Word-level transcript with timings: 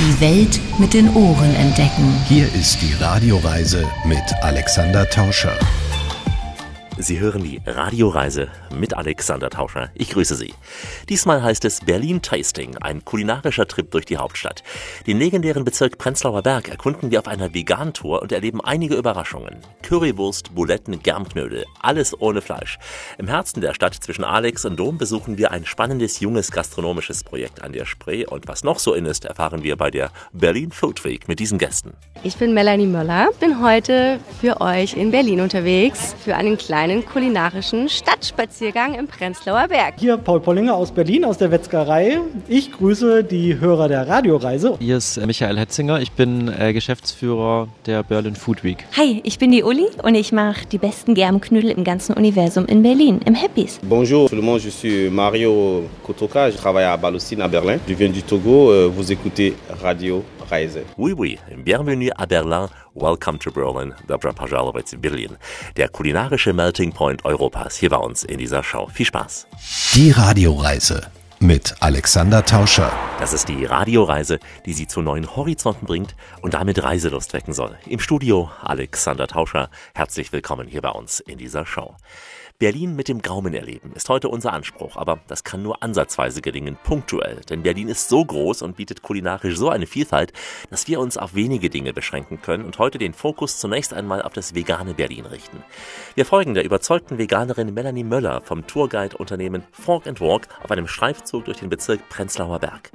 Die 0.00 0.18
Welt 0.18 0.58
mit 0.78 0.94
den 0.94 1.14
Ohren 1.14 1.54
entdecken. 1.56 2.14
Hier 2.26 2.46
ist 2.54 2.80
die 2.80 2.94
Radioreise 2.94 3.86
mit 4.06 4.22
Alexander 4.40 5.06
Tauscher. 5.10 5.58
Sie 7.02 7.18
hören 7.18 7.42
die 7.42 7.62
Radioreise 7.64 8.48
mit 8.76 8.94
Alexander 8.94 9.48
Tauscher. 9.48 9.90
Ich 9.94 10.10
grüße 10.10 10.34
Sie. 10.34 10.52
Diesmal 11.08 11.42
heißt 11.42 11.64
es 11.64 11.80
Berlin 11.80 12.20
Tasting, 12.20 12.76
ein 12.76 13.02
kulinarischer 13.06 13.66
Trip 13.66 13.90
durch 13.90 14.04
die 14.04 14.18
Hauptstadt. 14.18 14.62
Den 15.06 15.18
legendären 15.18 15.64
Bezirk 15.64 15.96
Prenzlauer 15.96 16.42
Berg 16.42 16.68
erkunden 16.68 17.10
wir 17.10 17.20
auf 17.20 17.26
einer 17.26 17.54
Vegan-Tour 17.54 18.20
und 18.20 18.32
erleben 18.32 18.60
einige 18.60 18.96
Überraschungen. 18.96 19.56
Currywurst, 19.82 20.54
Buletten, 20.54 21.02
Germknödel, 21.02 21.64
alles 21.80 22.20
ohne 22.20 22.42
Fleisch. 22.42 22.78
Im 23.16 23.28
Herzen 23.28 23.62
der 23.62 23.72
Stadt 23.72 23.94
zwischen 23.94 24.24
Alex 24.24 24.66
und 24.66 24.78
Dom 24.78 24.98
besuchen 24.98 25.38
wir 25.38 25.52
ein 25.52 25.64
spannendes 25.64 26.20
junges 26.20 26.52
gastronomisches 26.52 27.24
Projekt 27.24 27.62
an 27.62 27.72
der 27.72 27.86
Spree 27.86 28.26
und 28.26 28.46
was 28.46 28.62
noch 28.62 28.78
so 28.78 28.92
in 28.92 29.06
ist, 29.06 29.24
erfahren 29.24 29.62
wir 29.62 29.76
bei 29.76 29.90
der 29.90 30.10
Berlin 30.34 30.70
Food 30.70 31.02
Week 31.06 31.28
mit 31.28 31.38
diesen 31.38 31.56
Gästen. 31.56 31.94
Ich 32.22 32.36
bin 32.36 32.52
Melanie 32.52 32.86
Möller, 32.86 33.30
bin 33.40 33.62
heute 33.62 34.20
für 34.38 34.60
euch 34.60 34.94
in 34.94 35.10
Berlin 35.10 35.40
unterwegs 35.40 36.14
für 36.22 36.36
einen 36.36 36.58
kleinen 36.58 36.89
einen 36.90 37.04
kulinarischen 37.04 37.88
Stadtspaziergang 37.88 38.94
im 38.94 39.06
Prenzlauer 39.06 39.68
Berg. 39.68 39.94
Hier 39.98 40.16
Paul 40.16 40.40
Pollinger 40.40 40.74
aus 40.74 40.90
Berlin, 40.90 41.24
aus 41.24 41.38
der 41.38 41.50
Wetzgerei. 41.50 42.18
Ich 42.48 42.72
grüße 42.72 43.22
die 43.22 43.60
Hörer 43.60 43.88
der 43.88 44.08
Radioreise. 44.08 44.76
Hier 44.80 44.96
ist 44.96 45.24
Michael 45.24 45.58
Hetzinger, 45.58 46.00
ich 46.00 46.12
bin 46.12 46.48
äh, 46.48 46.72
Geschäftsführer 46.72 47.68
der 47.86 48.02
Berlin 48.02 48.34
Food 48.34 48.64
Week. 48.64 48.84
Hi, 48.96 49.20
ich 49.24 49.38
bin 49.38 49.52
die 49.52 49.62
Uli 49.62 49.86
und 50.02 50.16
ich 50.16 50.32
mache 50.32 50.66
die 50.66 50.78
besten 50.78 51.14
Germknödel 51.14 51.70
im 51.70 51.84
ganzen 51.84 52.14
Universum 52.14 52.66
in 52.66 52.82
Berlin, 52.82 53.20
im 53.24 53.36
Happys. 53.36 53.78
Bonjour 53.82 54.28
tout 54.28 54.36
le 54.36 54.42
monde, 54.42 54.60
je 54.60 54.70
suis 54.70 55.10
Mario 55.10 55.84
Kotoka, 56.04 56.50
je 56.50 56.56
travaille 56.56 56.84
à 56.84 56.96
Balocine 56.96 57.40
à 57.42 57.48
Berlin. 57.48 57.78
Je 57.86 57.94
viens 57.94 58.08
du 58.08 58.22
Togo, 58.22 58.70
euh, 58.70 58.90
vous 58.92 59.12
écoutez 59.12 59.54
Radio 59.80 60.24
Reise. 60.50 60.84
Oui, 60.96 61.14
oui, 61.16 61.38
bienvenue 61.64 62.10
à 62.16 62.26
Berlin, 62.26 62.68
welcome 62.94 63.38
to 63.38 63.52
Berlin, 63.52 63.94
Dobra 64.08 64.32
in 64.92 65.00
Berlin. 65.00 65.36
Der 65.76 65.88
kulinarische 65.88 66.52
Melting 66.52 66.92
Point 66.92 67.24
Europas 67.24 67.76
hier 67.76 67.90
bei 67.90 67.96
uns 67.96 68.24
in 68.24 68.38
dieser 68.38 68.64
Show. 68.64 68.88
Viel 68.92 69.06
Spaß. 69.06 69.46
Die 69.94 70.10
Radioreise 70.10 71.06
mit 71.38 71.74
Alexander 71.80 72.44
Tauscher. 72.44 72.92
Das 73.18 73.32
ist 73.32 73.48
die 73.48 73.64
Radioreise, 73.64 74.40
die 74.66 74.72
Sie 74.72 74.86
zu 74.86 75.00
neuen 75.02 75.36
Horizonten 75.36 75.86
bringt 75.86 76.16
und 76.42 76.54
damit 76.54 76.82
Reiselust 76.82 77.32
wecken 77.32 77.54
soll. 77.54 77.78
Im 77.86 78.00
Studio 78.00 78.50
Alexander 78.60 79.26
Tauscher. 79.26 79.70
Herzlich 79.94 80.32
willkommen 80.32 80.66
hier 80.66 80.82
bei 80.82 80.90
uns 80.90 81.20
in 81.20 81.38
dieser 81.38 81.64
Show. 81.64 81.94
Berlin 82.60 82.94
mit 82.94 83.08
dem 83.08 83.22
Gaumen 83.22 83.54
erleben 83.54 83.92
ist 83.94 84.10
heute 84.10 84.28
unser 84.28 84.52
Anspruch, 84.52 84.98
aber 84.98 85.20
das 85.28 85.44
kann 85.44 85.62
nur 85.62 85.82
ansatzweise 85.82 86.42
gelingen, 86.42 86.76
punktuell. 86.84 87.40
Denn 87.48 87.62
Berlin 87.62 87.88
ist 87.88 88.10
so 88.10 88.22
groß 88.22 88.60
und 88.60 88.76
bietet 88.76 89.00
kulinarisch 89.00 89.56
so 89.56 89.70
eine 89.70 89.86
Vielfalt, 89.86 90.34
dass 90.68 90.86
wir 90.86 91.00
uns 91.00 91.16
auf 91.16 91.34
wenige 91.34 91.70
Dinge 91.70 91.94
beschränken 91.94 92.42
können 92.42 92.66
und 92.66 92.78
heute 92.78 92.98
den 92.98 93.14
Fokus 93.14 93.58
zunächst 93.58 93.94
einmal 93.94 94.20
auf 94.20 94.34
das 94.34 94.54
vegane 94.54 94.92
Berlin 94.92 95.24
richten. 95.24 95.64
Wir 96.14 96.26
folgen 96.26 96.52
der 96.52 96.66
überzeugten 96.66 97.16
Veganerin 97.16 97.72
Melanie 97.72 98.04
Möller 98.04 98.42
vom 98.42 98.66
Tourguide-Unternehmen 98.66 99.64
Fork 99.72 100.04
Walk 100.20 100.48
auf 100.62 100.70
einem 100.70 100.86
Streifzug 100.86 101.46
durch 101.46 101.60
den 101.60 101.70
Bezirk 101.70 102.10
Prenzlauer 102.10 102.58
Berg. 102.58 102.90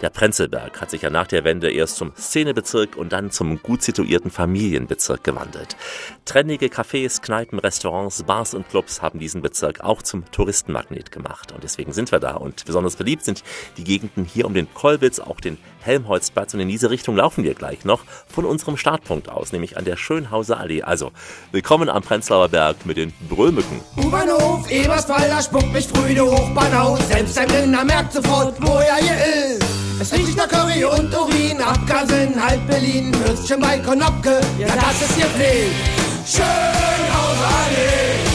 Der 0.00 0.10
Prenzlberg 0.10 0.80
hat 0.80 0.90
sich 0.90 1.02
ja 1.02 1.10
nach 1.10 1.26
der 1.26 1.42
Wende 1.42 1.72
erst 1.72 1.96
zum 1.96 2.12
Szenebezirk 2.14 2.96
und 2.96 3.12
dann 3.12 3.32
zum 3.32 3.60
gut 3.62 3.82
situierten 3.82 4.30
Familienbezirk 4.30 5.24
gewandelt. 5.24 5.76
Trendige 6.24 6.66
Cafés, 6.66 7.20
Kneipen, 7.20 7.58
Restaurants, 7.58 8.22
Bars 8.22 8.54
und 8.54 8.68
Clubs 8.68 9.02
haben 9.02 9.07
diesen 9.14 9.40
Bezirk 9.42 9.80
auch 9.80 10.02
zum 10.02 10.30
Touristenmagnet 10.30 11.10
gemacht. 11.10 11.52
Und 11.52 11.64
deswegen 11.64 11.92
sind 11.92 12.12
wir 12.12 12.20
da. 12.20 12.34
Und 12.34 12.64
besonders 12.64 12.96
beliebt 12.96 13.24
sind 13.24 13.42
die 13.76 13.84
Gegenden 13.84 14.24
hier 14.24 14.44
um 14.44 14.54
den 14.54 14.72
Kollwitz, 14.74 15.20
auch 15.20 15.40
den 15.40 15.56
Helmholtzplatz. 15.80 16.52
Und 16.54 16.60
in 16.60 16.68
diese 16.68 16.90
Richtung 16.90 17.16
laufen 17.16 17.44
wir 17.44 17.54
gleich 17.54 17.84
noch 17.84 18.04
von 18.28 18.44
unserem 18.44 18.76
Startpunkt 18.76 19.28
aus, 19.28 19.52
nämlich 19.52 19.76
an 19.78 19.84
der 19.84 19.96
Schönhauser 19.96 20.60
Allee. 20.60 20.82
Also, 20.82 21.12
willkommen 21.52 21.88
am 21.88 22.02
Prenzlauer 22.02 22.48
Berg 22.48 22.84
mit 22.84 22.98
den 22.98 23.12
Brüllmücken. 23.28 23.80
U-Bahnhof, 23.96 24.70
Eberswalder, 24.70 25.40
spuckt 25.40 25.72
mich 25.72 25.88
früh 25.88 26.18
Hochbahnhaus. 26.18 27.08
Selbst 27.08 27.38
ein 27.38 27.48
Blinder 27.48 27.84
merkt 27.84 28.12
sofort, 28.12 28.54
wo 28.60 28.78
er 28.78 28.96
hier 28.96 29.54
ist. 29.54 29.64
Es 30.00 30.12
riecht 30.12 30.36
nach 30.36 30.48
Curry 30.48 30.84
und 30.84 31.12
Urin, 31.14 31.60
Abgasen, 31.60 32.40
halb 32.40 32.64
Berlin, 32.68 33.12
Würstchen 33.24 33.60
bei 33.60 33.78
Konopke, 33.78 34.40
ja 34.58 34.68
das 34.68 35.02
ist 35.02 35.16
hier 35.16 35.26
Pflicht. 35.26 35.98
Schönhauser 36.24 37.48
Allee. 37.64 38.27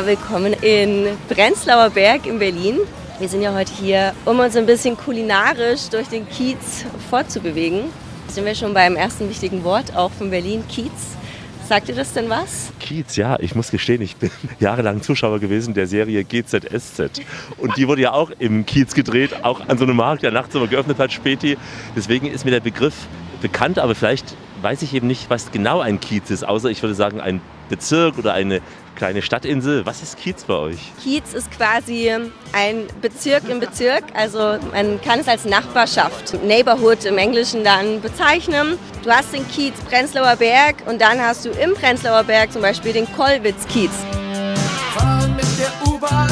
Willkommen 0.00 0.54
in 0.54 1.16
Prenzlauer 1.28 1.90
Berg 1.90 2.26
in 2.26 2.38
Berlin. 2.38 2.78
Wir 3.20 3.28
sind 3.28 3.42
ja 3.42 3.54
heute 3.54 3.72
hier, 3.72 4.14
um 4.24 4.40
uns 4.40 4.56
ein 4.56 4.66
bisschen 4.66 4.96
kulinarisch 4.96 5.90
durch 5.90 6.08
den 6.08 6.28
Kiez 6.28 6.84
fortzubewegen. 7.08 7.84
Sind 8.26 8.44
wir 8.46 8.54
schon 8.54 8.74
beim 8.74 8.96
ersten 8.96 9.28
wichtigen 9.28 9.62
Wort 9.62 9.94
auch 9.94 10.10
von 10.10 10.30
Berlin, 10.30 10.64
Kiez. 10.66 10.90
Sagt 11.68 11.90
ihr 11.90 11.94
das 11.94 12.14
denn 12.14 12.28
was? 12.28 12.72
Kiez, 12.80 13.14
ja, 13.14 13.38
ich 13.38 13.54
muss 13.54 13.70
gestehen, 13.70 14.02
ich 14.02 14.16
bin 14.16 14.30
jahrelang 14.58 15.02
Zuschauer 15.02 15.38
gewesen 15.38 15.74
der 15.74 15.86
Serie 15.86 16.24
GZSZ. 16.24 17.20
Und 17.58 17.76
die 17.76 17.86
wurde 17.86 18.00
ja 18.02 18.12
auch 18.12 18.30
im 18.38 18.66
Kiez 18.66 18.94
gedreht, 18.94 19.44
auch 19.44 19.68
an 19.68 19.78
so 19.78 19.84
einem 19.84 19.96
Markt, 19.96 20.22
der 20.22 20.32
nachts 20.32 20.54
immer 20.54 20.66
geöffnet 20.66 20.98
hat, 20.98 21.12
Späti. 21.12 21.58
Deswegen 21.94 22.26
ist 22.26 22.44
mir 22.44 22.50
der 22.50 22.60
Begriff 22.60 22.94
bekannt, 23.42 23.78
aber 23.78 23.94
vielleicht 23.94 24.34
weiß 24.62 24.82
ich 24.82 24.94
eben 24.94 25.06
nicht, 25.06 25.28
was 25.28 25.52
genau 25.52 25.80
ein 25.80 26.00
Kiez 26.00 26.30
ist, 26.30 26.44
außer 26.44 26.70
ich 26.70 26.82
würde 26.82 26.94
sagen 26.94 27.20
ein 27.20 27.40
Bezirk 27.68 28.18
oder 28.18 28.32
eine 28.32 28.60
kleine 28.96 29.22
Stadtinsel. 29.22 29.84
Was 29.86 30.02
ist 30.02 30.18
Kiez 30.18 30.44
bei 30.44 30.54
euch? 30.54 30.78
Kiez 31.02 31.34
ist 31.34 31.50
quasi 31.50 32.10
ein 32.52 32.86
Bezirk 33.00 33.48
im 33.48 33.60
Bezirk. 33.60 34.04
Also 34.14 34.58
man 34.72 35.00
kann 35.00 35.20
es 35.20 35.28
als 35.28 35.44
Nachbarschaft, 35.44 36.34
Neighborhood 36.44 37.04
im 37.04 37.18
Englischen 37.18 37.64
dann 37.64 38.00
bezeichnen. 38.00 38.78
Du 39.02 39.10
hast 39.10 39.32
den 39.32 39.46
Kiez 39.48 39.74
Prenzlauer 39.88 40.36
Berg 40.36 40.76
und 40.86 41.00
dann 41.00 41.20
hast 41.20 41.44
du 41.44 41.50
im 41.50 41.74
Prenzlauer 41.74 42.24
Berg 42.24 42.52
zum 42.52 42.62
Beispiel 42.62 42.92
den 42.92 43.06
Kollwitz-Kiez. 43.14 43.90
Fahren 44.94 45.34
mit 45.36 45.46
der 45.58 45.92
U-Bahn 45.92 46.30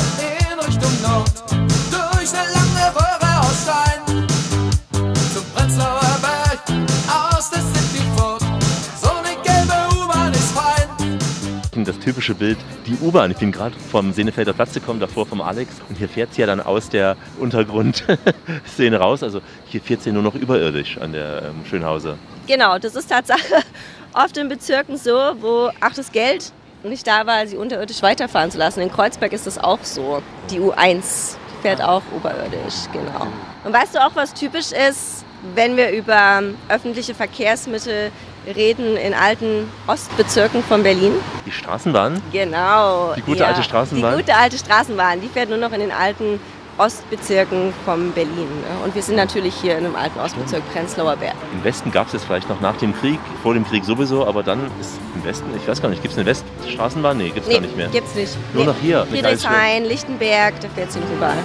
fein. 11.80 11.84
Das 11.84 11.98
typische 11.98 12.34
Bild, 12.34 12.58
die 12.86 12.96
U-Bahn. 13.00 13.30
Ich 13.30 13.38
bin 13.38 13.52
gerade 13.52 13.74
vom 13.90 14.12
Senefelder 14.12 14.52
Platz 14.52 14.74
gekommen, 14.74 15.00
davor 15.00 15.26
vom 15.26 15.40
Alex. 15.40 15.74
Und 15.88 15.98
hier 15.98 16.08
fährt 16.08 16.34
sie 16.34 16.40
ja 16.40 16.46
dann 16.46 16.60
aus 16.60 16.88
der 16.88 17.16
Untergrundszene 17.38 18.96
raus. 18.98 19.22
Also 19.22 19.40
hier 19.66 19.80
fährt 19.80 20.02
sie 20.02 20.12
nur 20.12 20.22
noch 20.22 20.34
überirdisch 20.34 20.98
an 20.98 21.12
der 21.12 21.42
ähm, 21.42 21.64
Schönhauser. 21.68 22.16
Genau, 22.46 22.78
das 22.78 22.94
ist 22.94 23.08
Tatsache 23.08 23.62
oft 24.12 24.36
in 24.36 24.48
Bezirken 24.48 24.96
so, 24.96 25.12
wo 25.40 25.70
auch 25.80 25.94
das 25.94 26.12
Geld 26.12 26.52
nicht 26.82 27.06
da 27.06 27.26
war, 27.26 27.46
sie 27.46 27.56
unterirdisch 27.56 28.02
weiterfahren 28.02 28.50
zu 28.50 28.58
lassen. 28.58 28.80
In 28.80 28.90
Kreuzberg 28.90 29.32
ist 29.32 29.46
das 29.46 29.58
auch 29.58 29.80
so. 29.82 30.22
Die 30.50 30.58
U1 30.58 31.36
fährt 31.60 31.82
auch 31.82 32.02
oberirdisch, 32.16 32.88
genau. 32.90 33.26
Und 33.64 33.72
weißt 33.72 33.94
du 33.94 33.98
auch, 33.98 34.12
was 34.14 34.32
typisch 34.32 34.72
ist, 34.72 35.26
wenn 35.54 35.76
wir 35.76 35.90
über 35.90 36.42
öffentliche 36.68 37.14
Verkehrsmittel 37.14 38.10
reden 38.46 38.96
in 38.96 39.14
alten 39.14 39.68
Ostbezirken 39.86 40.62
von 40.62 40.82
Berlin? 40.82 41.12
Die 41.46 41.52
Straßenbahn? 41.52 42.20
Genau. 42.32 43.12
Die 43.16 43.22
gute 43.22 43.46
alte 43.46 43.62
Straßenbahn? 43.62 44.16
Die 44.16 44.22
gute 44.22 44.36
alte 44.36 44.58
Straßenbahn, 44.58 45.20
die 45.20 45.28
fährt 45.28 45.48
nur 45.48 45.58
noch 45.58 45.72
in 45.72 45.80
den 45.80 45.92
alten 45.92 46.40
Ostbezirken 46.78 47.74
von 47.84 48.10
Berlin. 48.12 48.48
Und 48.84 48.94
wir 48.94 49.02
sind 49.02 49.16
natürlich 49.16 49.54
hier 49.54 49.76
in 49.76 49.84
einem 49.84 49.96
alten 49.96 50.18
Ostbezirk 50.18 50.62
Prenzlauer 50.72 51.16
Berg. 51.16 51.34
Im 51.52 51.62
Westen 51.62 51.90
gab 51.90 52.06
es 52.08 52.14
es 52.14 52.24
vielleicht 52.24 52.48
noch 52.48 52.60
nach 52.62 52.76
dem 52.78 52.94
Krieg, 52.98 53.18
vor 53.42 53.52
dem 53.52 53.66
Krieg 53.66 53.84
sowieso, 53.84 54.26
aber 54.26 54.42
dann 54.42 54.60
ist 54.80 54.98
im 55.14 55.22
Westen, 55.24 55.46
ich 55.60 55.68
weiß 55.68 55.82
gar 55.82 55.90
nicht, 55.90 56.00
gibt 56.00 56.12
es 56.12 56.18
eine 56.18 56.26
Weststraßenbahn? 56.26 57.18
Nee, 57.18 57.26
gibt 57.30 57.40
es 57.40 57.48
Nee, 57.48 57.54
gar 57.54 57.60
nicht 57.60 57.76
mehr. 57.76 57.88
gibt's 57.88 58.14
nicht. 58.14 58.34
Nur 58.54 58.64
Nee. 58.64 58.70
noch 58.70 58.78
hier. 58.80 59.06
Friedrichshain, 59.10 59.84
Lichtenberg, 59.84 60.54
da 60.62 60.68
fährt 60.74 60.90
sie 60.90 61.00
nicht 61.00 61.12
überall. 61.12 61.36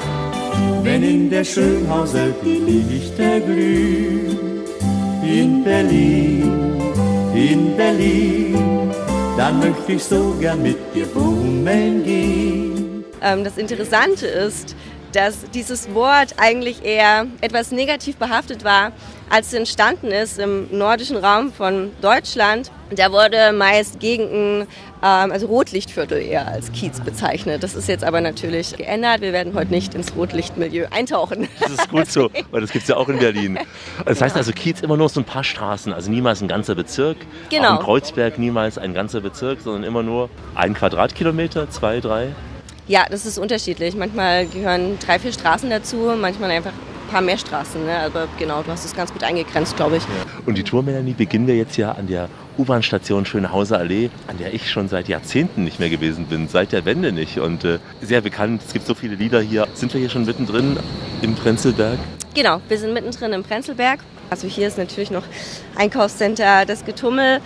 Wenn 0.83 1.03
in 1.03 1.29
der 1.29 1.43
Schönhauser 1.43 2.27
die 2.41 2.83
Lichter 2.89 3.41
glühen, 3.41 4.39
in 5.21 5.63
Berlin, 5.65 6.74
in 7.35 7.75
Berlin, 7.75 8.91
dann 9.37 9.59
möchte 9.59 9.93
ich 9.93 10.03
so 10.03 10.35
gern 10.39 10.61
mit 10.63 10.77
dir 10.93 11.05
bummeln 11.05 12.03
gehen. 12.03 13.03
Ähm, 13.21 13.43
das 13.43 13.57
Interessante 13.57 14.25
ist, 14.25 14.75
dass 15.15 15.49
dieses 15.51 15.93
Wort 15.93 16.35
eigentlich 16.37 16.83
eher 16.83 17.25
etwas 17.39 17.71
negativ 17.71 18.17
behaftet 18.17 18.65
war, 18.65 18.91
als 19.29 19.47
es 19.47 19.53
entstanden 19.53 20.07
ist 20.07 20.39
im 20.39 20.67
nordischen 20.77 21.15
Raum 21.17 21.53
von 21.53 21.91
Deutschland. 22.01 22.69
Da 22.93 23.11
wurde 23.11 23.53
meist 23.53 23.99
Gegenden, 23.99 24.67
ähm, 25.01 25.31
also 25.31 25.47
Rotlichtviertel 25.47 26.21
eher 26.21 26.47
als 26.47 26.71
Kiez 26.73 26.99
bezeichnet. 26.99 27.63
Das 27.63 27.75
ist 27.75 27.87
jetzt 27.87 28.03
aber 28.03 28.19
natürlich 28.19 28.75
geändert. 28.75 29.21
Wir 29.21 29.31
werden 29.31 29.53
heute 29.55 29.71
nicht 29.71 29.95
ins 29.95 30.15
Rotlichtmilieu 30.15 30.87
eintauchen. 30.91 31.47
Das 31.61 31.71
ist 31.71 31.89
gut 31.89 32.11
so, 32.11 32.29
weil 32.51 32.61
das 32.61 32.71
gibt 32.71 32.83
es 32.83 32.89
ja 32.89 32.97
auch 32.97 33.07
in 33.07 33.17
Berlin. 33.19 33.57
Das 34.05 34.21
heißt 34.21 34.35
also 34.35 34.51
Kiez 34.51 34.81
immer 34.81 34.97
nur 34.97 35.07
so 35.07 35.21
ein 35.21 35.25
paar 35.25 35.45
Straßen, 35.45 35.93
also 35.93 36.11
niemals 36.11 36.41
ein 36.41 36.49
ganzer 36.49 36.75
Bezirk. 36.75 37.17
Genau. 37.49 37.69
Auch 37.69 37.79
in 37.79 37.85
Kreuzberg 37.85 38.37
niemals 38.37 38.77
ein 38.77 38.93
ganzer 38.93 39.21
Bezirk, 39.21 39.61
sondern 39.61 39.83
immer 39.83 40.03
nur 40.03 40.29
ein 40.55 40.73
Quadratkilometer, 40.73 41.69
zwei, 41.69 42.01
drei. 42.01 42.35
Ja, 42.87 43.05
das 43.09 43.25
ist 43.25 43.39
unterschiedlich. 43.39 43.95
Manchmal 43.95 44.45
gehören 44.45 44.99
drei, 44.99 45.17
vier 45.17 45.33
Straßen 45.33 45.69
dazu, 45.71 46.13
manchmal 46.19 46.51
einfach 46.51 46.71
ein 46.71 47.11
paar 47.11 47.21
mehr 47.21 47.37
Straßen. 47.37 47.83
Ne? 47.83 47.97
Aber 47.97 48.27
genau, 48.37 48.61
du 48.61 48.69
hast 48.69 48.85
es 48.85 48.95
ganz 48.95 49.11
gut 49.11 49.23
eingegrenzt, 49.23 49.75
glaube 49.75 49.97
ich. 49.97 50.03
Ja. 50.03 50.09
Und 50.45 50.55
die 50.55 50.63
Tour, 50.63 50.83
Melanie, 50.83 51.13
beginnen 51.13 51.47
wir 51.47 51.55
jetzt 51.55 51.77
ja 51.77 51.93
an 51.93 52.05
der 52.05 52.29
U-Bahn-Station 52.59 53.25
Schönhauser 53.25 53.79
Allee, 53.79 54.11
an 54.27 54.37
der 54.37 54.53
ich 54.53 54.69
schon 54.69 54.87
seit 54.87 55.07
Jahrzehnten 55.07 55.63
nicht 55.63 55.79
mehr 55.79 55.89
gewesen 55.89 56.27
bin, 56.27 56.47
seit 56.47 56.73
der 56.73 56.85
Wende 56.85 57.11
nicht. 57.11 57.39
Und 57.39 57.63
äh, 57.63 57.79
sehr 58.01 58.21
bekannt, 58.21 58.61
es 58.67 58.73
gibt 58.73 58.85
so 58.85 58.93
viele 58.93 59.15
Lieder 59.15 59.41
hier. 59.41 59.67
Sind 59.73 59.91
wir 59.91 59.99
hier 59.99 60.11
schon 60.11 60.25
mittendrin 60.25 60.77
im 61.23 61.33
Prenzlberg? 61.33 61.97
Genau, 62.35 62.61
wir 62.67 62.77
sind 62.77 62.93
mittendrin 62.93 63.33
im 63.33 63.41
Prenzlberg. 63.41 63.99
Also 64.29 64.47
hier 64.47 64.67
ist 64.67 64.77
natürlich 64.77 65.09
noch 65.09 65.23
Einkaufscenter, 65.75 66.65
das 66.65 66.85
Getummel. 66.85 67.41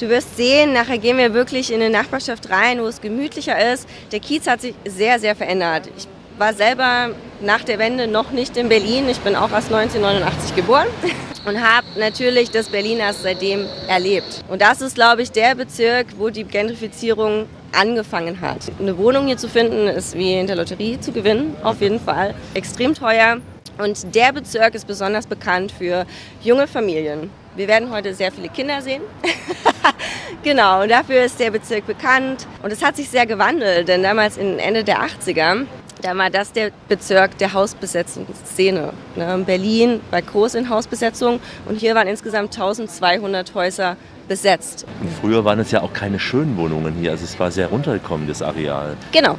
Du 0.00 0.08
wirst 0.08 0.34
sehen, 0.34 0.72
nachher 0.72 0.96
gehen 0.96 1.18
wir 1.18 1.34
wirklich 1.34 1.70
in 1.70 1.82
eine 1.82 1.90
Nachbarschaft 1.90 2.48
rein, 2.48 2.80
wo 2.80 2.86
es 2.86 3.02
gemütlicher 3.02 3.70
ist. 3.74 3.86
Der 4.12 4.20
Kiez 4.20 4.46
hat 4.46 4.62
sich 4.62 4.74
sehr, 4.86 5.18
sehr 5.18 5.36
verändert. 5.36 5.90
Ich 5.94 6.08
war 6.38 6.54
selber 6.54 7.10
nach 7.42 7.64
der 7.64 7.78
Wende 7.78 8.06
noch 8.06 8.30
nicht 8.30 8.56
in 8.56 8.70
Berlin. 8.70 9.10
Ich 9.10 9.18
bin 9.18 9.36
auch 9.36 9.52
erst 9.52 9.70
1989 9.70 10.56
geboren 10.56 10.86
und 11.44 11.60
habe 11.60 11.86
natürlich 11.98 12.50
das 12.50 12.70
Berlin 12.70 12.96
erst 12.96 13.24
seitdem 13.24 13.66
erlebt. 13.88 14.42
Und 14.48 14.62
das 14.62 14.80
ist, 14.80 14.94
glaube 14.94 15.20
ich, 15.20 15.32
der 15.32 15.54
Bezirk, 15.54 16.06
wo 16.16 16.30
die 16.30 16.44
Gentrifizierung 16.44 17.44
angefangen 17.78 18.40
hat. 18.40 18.72
Eine 18.78 18.96
Wohnung 18.96 19.26
hier 19.26 19.36
zu 19.36 19.50
finden, 19.50 19.86
ist 19.86 20.14
wie 20.14 20.32
in 20.32 20.46
der 20.46 20.56
Lotterie 20.56 20.98
zu 20.98 21.12
gewinnen, 21.12 21.54
auf 21.62 21.82
jeden 21.82 22.00
Fall. 22.00 22.34
Extrem 22.54 22.94
teuer. 22.94 23.36
Und 23.76 24.14
der 24.14 24.32
Bezirk 24.32 24.74
ist 24.74 24.86
besonders 24.86 25.26
bekannt 25.26 25.72
für 25.72 26.06
junge 26.42 26.66
Familien. 26.66 27.30
Wir 27.56 27.66
werden 27.66 27.90
heute 27.90 28.14
sehr 28.14 28.30
viele 28.30 28.48
Kinder 28.48 28.80
sehen. 28.80 29.02
genau, 30.44 30.82
und 30.82 30.90
dafür 30.90 31.24
ist 31.24 31.40
der 31.40 31.50
Bezirk 31.50 31.84
bekannt. 31.86 32.46
Und 32.62 32.72
es 32.72 32.82
hat 32.82 32.96
sich 32.96 33.08
sehr 33.08 33.26
gewandelt, 33.26 33.88
denn 33.88 34.02
damals 34.04 34.36
in 34.36 34.60
Ende 34.60 34.84
der 34.84 35.00
80er, 35.00 35.66
da 36.00 36.16
war 36.16 36.30
das 36.30 36.52
der 36.52 36.70
Bezirk 36.88 37.36
der 37.38 37.52
Hausbesetzungsszene. 37.52 38.92
Ne, 39.16 39.42
Berlin 39.44 40.00
war 40.10 40.22
groß 40.22 40.54
in 40.54 40.70
Hausbesetzung 40.70 41.40
und 41.66 41.80
hier 41.80 41.94
waren 41.96 42.06
insgesamt 42.06 42.54
1200 42.54 43.52
Häuser 43.54 43.96
besetzt. 44.28 44.86
Früher 45.20 45.44
waren 45.44 45.58
es 45.58 45.72
ja 45.72 45.82
auch 45.82 45.92
keine 45.92 46.20
schönen 46.20 46.56
Wohnungen 46.56 46.94
hier, 46.94 47.10
also 47.10 47.24
es 47.24 47.38
war 47.40 47.50
sehr 47.50 47.66
runtergekommenes 47.66 48.42
Areal. 48.42 48.96
Genau. 49.10 49.36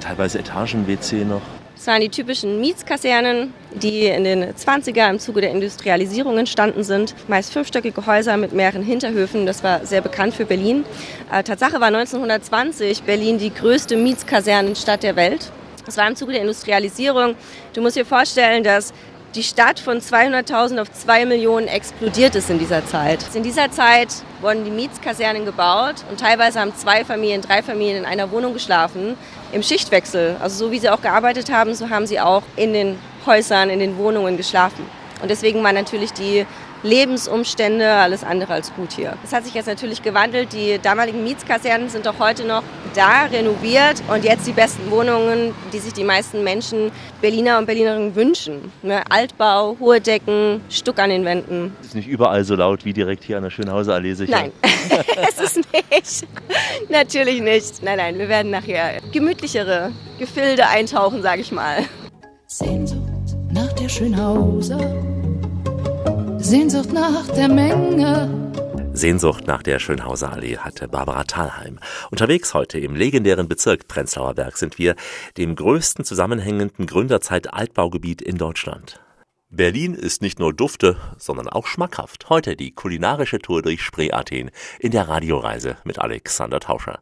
Teilweise 0.00 0.40
Etagen-WC 0.40 1.24
noch. 1.24 1.42
Das 1.82 1.88
waren 1.88 2.00
die 2.00 2.10
typischen 2.10 2.60
Mietskasernen, 2.60 3.52
die 3.72 4.06
in 4.06 4.22
den 4.22 4.44
20er 4.44 5.10
im 5.10 5.18
Zuge 5.18 5.40
der 5.40 5.50
Industrialisierung 5.50 6.38
entstanden 6.38 6.84
sind. 6.84 7.12
Meist 7.26 7.52
fünfstöckige 7.52 8.06
Häuser 8.06 8.36
mit 8.36 8.52
mehreren 8.52 8.84
Hinterhöfen. 8.84 9.46
Das 9.46 9.64
war 9.64 9.84
sehr 9.84 10.00
bekannt 10.00 10.32
für 10.34 10.44
Berlin. 10.44 10.84
Äh, 11.32 11.42
Tatsache 11.42 11.80
war 11.80 11.88
1920 11.88 13.02
Berlin 13.02 13.38
die 13.38 13.52
größte 13.52 13.96
Mietskasernenstadt 13.96 15.02
der 15.02 15.16
Welt. 15.16 15.50
Das 15.84 15.96
war 15.96 16.06
im 16.06 16.14
Zuge 16.14 16.30
der 16.30 16.42
Industrialisierung. 16.42 17.34
Du 17.72 17.80
musst 17.80 17.96
dir 17.96 18.06
vorstellen, 18.06 18.62
dass 18.62 18.92
die 19.34 19.42
Stadt 19.42 19.80
von 19.80 19.98
200.000 20.00 20.80
auf 20.80 20.92
2 20.92 21.26
Millionen 21.26 21.66
explodiert 21.66 22.34
ist 22.34 22.50
in 22.50 22.58
dieser 22.58 22.84
Zeit. 22.84 23.24
In 23.34 23.42
dieser 23.42 23.70
Zeit 23.70 24.08
wurden 24.40 24.64
die 24.64 24.70
Mietskasernen 24.70 25.44
gebaut 25.44 25.96
und 26.10 26.20
teilweise 26.20 26.60
haben 26.60 26.74
zwei 26.76 27.04
Familien, 27.04 27.40
drei 27.40 27.62
Familien 27.62 27.98
in 27.98 28.04
einer 28.04 28.30
Wohnung 28.30 28.52
geschlafen 28.52 29.16
im 29.52 29.62
Schichtwechsel. 29.62 30.36
Also 30.40 30.66
so 30.66 30.70
wie 30.70 30.78
sie 30.78 30.90
auch 30.90 31.00
gearbeitet 31.00 31.50
haben, 31.50 31.74
so 31.74 31.88
haben 31.88 32.06
sie 32.06 32.20
auch 32.20 32.42
in 32.56 32.72
den 32.72 32.98
Häusern, 33.24 33.70
in 33.70 33.78
den 33.78 33.96
Wohnungen 33.96 34.36
geschlafen. 34.36 34.84
Und 35.22 35.30
deswegen 35.30 35.62
war 35.62 35.72
natürlich 35.72 36.12
die 36.12 36.46
Lebensumstände, 36.82 37.88
alles 37.88 38.24
andere 38.24 38.54
als 38.54 38.74
gut 38.74 38.92
hier. 38.92 39.16
Das 39.22 39.32
hat 39.32 39.44
sich 39.44 39.54
jetzt 39.54 39.66
natürlich 39.66 40.02
gewandelt. 40.02 40.52
Die 40.52 40.78
damaligen 40.82 41.22
Mietskasernen 41.24 41.88
sind 41.88 42.06
auch 42.08 42.18
heute 42.18 42.44
noch 42.44 42.62
da, 42.94 43.24
renoviert 43.24 44.02
und 44.12 44.24
jetzt 44.24 44.46
die 44.46 44.52
besten 44.52 44.90
Wohnungen, 44.90 45.54
die 45.72 45.78
sich 45.78 45.92
die 45.92 46.04
meisten 46.04 46.42
Menschen, 46.44 46.90
Berliner 47.20 47.58
und 47.58 47.66
Berlinerinnen 47.66 48.14
wünschen. 48.14 48.72
Ne? 48.82 49.02
Altbau, 49.10 49.76
hohe 49.78 50.00
Decken, 50.00 50.60
Stuck 50.68 50.98
an 50.98 51.10
den 51.10 51.24
Wänden. 51.24 51.74
Ist 51.80 51.94
nicht 51.94 52.08
überall 52.08 52.44
so 52.44 52.56
laut 52.56 52.84
wie 52.84 52.92
direkt 52.92 53.24
hier 53.24 53.36
an 53.36 53.44
der 53.44 53.50
Schönhauser 53.50 53.94
Allee 53.94 54.14
sicher? 54.14 54.32
Nein, 54.32 54.52
es 55.28 55.40
ist 55.40 55.56
nicht. 55.56 56.26
Natürlich 56.88 57.40
nicht. 57.40 57.82
Nein, 57.82 57.98
nein, 57.98 58.18
wir 58.18 58.28
werden 58.28 58.50
nachher 58.50 59.00
gemütlichere 59.12 59.92
Gefilde 60.18 60.66
eintauchen, 60.66 61.22
sage 61.22 61.40
ich 61.40 61.52
mal. 61.52 61.84
Sehnsucht 62.46 63.00
nach 63.52 63.72
der 63.74 63.88
Schönhauser 63.88 64.80
Sehnsucht 66.42 66.92
nach 66.92 67.28
der 67.28 67.48
Menge. 67.48 68.52
Sehnsucht 68.94 69.46
nach 69.46 69.62
der 69.62 69.78
Schönhauser 69.78 70.32
Allee 70.32 70.58
hatte 70.58 70.88
Barbara 70.88 71.22
Thalheim. 71.22 71.78
Unterwegs 72.10 72.52
heute 72.52 72.80
im 72.80 72.96
legendären 72.96 73.46
Bezirk 73.46 73.86
Prenzlauer 73.86 74.34
Berg 74.34 74.58
sind 74.58 74.76
wir, 74.76 74.96
dem 75.36 75.54
größten 75.54 76.04
zusammenhängenden 76.04 76.86
Gründerzeit-Altbaugebiet 76.86 78.20
in 78.20 78.38
Deutschland. 78.38 79.00
Berlin 79.50 79.94
ist 79.94 80.22
nicht 80.22 80.40
nur 80.40 80.52
dufte, 80.52 80.96
sondern 81.18 81.46
auch 81.46 81.66
schmackhaft. 81.66 82.28
Heute 82.28 82.56
die 82.56 82.72
kulinarische 82.72 83.38
Tour 83.38 83.62
durch 83.62 83.82
Spree-Athen 83.82 84.50
in 84.80 84.92
der 84.92 85.08
Radioreise 85.08 85.76
mit 85.84 85.98
Alexander 85.98 86.58
Tauscher. 86.58 87.00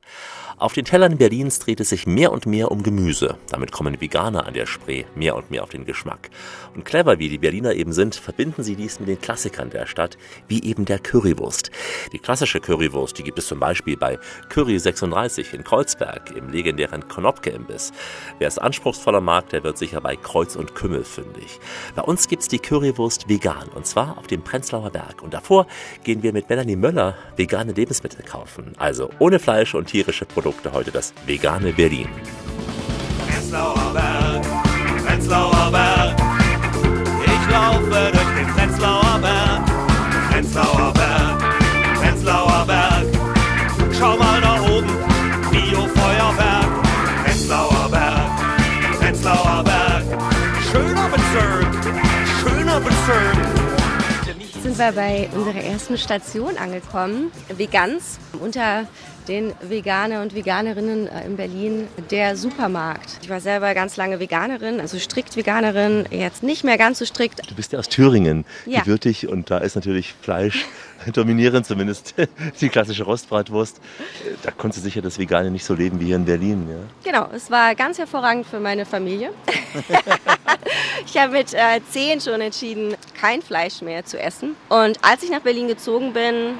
Auf 0.60 0.74
den 0.74 0.84
Tellern 0.84 1.16
Berlins 1.16 1.58
dreht 1.58 1.80
es 1.80 1.88
sich 1.88 2.06
mehr 2.06 2.32
und 2.32 2.44
mehr 2.44 2.70
um 2.70 2.82
Gemüse. 2.82 3.38
Damit 3.48 3.72
kommen 3.72 3.98
Veganer 3.98 4.46
an 4.46 4.52
der 4.52 4.66
Spree 4.66 5.04
mehr 5.14 5.34
und 5.34 5.50
mehr 5.50 5.62
auf 5.62 5.70
den 5.70 5.86
Geschmack. 5.86 6.28
Und 6.74 6.84
clever 6.84 7.18
wie 7.18 7.30
die 7.30 7.38
Berliner 7.38 7.72
eben 7.72 7.94
sind, 7.94 8.14
verbinden 8.14 8.62
sie 8.62 8.76
dies 8.76 9.00
mit 9.00 9.08
den 9.08 9.18
Klassikern 9.18 9.70
der 9.70 9.86
Stadt, 9.86 10.18
wie 10.48 10.62
eben 10.62 10.84
der 10.84 10.98
Currywurst. 10.98 11.70
Die 12.12 12.18
klassische 12.18 12.60
Currywurst, 12.60 13.16
die 13.16 13.22
gibt 13.22 13.38
es 13.38 13.46
zum 13.46 13.58
Beispiel 13.58 13.96
bei 13.96 14.18
Curry 14.50 14.78
36 14.78 15.54
in 15.54 15.64
Kreuzberg, 15.64 16.30
im 16.36 16.50
legendären 16.50 17.08
Konopke-Imbiss. 17.08 17.92
Wer 18.38 18.48
es 18.48 18.58
anspruchsvoller 18.58 19.22
mag, 19.22 19.48
der 19.48 19.64
wird 19.64 19.78
sicher 19.78 20.02
bei 20.02 20.14
Kreuz 20.16 20.56
und 20.56 20.74
Kümmel 20.74 21.04
fündig. 21.04 21.58
Bei 21.94 22.02
uns 22.02 22.28
gibt's 22.28 22.48
die 22.48 22.58
Currywurst 22.58 23.30
vegan, 23.30 23.70
und 23.74 23.86
zwar 23.86 24.18
auf 24.18 24.26
dem 24.26 24.42
Prenzlauer 24.42 24.90
Berg. 24.90 25.22
Und 25.22 25.32
davor 25.32 25.66
gehen 26.04 26.22
wir 26.22 26.34
mit 26.34 26.50
Melanie 26.50 26.76
Möller 26.76 27.16
vegane 27.36 27.72
Lebensmittel 27.72 28.22
kaufen. 28.26 28.74
Also 28.76 29.08
ohne 29.18 29.38
Fleisch 29.38 29.74
und 29.74 29.86
tierische 29.86 30.26
Produkte 30.26 30.49
Produkte 30.50 30.72
heute 30.72 30.90
das 30.90 31.14
vegane 31.26 31.72
Berlin. 31.72 32.08
Prenzlauer 33.28 33.92
Berg, 33.92 34.42
Prenzlauer 35.06 35.70
Berg. 35.70 36.16
Ich 37.24 37.52
laufe 37.52 38.10
durch 38.12 38.30
den 38.36 38.46
Prenzlauer 38.56 39.18
Berg, 39.22 39.64
Prenzlauer 40.32 40.92
Berg, 40.92 41.38
Prenzlauer 42.00 42.64
Berg. 42.66 43.06
Schau 43.96 44.16
mal 44.16 44.40
da 44.40 44.60
oben, 44.62 44.90
Bio-Feuerwerk, 45.52 46.82
Prenzlauer 47.24 47.88
Berg, 47.88 48.98
Prenzlauer 48.98 49.62
Berg. 49.62 50.04
Schöner 50.72 51.08
Bezirk, 51.10 51.66
schöner 52.42 52.80
Bezirk 52.80 53.60
sind 54.62 54.78
wir 54.78 54.92
bei 54.92 55.28
unserer 55.34 55.64
ersten 55.64 55.96
Station 55.96 56.56
angekommen, 56.58 57.32
Veganz, 57.48 58.18
unter 58.40 58.86
den 59.30 59.54
Veganer 59.62 60.22
und 60.22 60.34
Veganerinnen 60.34 61.06
äh, 61.06 61.24
in 61.24 61.36
Berlin 61.36 61.88
der 62.10 62.36
Supermarkt. 62.36 63.18
Ich 63.22 63.30
war 63.30 63.40
selber 63.40 63.72
ganz 63.74 63.96
lange 63.96 64.18
Veganerin, 64.18 64.80
also 64.80 64.98
strikt 64.98 65.36
Veganerin, 65.36 66.04
jetzt 66.10 66.42
nicht 66.42 66.64
mehr 66.64 66.76
ganz 66.76 66.98
so 66.98 67.04
strikt. 67.04 67.48
Du 67.48 67.54
bist 67.54 67.72
ja 67.72 67.78
aus 67.78 67.88
Thüringen, 67.88 68.44
ja. 68.66 68.80
gebürtig 68.80 69.28
und 69.28 69.48
da 69.48 69.58
ist 69.58 69.76
natürlich 69.76 70.14
Fleisch 70.20 70.66
dominierend, 71.12 71.64
zumindest 71.64 72.14
die 72.60 72.68
klassische 72.68 73.04
Rostbratwurst. 73.04 73.80
Da 74.42 74.50
konnte 74.50 74.80
sicher 74.80 75.00
das 75.00 75.20
Vegane 75.20 75.52
nicht 75.52 75.64
so 75.64 75.74
leben 75.74 76.00
wie 76.00 76.06
hier 76.06 76.16
in 76.16 76.24
Berlin. 76.24 76.66
Ja? 76.68 77.12
Genau, 77.12 77.28
es 77.32 77.52
war 77.52 77.76
ganz 77.76 77.98
hervorragend 77.98 78.46
für 78.46 78.58
meine 78.58 78.84
Familie. 78.84 79.30
ich 81.06 81.16
habe 81.16 81.34
mit 81.34 81.54
äh, 81.54 81.80
zehn 81.88 82.20
schon 82.20 82.40
entschieden, 82.40 82.96
kein 83.20 83.42
Fleisch 83.42 83.80
mehr 83.80 84.04
zu 84.04 84.18
essen. 84.18 84.56
Und 84.68 84.98
als 85.02 85.22
ich 85.22 85.30
nach 85.30 85.40
Berlin 85.40 85.68
gezogen 85.68 86.12
bin, 86.12 86.56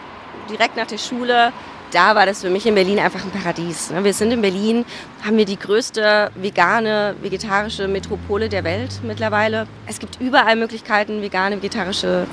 direkt 0.49 0.77
nach 0.77 0.87
der 0.87 0.99
Schule, 0.99 1.53
da 1.93 2.15
war 2.15 2.27
das 2.27 2.41
für 2.43 2.51
mich 2.51 2.67
in 2.67 2.75
Berlin 2.75 2.99
einfach 2.99 3.25
ein 3.25 3.31
Paradies. 3.31 3.91
Ne? 3.91 4.03
Wir 4.05 4.15
sind 4.15 4.33
in 4.33 4.41
Berlin, 4.41 4.85
haben 5.25 5.37
wir 5.37 5.45
die 5.45 5.59
größte 5.59 6.31
vegane, 6.35 7.15
vegetarische 7.21 7.89
Metropole 7.89 8.49
der 8.49 8.65
Welt 8.65 9.01
mittlerweile. 9.03 9.67
Es 9.87 9.99
gibt 9.99 10.21
überall 10.21 10.57
Möglichkeiten, 10.57 11.23
vegane, 11.23 11.57
vegetarische 11.57 12.27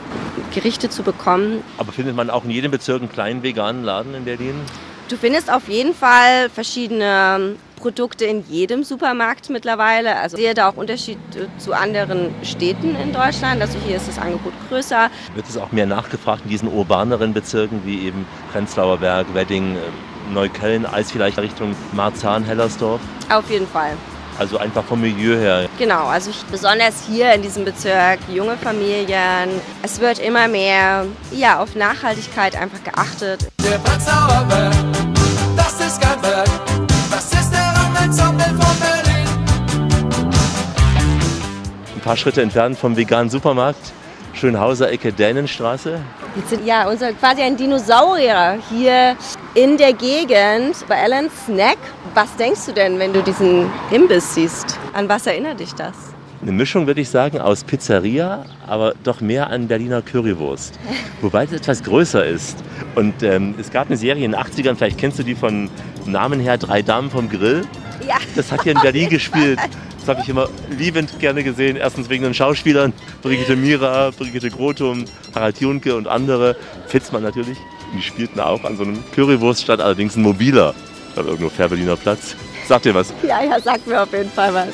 Gerichte 0.54 0.90
zu 0.90 1.04
bekommen. 1.04 1.64
Aber 1.78 1.92
findet 1.92 2.16
man 2.16 2.30
auch 2.30 2.44
in 2.44 2.52
jedem 2.52 2.72
Bezirk 2.72 3.02
einen 3.02 3.12
kleinen 3.12 3.44
veganen 3.44 3.84
Laden 3.84 4.14
in 4.16 4.26
Berlin? 4.26 4.56
Du 5.10 5.16
findest 5.16 5.52
auf 5.52 5.68
jeden 5.70 5.94
Fall 5.94 6.50
verschiedene 6.50 7.56
Produkte 7.78 8.26
in 8.26 8.44
jedem 8.50 8.84
Supermarkt 8.84 9.50
mittlerweile. 9.50 10.18
Also 10.18 10.36
ich 10.36 10.44
sehe 10.44 10.54
da 10.54 10.70
auch 10.70 10.76
Unterschied 10.76 11.18
zu 11.58 11.74
anderen 11.74 12.34
Städten 12.44 12.96
in 12.96 13.14
Deutschland. 13.14 13.62
Also 13.62 13.78
hier 13.86 13.96
ist 13.96 14.08
das 14.08 14.18
Angebot 14.18 14.54
größer. 14.68 15.10
Wird 15.36 15.48
es 15.48 15.58
auch 15.58 15.72
mehr 15.72 15.86
nachgefragt 15.86 16.42
in 16.44 16.50
diesen 16.50 16.68
urbaneren 16.68 17.34
Bezirken 17.34 17.82
wie 17.86 18.06
eben 18.06 18.26
Prenzlauer 18.52 18.98
Berg, 18.98 19.34
Wedding, 19.34 19.76
äh, 19.76 20.34
Neukölln 20.34 20.86
als 20.86 21.12
vielleicht 21.12 21.38
Richtung 21.38 21.76
Marzahn, 21.94 22.44
Hellersdorf? 22.44 23.00
Auf 23.30 23.50
jeden 23.50 23.68
Fall. 23.68 23.94
Also 24.40 24.58
einfach 24.58 24.84
vom 24.84 25.02
Milieu 25.02 25.36
her. 25.38 25.68
Genau, 25.80 26.06
also 26.06 26.30
ich, 26.30 26.44
besonders 26.46 27.06
hier 27.08 27.34
in 27.34 27.42
diesem 27.42 27.66
Bezirk, 27.66 28.20
junge 28.32 28.56
Familien. 28.58 29.50
Es 29.82 30.00
wird 30.00 30.20
immer 30.20 30.48
mehr 30.48 31.06
ja, 31.32 31.60
auf 31.60 31.76
Nachhaltigkeit 31.76 32.56
einfach 32.56 32.84
geachtet. 32.84 33.48
Der 33.64 33.80
Prenzlauer 33.80 34.46
Berg, 34.48 35.17
paar 42.08 42.16
Schritte 42.16 42.42
entfernt 42.42 42.78
vom 42.78 42.96
veganen 42.96 43.30
Supermarkt. 43.30 43.92
Schönhauser 44.32 44.90
Ecke 44.90 45.12
Dänenstraße. 45.12 46.00
Ja 46.64 46.88
unser 46.88 47.12
quasi 47.12 47.42
ein 47.42 47.58
Dinosaurier 47.58 48.60
hier 48.70 49.18
in 49.56 49.76
der 49.76 49.92
Gegend 49.92 50.88
bei 50.88 51.04
Alan 51.04 51.30
Snack. 51.30 51.78
Was 52.14 52.34
denkst 52.38 52.66
du 52.68 52.72
denn, 52.72 52.98
wenn 52.98 53.12
du 53.12 53.22
diesen 53.22 53.70
Imbiss 53.92 54.36
siehst? 54.36 54.80
An 54.94 55.10
was 55.10 55.28
erinnert 55.28 55.60
dich 55.60 55.74
das? 55.74 55.96
Eine 56.42 56.54
Mischung, 56.54 56.88
würde 56.88 57.02
ich 57.02 57.10
sagen, 57.10 57.42
aus 57.42 57.66
Pizzeria, 57.66 58.46
aber 58.66 58.94
doch 59.04 59.20
mehr 59.20 59.50
an 59.50 59.68
Berliner 59.68 60.02
Currywurst. 60.02 60.80
Wobei 61.22 61.44
es 61.44 61.52
etwas 61.52 61.84
größer 61.84 62.26
ist. 62.26 62.58
Und 62.96 63.22
ähm, 63.22 63.54
es 63.60 63.70
gab 63.70 63.88
eine 63.88 63.98
Serie 63.98 64.24
in 64.24 64.32
den 64.32 64.40
80ern, 64.40 64.76
vielleicht 64.76 64.98
kennst 64.98 65.20
du 65.20 65.24
die 65.24 65.36
von 65.36 65.70
Namen 66.06 66.40
her, 66.40 66.58
Drei 66.58 66.82
Damen 66.82 67.12
vom 67.12 67.28
Grill. 67.28 67.66
Ja. 68.08 68.16
Das 68.38 68.50
hat 68.54 68.64
hier 68.64 68.72
in 68.72 68.82
Berlin 68.82 69.10
gespielt. 69.10 69.60
Das 70.08 70.16
habe 70.16 70.24
ich 70.24 70.30
immer 70.30 70.48
liebend 70.70 71.20
gerne 71.20 71.44
gesehen. 71.44 71.76
Erstens 71.76 72.08
wegen 72.08 72.24
den 72.24 72.34
Schauspielern, 72.34 72.94
Brigitte 73.22 73.58
Mira, 73.58 74.12
Brigitte 74.12 74.50
Grotum, 74.50 75.04
Harald 75.36 75.60
Junke 75.60 75.98
und 75.98 76.08
andere. 76.08 76.56
Fitzmann 76.88 77.24
natürlich. 77.24 77.58
Die 77.94 78.02
spielten 78.02 78.40
auch 78.40 78.64
an 78.64 78.78
so 78.78 78.84
einem 78.84 79.04
Currywurststand, 79.12 79.82
allerdings 79.82 80.16
ein 80.16 80.22
mobiler. 80.22 80.74
Ich 81.10 81.14
glaube, 81.16 81.32
irgendwo 81.32 81.50
Fair 81.50 81.68
Berliner 81.68 81.98
Platz. 81.98 82.38
Sagt 82.70 82.86
ihr 82.86 82.96
was? 82.96 83.14
Ja, 83.22 83.44
ja, 83.44 83.60
sag 83.60 83.86
mir 83.86 84.02
auf 84.02 84.14
jeden 84.14 84.32
Fall 84.32 84.54
was. 84.54 84.70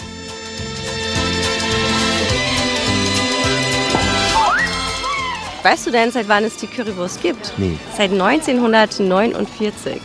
Weißt 5.63 5.87
du 5.87 5.89
denn, 5.89 6.11
seit 6.11 6.29
wann 6.29 6.43
es 6.43 6.57
die 6.57 6.67
Currywurst 6.67 7.23
gibt? 7.23 7.53
Nee. 7.57 7.79
Seit 7.97 8.11
1949. 8.11 9.99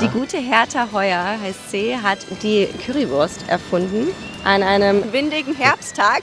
Die 0.00 0.06
gute 0.06 0.38
Hertha 0.38 0.90
Heuer, 0.92 1.38
heißt 1.42 1.72
sie, 1.72 1.96
hat 1.96 2.18
die 2.44 2.68
Currywurst 2.86 3.48
erfunden 3.48 4.06
an 4.44 4.62
einem 4.62 5.12
windigen 5.12 5.54
Herbsttag. 5.54 6.22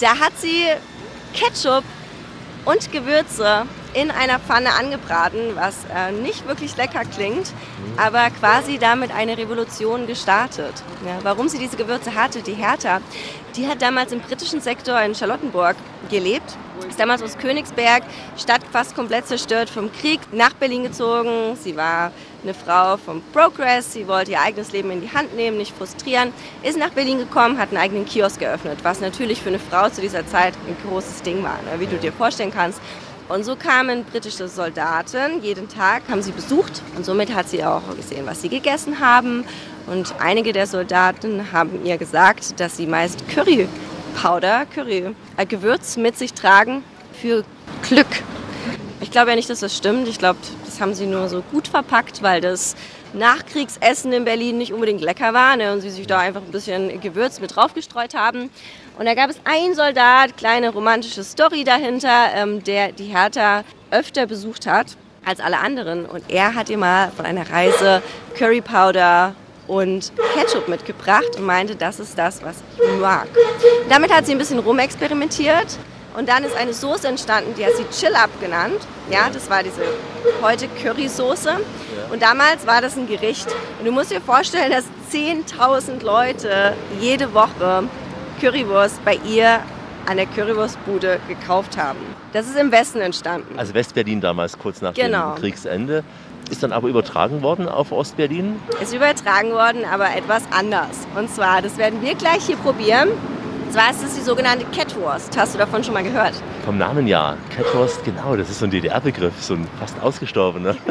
Da 0.00 0.18
hat 0.18 0.32
sie 0.38 0.66
Ketchup 1.32 1.84
und 2.64 2.92
Gewürze 2.92 3.66
in 3.94 4.10
einer 4.10 4.38
Pfanne 4.38 4.74
angebraten, 4.74 5.54
was 5.54 5.84
äh, 5.94 6.10
nicht 6.12 6.46
wirklich 6.48 6.76
lecker 6.76 7.04
klingt, 7.04 7.52
aber 7.96 8.28
quasi 8.30 8.78
damit 8.78 9.12
eine 9.14 9.38
Revolution 9.38 10.06
gestartet. 10.06 10.72
Ja, 11.06 11.18
warum 11.22 11.48
sie 11.48 11.58
diese 11.58 11.76
Gewürze 11.76 12.14
hatte, 12.14 12.42
die 12.42 12.54
Hertha, 12.54 13.00
die 13.56 13.68
hat 13.68 13.80
damals 13.82 14.12
im 14.12 14.20
britischen 14.20 14.60
Sektor 14.60 15.00
in 15.00 15.14
Charlottenburg 15.14 15.76
gelebt, 16.10 16.56
ist 16.88 16.98
damals 16.98 17.22
aus 17.22 17.38
Königsberg, 17.38 18.02
Stadt 18.36 18.62
fast 18.72 18.96
komplett 18.96 19.28
zerstört 19.28 19.70
vom 19.70 19.92
Krieg, 19.92 20.20
nach 20.32 20.54
Berlin 20.54 20.82
gezogen. 20.82 21.56
Sie 21.56 21.76
war 21.76 22.10
eine 22.44 22.54
Frau 22.54 22.96
vom 22.96 23.22
Progress, 23.32 23.92
sie 23.92 24.06
wollte 24.06 24.32
ihr 24.32 24.40
eigenes 24.40 24.72
Leben 24.72 24.90
in 24.90 25.00
die 25.00 25.10
Hand 25.10 25.34
nehmen, 25.34 25.56
nicht 25.56 25.76
frustrieren, 25.76 26.32
ist 26.62 26.78
nach 26.78 26.90
Berlin 26.90 27.18
gekommen, 27.18 27.58
hat 27.58 27.70
einen 27.70 27.78
eigenen 27.78 28.04
Kiosk 28.04 28.40
geöffnet, 28.40 28.78
was 28.82 29.00
natürlich 29.00 29.40
für 29.40 29.48
eine 29.48 29.58
Frau 29.58 29.88
zu 29.88 30.00
dieser 30.00 30.26
Zeit 30.26 30.54
ein 30.68 30.76
großes 30.88 31.22
Ding 31.22 31.42
war, 31.42 31.58
ne, 31.62 31.80
wie 31.80 31.86
du 31.86 31.96
dir 31.96 32.12
vorstellen 32.12 32.52
kannst. 32.52 32.80
Und 33.26 33.42
so 33.44 33.56
kamen 33.56 34.04
britische 34.04 34.48
Soldaten, 34.48 35.42
jeden 35.42 35.68
Tag 35.70 36.02
haben 36.10 36.22
sie 36.22 36.32
besucht 36.32 36.82
und 36.94 37.06
somit 37.06 37.34
hat 37.34 37.48
sie 37.48 37.64
auch 37.64 37.82
gesehen, 37.96 38.26
was 38.26 38.42
sie 38.42 38.50
gegessen 38.50 39.00
haben. 39.00 39.44
Und 39.86 40.14
einige 40.18 40.52
der 40.52 40.66
Soldaten 40.66 41.50
haben 41.52 41.84
ihr 41.86 41.96
gesagt, 41.96 42.60
dass 42.60 42.76
sie 42.76 42.86
meist 42.86 43.26
Currypowder, 43.28 44.66
Curry, 44.66 45.14
äh, 45.38 45.46
Gewürz 45.46 45.96
mit 45.96 46.18
sich 46.18 46.34
tragen 46.34 46.84
für 47.18 47.44
Glück. 47.88 48.06
Ich 49.04 49.10
glaube 49.10 49.28
ja 49.28 49.36
nicht, 49.36 49.50
dass 49.50 49.60
das 49.60 49.76
stimmt. 49.76 50.08
Ich 50.08 50.18
glaube, 50.18 50.38
das 50.64 50.80
haben 50.80 50.94
sie 50.94 51.04
nur 51.04 51.28
so 51.28 51.42
gut 51.42 51.68
verpackt, 51.68 52.22
weil 52.22 52.40
das 52.40 52.74
Nachkriegsessen 53.12 54.10
in 54.14 54.24
Berlin 54.24 54.56
nicht 54.56 54.72
unbedingt 54.72 55.02
lecker 55.02 55.34
war 55.34 55.56
ne, 55.56 55.74
und 55.74 55.82
sie 55.82 55.90
sich 55.90 56.06
da 56.06 56.20
einfach 56.20 56.40
ein 56.40 56.50
bisschen 56.50 57.02
Gewürz 57.02 57.38
mit 57.38 57.54
draufgestreut 57.54 58.14
haben. 58.14 58.48
Und 58.98 59.04
da 59.04 59.12
gab 59.12 59.28
es 59.28 59.36
einen 59.44 59.74
Soldat, 59.74 60.38
kleine 60.38 60.70
romantische 60.70 61.22
Story 61.22 61.64
dahinter, 61.64 62.30
ähm, 62.34 62.64
der 62.64 62.92
die 62.92 63.04
Hertha 63.04 63.64
öfter 63.90 64.26
besucht 64.26 64.66
hat 64.66 64.96
als 65.22 65.38
alle 65.38 65.58
anderen. 65.58 66.06
Und 66.06 66.24
er 66.30 66.54
hat 66.54 66.70
ihr 66.70 66.78
mal 66.78 67.12
von 67.14 67.26
einer 67.26 67.50
Reise 67.50 68.02
Curry 68.38 68.62
Powder 68.62 69.34
und 69.66 70.12
Ketchup 70.34 70.66
mitgebracht 70.66 71.36
und 71.36 71.44
meinte, 71.44 71.76
das 71.76 72.00
ist 72.00 72.16
das, 72.16 72.42
was 72.42 72.56
ich 72.78 73.00
mag. 73.00 73.28
Damit 73.90 74.10
hat 74.10 74.24
sie 74.24 74.32
ein 74.32 74.38
bisschen 74.38 74.60
rumexperimentiert 74.60 75.76
und 76.14 76.28
dann 76.28 76.44
ist 76.44 76.56
eine 76.56 76.72
Soße 76.72 77.08
entstanden, 77.08 77.54
die 77.56 77.64
hat 77.66 77.72
sie 77.76 77.84
Chill 77.90 78.14
Up 78.14 78.30
genannt. 78.40 78.78
Ja, 79.10 79.28
das 79.32 79.50
war 79.50 79.62
diese 79.62 79.82
heute 80.42 80.68
Currysoße. 80.82 81.50
Und 82.12 82.22
damals 82.22 82.66
war 82.66 82.80
das 82.80 82.96
ein 82.96 83.06
Gericht. 83.06 83.46
Und 83.78 83.84
du 83.86 83.92
musst 83.92 84.10
dir 84.10 84.20
vorstellen, 84.20 84.70
dass 84.70 84.84
10.000 85.12 86.02
Leute 86.04 86.74
jede 87.00 87.34
Woche 87.34 87.84
Currywurst 88.40 89.04
bei 89.04 89.18
ihr 89.26 89.60
an 90.06 90.16
der 90.16 90.26
Currywurstbude 90.26 91.18
gekauft 91.28 91.76
haben. 91.76 91.98
Das 92.32 92.46
ist 92.46 92.56
im 92.58 92.70
Westen 92.72 93.00
entstanden. 93.00 93.58
Also 93.58 93.74
Westberlin 93.74 94.20
damals, 94.20 94.58
kurz 94.58 94.82
nach 94.82 94.94
Genau. 94.94 95.32
dem 95.34 95.40
Kriegsende. 95.40 96.04
Ist 96.50 96.62
dann 96.62 96.72
aber 96.72 96.88
übertragen 96.88 97.42
worden 97.42 97.68
auf 97.68 97.90
Ostberlin. 97.90 98.60
Ist 98.82 98.94
übertragen 98.94 99.52
worden, 99.52 99.84
aber 99.90 100.14
etwas 100.14 100.42
anders. 100.50 100.90
Und 101.16 101.30
zwar, 101.34 101.62
das 101.62 101.78
werden 101.78 102.02
wir 102.02 102.14
gleich 102.16 102.44
hier 102.44 102.56
probieren. 102.56 103.08
Zwar 103.74 103.90
ist 103.90 104.04
es 104.04 104.14
die 104.14 104.20
sogenannte 104.20 104.64
Catwurst. 104.66 105.36
Hast 105.36 105.52
du 105.52 105.58
davon 105.58 105.82
schon 105.82 105.94
mal 105.94 106.04
gehört? 106.04 106.34
Vom 106.64 106.78
Namen 106.78 107.08
ja. 107.08 107.36
Catwurst, 107.56 108.04
genau, 108.04 108.36
das 108.36 108.48
ist 108.48 108.60
so 108.60 108.66
ein 108.66 108.70
DDR-Begriff, 108.70 109.32
so 109.40 109.54
ein 109.54 109.66
fast 109.80 110.00
ausgestorbener. 110.00 110.76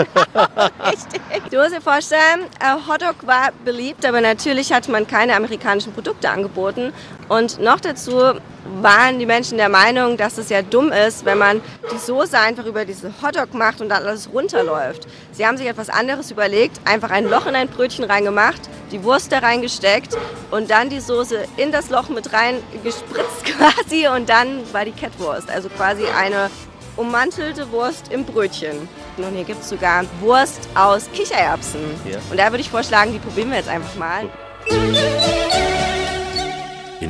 Du 1.49 1.59
musst 1.59 1.73
dir 1.75 1.81
vorstellen, 1.81 2.45
äh, 2.59 2.75
Hotdog 2.87 3.27
war 3.27 3.49
beliebt, 3.63 4.05
aber 4.05 4.21
natürlich 4.21 4.73
hat 4.73 4.89
man 4.89 5.05
keine 5.05 5.35
amerikanischen 5.35 5.93
Produkte 5.93 6.29
angeboten. 6.29 6.93
Und 7.29 7.59
noch 7.59 7.79
dazu 7.79 8.33
waren 8.81 9.19
die 9.19 9.25
Menschen 9.25 9.57
der 9.57 9.69
Meinung, 9.69 10.17
dass 10.17 10.37
es 10.37 10.49
ja 10.49 10.61
dumm 10.61 10.91
ist, 10.91 11.25
wenn 11.25 11.37
man 11.37 11.61
die 11.91 11.97
Soße 11.97 12.37
einfach 12.39 12.65
über 12.65 12.85
diese 12.85 13.13
Hotdog 13.21 13.53
macht 13.53 13.81
und 13.81 13.89
dann 13.89 14.03
alles 14.03 14.29
runterläuft. 14.31 15.07
Sie 15.31 15.45
haben 15.45 15.57
sich 15.57 15.67
etwas 15.67 15.89
anderes 15.89 16.31
überlegt, 16.31 16.79
einfach 16.85 17.11
ein 17.11 17.29
Loch 17.29 17.45
in 17.45 17.55
ein 17.55 17.67
Brötchen 17.67 18.05
reingemacht, 18.05 18.61
die 18.91 19.03
Wurst 19.03 19.31
da 19.31 19.39
reingesteckt 19.39 20.17
und 20.51 20.69
dann 20.69 20.89
die 20.89 20.99
Soße 20.99 21.45
in 21.57 21.71
das 21.71 21.89
Loch 21.89 22.09
mit 22.09 22.33
rein 22.33 22.55
gespritzt 22.83 23.45
quasi 23.57 24.07
und 24.07 24.29
dann 24.29 24.61
war 24.73 24.85
die 24.85 24.91
Catwurst, 24.91 25.49
also 25.49 25.69
quasi 25.69 26.05
eine 26.05 26.49
ummantelte 26.95 27.71
Wurst 27.71 28.11
im 28.11 28.25
Brötchen. 28.25 28.87
Und 29.17 29.35
hier 29.35 29.43
gibt 29.43 29.61
es 29.61 29.69
sogar 29.69 30.05
Wurst 30.19 30.69
aus 30.75 31.09
Kichererbsen. 31.11 31.81
Ja. 32.09 32.19
Und 32.29 32.37
da 32.37 32.51
würde 32.51 32.61
ich 32.61 32.69
vorschlagen, 32.69 33.13
die 33.13 33.19
probieren 33.19 33.49
wir 33.49 33.57
jetzt 33.57 33.69
einfach 33.69 33.95
mal. 33.95 34.29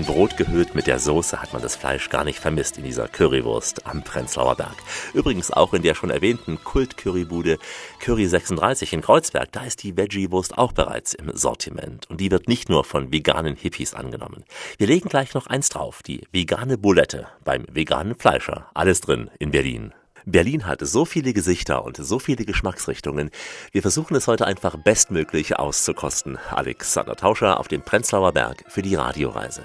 Brot 0.05 0.37
gehüllt 0.37 0.75
mit 0.75 0.87
der 0.87 0.99
Soße 0.99 1.41
hat 1.41 1.53
man 1.53 1.61
das 1.61 1.75
Fleisch 1.75 2.09
gar 2.09 2.23
nicht 2.23 2.39
vermisst 2.39 2.77
in 2.77 2.83
dieser 2.83 3.07
Currywurst 3.07 3.85
am 3.85 4.03
Prenzlauer 4.03 4.55
Berg. 4.55 4.75
Übrigens 5.13 5.51
auch 5.51 5.73
in 5.73 5.81
der 5.81 5.95
schon 5.95 6.09
erwähnten 6.09 6.63
Kult-Currybude 6.63 7.57
Curry 7.99 8.27
36 8.27 8.93
in 8.93 9.01
Kreuzberg. 9.01 9.51
Da 9.51 9.63
ist 9.63 9.83
die 9.83 9.95
Veggie-Wurst 9.95 10.57
auch 10.57 10.71
bereits 10.71 11.13
im 11.13 11.31
Sortiment. 11.35 12.09
Und 12.09 12.19
die 12.21 12.31
wird 12.31 12.47
nicht 12.47 12.69
nur 12.69 12.83
von 12.83 13.11
veganen 13.11 13.55
Hippies 13.55 13.93
angenommen. 13.93 14.43
Wir 14.77 14.87
legen 14.87 15.09
gleich 15.09 15.33
noch 15.33 15.47
eins 15.47 15.69
drauf. 15.69 16.01
Die 16.03 16.27
vegane 16.31 16.77
Bulette 16.77 17.27
beim 17.43 17.65
veganen 17.71 18.15
Fleischer. 18.15 18.69
Alles 18.73 19.01
drin 19.01 19.29
in 19.39 19.51
Berlin. 19.51 19.93
Berlin 20.25 20.65
hat 20.65 20.79
so 20.81 21.05
viele 21.05 21.33
Gesichter 21.33 21.83
und 21.83 21.97
so 21.97 22.19
viele 22.19 22.45
Geschmacksrichtungen. 22.45 23.29
Wir 23.71 23.81
versuchen 23.81 24.15
es 24.15 24.27
heute 24.27 24.45
einfach 24.45 24.77
bestmöglich 24.77 25.57
auszukosten. 25.57 26.37
Alexander 26.49 27.15
Tauscher 27.15 27.59
auf 27.59 27.67
dem 27.67 27.81
Prenzlauer 27.81 28.31
Berg 28.31 28.63
für 28.67 28.81
die 28.81 28.95
Radioreise. 28.95 29.63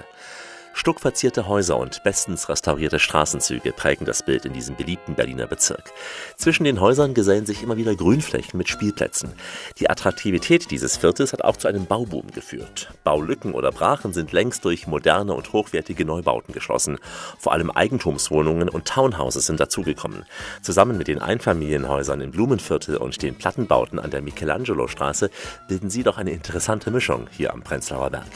Stuckverzierte 0.73 1.47
Häuser 1.47 1.77
und 1.77 2.03
bestens 2.03 2.47
restaurierte 2.47 2.99
Straßenzüge 2.99 3.73
prägen 3.73 4.05
das 4.05 4.23
Bild 4.23 4.45
in 4.45 4.53
diesem 4.53 4.75
beliebten 4.75 5.15
Berliner 5.15 5.47
Bezirk. 5.47 5.91
Zwischen 6.37 6.63
den 6.63 6.79
Häusern 6.79 7.13
gesellen 7.13 7.45
sich 7.45 7.63
immer 7.63 7.75
wieder 7.75 7.95
Grünflächen 7.95 8.57
mit 8.57 8.69
Spielplätzen. 8.69 9.33
Die 9.79 9.89
Attraktivität 9.89 10.71
dieses 10.71 10.95
Viertels 10.95 11.33
hat 11.33 11.43
auch 11.43 11.57
zu 11.57 11.67
einem 11.67 11.85
Bauboom 11.85 12.31
geführt. 12.31 12.91
Baulücken 13.03 13.53
oder 13.53 13.71
Brachen 13.71 14.13
sind 14.13 14.31
längst 14.31 14.63
durch 14.63 14.87
moderne 14.87 15.33
und 15.33 15.51
hochwertige 15.53 16.05
Neubauten 16.05 16.53
geschlossen. 16.53 16.97
Vor 17.37 17.51
allem 17.51 17.71
Eigentumswohnungen 17.71 18.69
und 18.69 18.85
Townhouses 18.85 19.47
sind 19.47 19.59
dazugekommen. 19.59 20.25
Zusammen 20.61 20.97
mit 20.97 21.07
den 21.07 21.19
Einfamilienhäusern 21.19 22.21
im 22.21 22.31
Blumenviertel 22.31 22.97
und 22.97 23.21
den 23.21 23.35
Plattenbauten 23.35 23.99
an 23.99 24.11
der 24.11 24.21
Michelangelo-Straße 24.21 25.29
bilden 25.67 25.89
sie 25.89 26.03
doch 26.03 26.17
eine 26.17 26.31
interessante 26.31 26.91
Mischung 26.91 27.27
hier 27.31 27.53
am 27.53 27.63
Prenzlauer 27.63 28.11
Berg. 28.11 28.29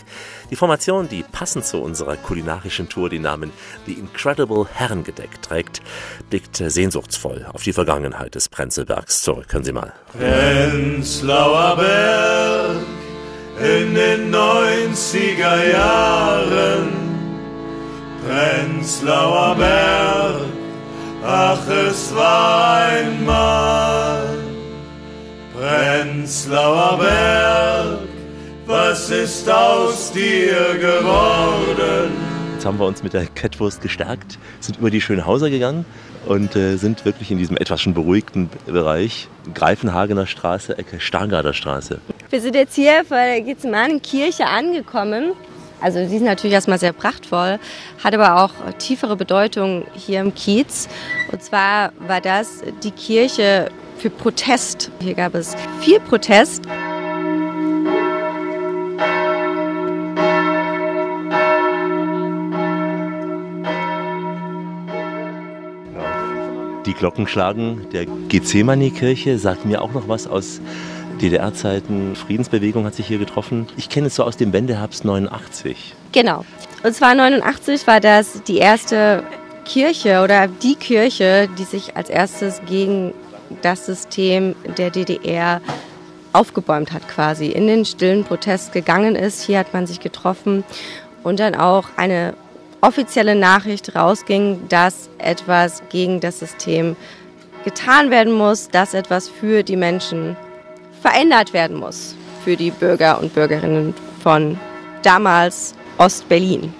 Die 0.50 0.56
Formation, 0.56 1.08
die 1.08 1.24
passend 1.24 1.66
zu 1.66 1.82
unserer 1.82 2.18
kulinarischen 2.34 2.90
Tour 2.90 3.10
den 3.10 3.22
Namen 3.22 3.52
The 3.86 3.94
Incredible 3.94 4.66
Herrengedeck 4.74 5.40
trägt, 5.44 5.84
blickt 6.32 6.56
sehnsuchtsvoll 6.56 7.46
auf 7.54 7.62
die 7.62 7.74
Vergangenheit 7.74 8.34
des 8.34 8.50
Prenzlbergs 8.50 9.22
zurück. 9.22 9.54
Hören 9.54 9.64
Sie 9.64 9.72
mal. 9.72 9.94
Prenzlauer 10.18 11.76
Berg 11.78 12.78
in 13.60 13.94
den 13.94 14.34
90er 14.34 15.74
Jahren. 15.74 16.92
Prenzlauer 18.28 19.56
Berg, 19.56 20.42
ach 21.24 21.68
es 21.68 22.16
war 22.16 22.78
einmal. 22.78 24.26
Prenzlauer 25.54 26.98
Berg, 26.98 28.00
was 28.66 29.12
ist 29.12 29.48
aus 29.48 30.12
dir 30.12 30.80
geworden? 30.80 32.23
Jetzt 32.64 32.70
haben 32.70 32.80
wir 32.80 32.86
uns 32.86 33.04
mit 33.04 33.12
der 33.12 33.26
Kettwurst 33.26 33.82
gestärkt, 33.82 34.40
sind 34.62 34.78
über 34.78 34.90
die 34.90 35.02
Schönhauser 35.02 35.50
gegangen 35.50 35.84
und 36.26 36.56
äh, 36.56 36.78
sind 36.78 37.04
wirklich 37.04 37.30
in 37.30 37.38
diesem 37.38 37.58
etwas 37.58 37.82
schon 37.82 37.94
beruhigten 37.94 38.50
Bereich 38.66 39.28
Greifenhagener 39.54 40.28
Straße, 40.28 40.78
Ecke 40.78 41.02
Stargarder 41.02 41.52
Straße. 41.52 42.00
Wir 42.30 42.40
sind 42.40 42.56
jetzt 42.56 42.76
hier 42.76 43.04
vor 43.04 43.18
der 43.18 43.42
Gethsemane-Kirche 43.42 44.46
angekommen. 44.46 45.34
Also 45.82 46.08
die 46.08 46.16
ist 46.16 46.22
natürlich 46.22 46.54
erstmal 46.54 46.80
sehr 46.80 46.94
prachtvoll, 46.94 47.60
hat 48.02 48.14
aber 48.14 48.42
auch 48.42 48.54
tiefere 48.78 49.18
Bedeutung 49.18 49.84
hier 49.94 50.22
im 50.22 50.34
Kiez. 50.34 50.88
Und 51.34 51.44
zwar 51.44 51.92
war 52.08 52.22
das 52.22 52.62
die 52.82 52.92
Kirche 52.92 53.72
für 53.98 54.10
Protest. 54.10 54.90
Hier 55.02 55.16
gab 55.16 55.36
es 55.36 55.54
viel 55.82 56.00
Protest. 56.00 56.64
Die 66.86 66.94
Glockenschlagen 66.94 67.90
der 67.92 68.06
Gethsemane-Kirche 68.06 69.38
sagt 69.40 69.66
mir 69.66 69.82
auch 69.82 69.94
noch 69.94 70.10
was 70.10 70.28
aus 70.28 70.60
DDR-Zeiten. 71.22 72.16
Friedensbewegung 72.16 72.86
hat 72.86 72.96
sich 72.96 73.08
hier 73.08 73.20
getroffen. 73.20 73.68
Ich 73.78 73.88
kenne 73.88 74.08
es 74.08 74.16
so 74.16 74.24
aus 74.24 74.36
dem 74.36 74.52
Wendeherbst 74.52 75.06
89. 75.06 75.96
Genau. 76.12 76.44
Und 76.84 76.94
zwar 76.94 77.16
89 77.16 77.88
war 77.88 78.02
das 78.02 78.44
die 78.44 78.58
erste 78.58 79.24
Kirche 79.64 80.22
oder 80.24 80.48
die 80.48 80.76
Kirche, 80.76 81.48
die 81.58 81.64
sich 81.64 81.96
als 81.96 82.10
erstes 82.10 82.62
gegen 82.66 83.14
das 83.62 83.86
System 83.86 84.56
der 84.78 84.90
DDR 84.90 85.62
aufgebäumt 86.34 86.92
hat 86.92 87.08
quasi, 87.08 87.48
in 87.48 87.68
den 87.68 87.86
stillen 87.86 88.26
Protest 88.26 88.74
gegangen 88.74 89.16
ist. 89.16 89.44
Hier 89.44 89.60
hat 89.60 89.74
man 89.74 89.88
sich 89.88 90.00
getroffen 90.00 90.64
und 91.24 91.40
dann 91.40 91.56
auch 91.56 91.90
eine 91.96 92.34
offizielle 92.84 93.34
Nachricht 93.34 93.96
rausging, 93.96 94.68
dass 94.68 95.10
etwas 95.18 95.82
gegen 95.90 96.20
das 96.20 96.40
System 96.40 96.96
getan 97.64 98.12
werden 98.12 98.34
muss, 98.34 98.68
dass 98.68 98.94
etwas 98.94 99.30
für 99.30 99.64
die 99.64 99.78
Menschen 99.78 100.36
verändert 101.02 101.54
werden 101.54 101.78
muss, 101.78 102.16
für 102.44 102.58
die 102.58 102.72
Bürger 102.72 103.20
und 103.22 103.34
Bürgerinnen 103.34 103.94
von 104.22 104.60
damals 105.02 105.76
Ostberlin. 105.98 106.74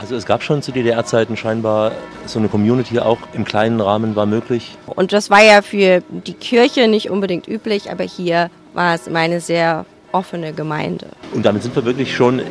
Also 0.00 0.16
es 0.16 0.26
gab 0.26 0.42
schon 0.42 0.62
zu 0.62 0.72
DDR-Zeiten 0.72 1.36
scheinbar 1.36 1.92
so 2.26 2.38
eine 2.38 2.48
Community 2.48 2.98
auch 2.98 3.18
im 3.32 3.44
kleinen 3.44 3.80
Rahmen 3.80 4.16
war 4.16 4.26
möglich. 4.26 4.76
Und 4.86 5.12
das 5.12 5.30
war 5.30 5.42
ja 5.42 5.62
für 5.62 6.02
die 6.10 6.34
Kirche 6.34 6.88
nicht 6.88 7.08
unbedingt 7.08 7.48
üblich, 7.48 7.90
aber 7.90 8.04
hier 8.04 8.50
war 8.74 8.94
es 8.94 9.08
eine 9.08 9.40
sehr 9.40 9.86
offene 10.12 10.52
Gemeinde. 10.52 11.06
Und 11.32 11.46
damit 11.46 11.62
sind 11.62 11.74
wir 11.76 11.84
wirklich 11.84 12.14
schon 12.14 12.42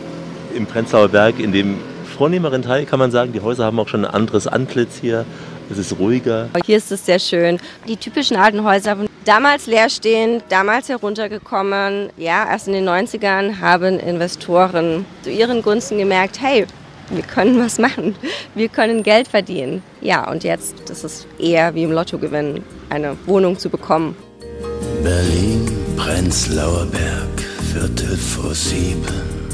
im 0.56 0.66
Prenzlauer 0.66 1.10
Berg 1.10 1.40
in 1.40 1.52
dem 1.52 1.78
vornehmeren 2.16 2.62
Teil, 2.62 2.86
kann 2.86 3.00
man 3.00 3.12
sagen. 3.12 3.34
Die 3.34 3.42
Häuser 3.42 3.66
haben 3.66 3.80
auch 3.80 3.88
schon 3.88 4.06
ein 4.06 4.14
anderes 4.14 4.48
Antlitz 4.48 4.98
hier. 5.00 5.26
Es 5.70 5.78
ist 5.78 5.98
ruhiger. 5.98 6.50
Hier 6.66 6.78
ist 6.78 6.92
es 6.92 7.06
sehr 7.06 7.20
schön. 7.20 7.60
Die 7.88 7.98
typischen 7.98 8.38
alten 8.38 8.64
Häuser, 8.64 8.98
damals 9.26 9.66
leerstehend, 9.66 10.44
damals 10.50 10.90
heruntergekommen. 10.90 12.10
Ja, 12.18 12.48
erst 12.50 12.68
in 12.68 12.74
den 12.74 12.88
90ern 12.88 13.60
haben 13.60 14.00
Investoren 14.00 15.06
zu 15.24 15.32
ihren 15.32 15.62
Gunsten 15.62 15.98
gemerkt, 15.98 16.40
hey, 16.40 16.66
wir 17.10 17.24
können 17.24 17.60
was 17.64 17.78
machen. 17.78 18.16
Wir 18.54 18.70
können 18.70 19.04
Geld 19.04 19.28
verdienen. 19.28 19.84
Ja, 20.02 20.30
und 20.30 20.44
jetzt 20.44 20.76
das 20.88 21.04
ist 21.04 21.28
eher 21.40 21.76
wie 21.76 21.84
im 21.84 21.92
Lotto 21.92 22.18
gewinnen, 22.18 22.64
eine 22.90 23.16
Wohnung 23.26 23.58
zu 23.58 23.70
bekommen. 23.70 24.16
Berlin, 25.04 25.70
Prenzlauer 25.98 26.86
Berg, 26.86 27.42
Viertel 27.72 28.18
vor 28.18 28.54
sieben. 28.54 29.45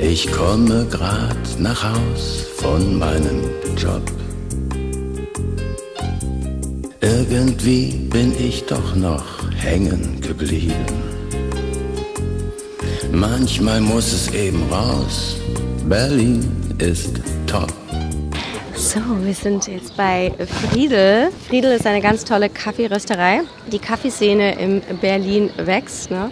Ich 0.00 0.30
komme 0.30 0.86
grad 0.90 1.36
nach 1.58 1.82
Haus 1.82 2.46
von 2.56 2.98
meinem 2.98 3.44
Job. 3.76 4.02
Irgendwie 7.00 7.92
bin 8.10 8.32
ich 8.38 8.64
doch 8.64 8.94
noch 8.96 9.24
hängen 9.56 10.20
geblieben. 10.20 10.74
Manchmal 13.12 13.80
muss 13.80 14.12
es 14.12 14.34
eben 14.34 14.62
raus. 14.70 15.36
Berlin 15.88 16.44
ist 16.78 17.20
top. 17.46 17.72
So, 18.74 19.00
wir 19.22 19.34
sind 19.34 19.66
jetzt 19.68 19.96
bei 19.96 20.32
Friedel. 20.70 21.30
Friedel 21.48 21.72
ist 21.72 21.86
eine 21.86 22.00
ganz 22.00 22.24
tolle 22.24 22.48
Kaffeerösterei. 22.48 23.42
Die 23.70 23.78
Kaffeeszene 23.78 24.58
in 24.58 24.82
Berlin 25.00 25.50
wächst. 25.56 26.10
Ne? 26.10 26.30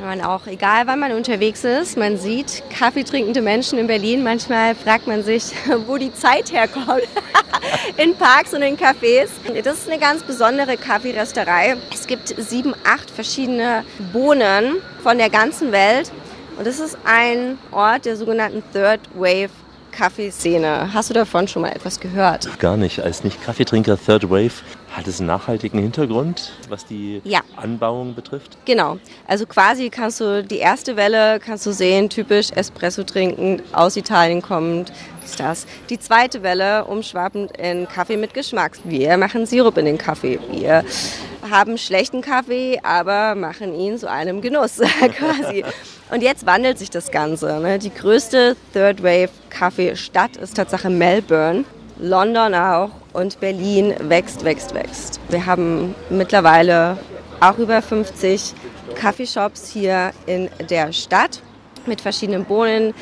Man 0.00 0.20
auch, 0.20 0.46
egal 0.46 0.86
wann 0.86 1.00
man 1.00 1.12
unterwegs 1.12 1.64
ist, 1.64 1.96
man 1.96 2.18
sieht 2.18 2.62
kaffeetrinkende 2.70 3.42
Menschen 3.42 3.78
in 3.78 3.88
Berlin. 3.88 4.22
Manchmal 4.22 4.74
fragt 4.74 5.06
man 5.06 5.24
sich, 5.24 5.52
wo 5.86 5.96
die 5.96 6.12
Zeit 6.14 6.52
herkommt. 6.52 7.02
in 7.96 8.14
Parks 8.14 8.54
und 8.54 8.62
in 8.62 8.76
Cafés. 8.76 9.28
Das 9.64 9.78
ist 9.78 9.90
eine 9.90 9.98
ganz 9.98 10.22
besondere 10.22 10.76
Kaffeerösterei. 10.76 11.76
Es 11.92 12.06
gibt 12.06 12.28
sieben, 12.28 12.74
acht 12.84 13.10
verschiedene 13.10 13.84
Bohnen 14.12 14.76
von 15.02 15.18
der 15.18 15.30
ganzen 15.30 15.72
Welt. 15.72 16.12
Und 16.56 16.66
das 16.66 16.78
ist 16.78 16.96
ein 17.04 17.58
Ort 17.72 18.04
der 18.04 18.16
sogenannten 18.16 18.62
Third 18.72 19.00
Wave 19.14 19.50
Kaffeeszene. 19.90 20.92
Hast 20.92 21.10
du 21.10 21.14
davon 21.14 21.48
schon 21.48 21.62
mal 21.62 21.72
etwas 21.72 21.98
gehört? 21.98 22.58
Gar 22.60 22.76
nicht. 22.76 23.00
Als 23.00 23.24
Nicht-Kaffeetrinker 23.24 23.98
Third 23.98 24.30
Wave 24.30 24.52
hat 24.94 25.06
es 25.06 25.20
einen 25.20 25.26
nachhaltigen 25.26 25.80
Hintergrund, 25.80 26.52
was 26.68 26.86
die 26.86 27.20
ja. 27.24 27.40
Anbauung 27.56 28.14
betrifft? 28.14 28.56
Genau. 28.64 28.98
Also 29.26 29.46
quasi 29.46 29.90
kannst 29.90 30.20
du 30.20 30.42
die 30.42 30.58
erste 30.58 30.96
Welle 30.96 31.38
kannst 31.40 31.66
du 31.66 31.72
sehen, 31.72 32.08
typisch 32.08 32.50
Espresso 32.50 33.02
trinken, 33.02 33.62
aus 33.72 33.96
Italien 33.96 34.42
kommend, 34.42 34.92
ist 35.24 35.38
das. 35.40 35.66
Die 35.90 35.98
zweite 35.98 36.42
Welle 36.42 36.84
umschwappend 36.86 37.56
in 37.58 37.86
Kaffee 37.86 38.16
mit 38.16 38.32
Geschmack. 38.34 38.78
Wir 38.84 39.16
machen 39.18 39.46
Sirup 39.46 39.76
in 39.76 39.84
den 39.84 39.98
Kaffee. 39.98 40.38
Wir 40.50 40.84
haben 41.50 41.78
schlechten 41.78 42.22
Kaffee, 42.22 42.80
aber 42.82 43.34
machen 43.34 43.74
ihn 43.74 43.98
zu 43.98 44.10
einem 44.10 44.40
Genuss 44.40 44.80
quasi. 45.18 45.64
Und 46.10 46.22
jetzt 46.22 46.46
wandelt 46.46 46.78
sich 46.78 46.90
das 46.90 47.10
Ganze. 47.10 47.60
Ne? 47.60 47.78
Die 47.78 47.92
größte 47.92 48.56
Third 48.72 49.02
Wave 49.02 49.30
Kaffeestadt 49.50 50.36
ist 50.38 50.56
Tatsache 50.56 50.88
Melbourne. 50.88 51.64
London 51.98 52.54
auch 52.54 52.90
und 53.12 53.40
Berlin 53.40 53.94
wächst, 54.00 54.44
wächst, 54.44 54.74
wächst. 54.74 55.20
Wir 55.28 55.46
haben 55.46 55.94
mittlerweile 56.10 56.96
auch 57.40 57.58
über 57.58 57.82
50 57.82 58.54
Kaffeeshops 58.94 59.68
hier 59.70 60.12
in 60.26 60.48
der 60.70 60.92
Stadt 60.92 61.40
mit 61.86 62.00
verschiedenen 62.00 62.44
Bohnen, 62.44 62.94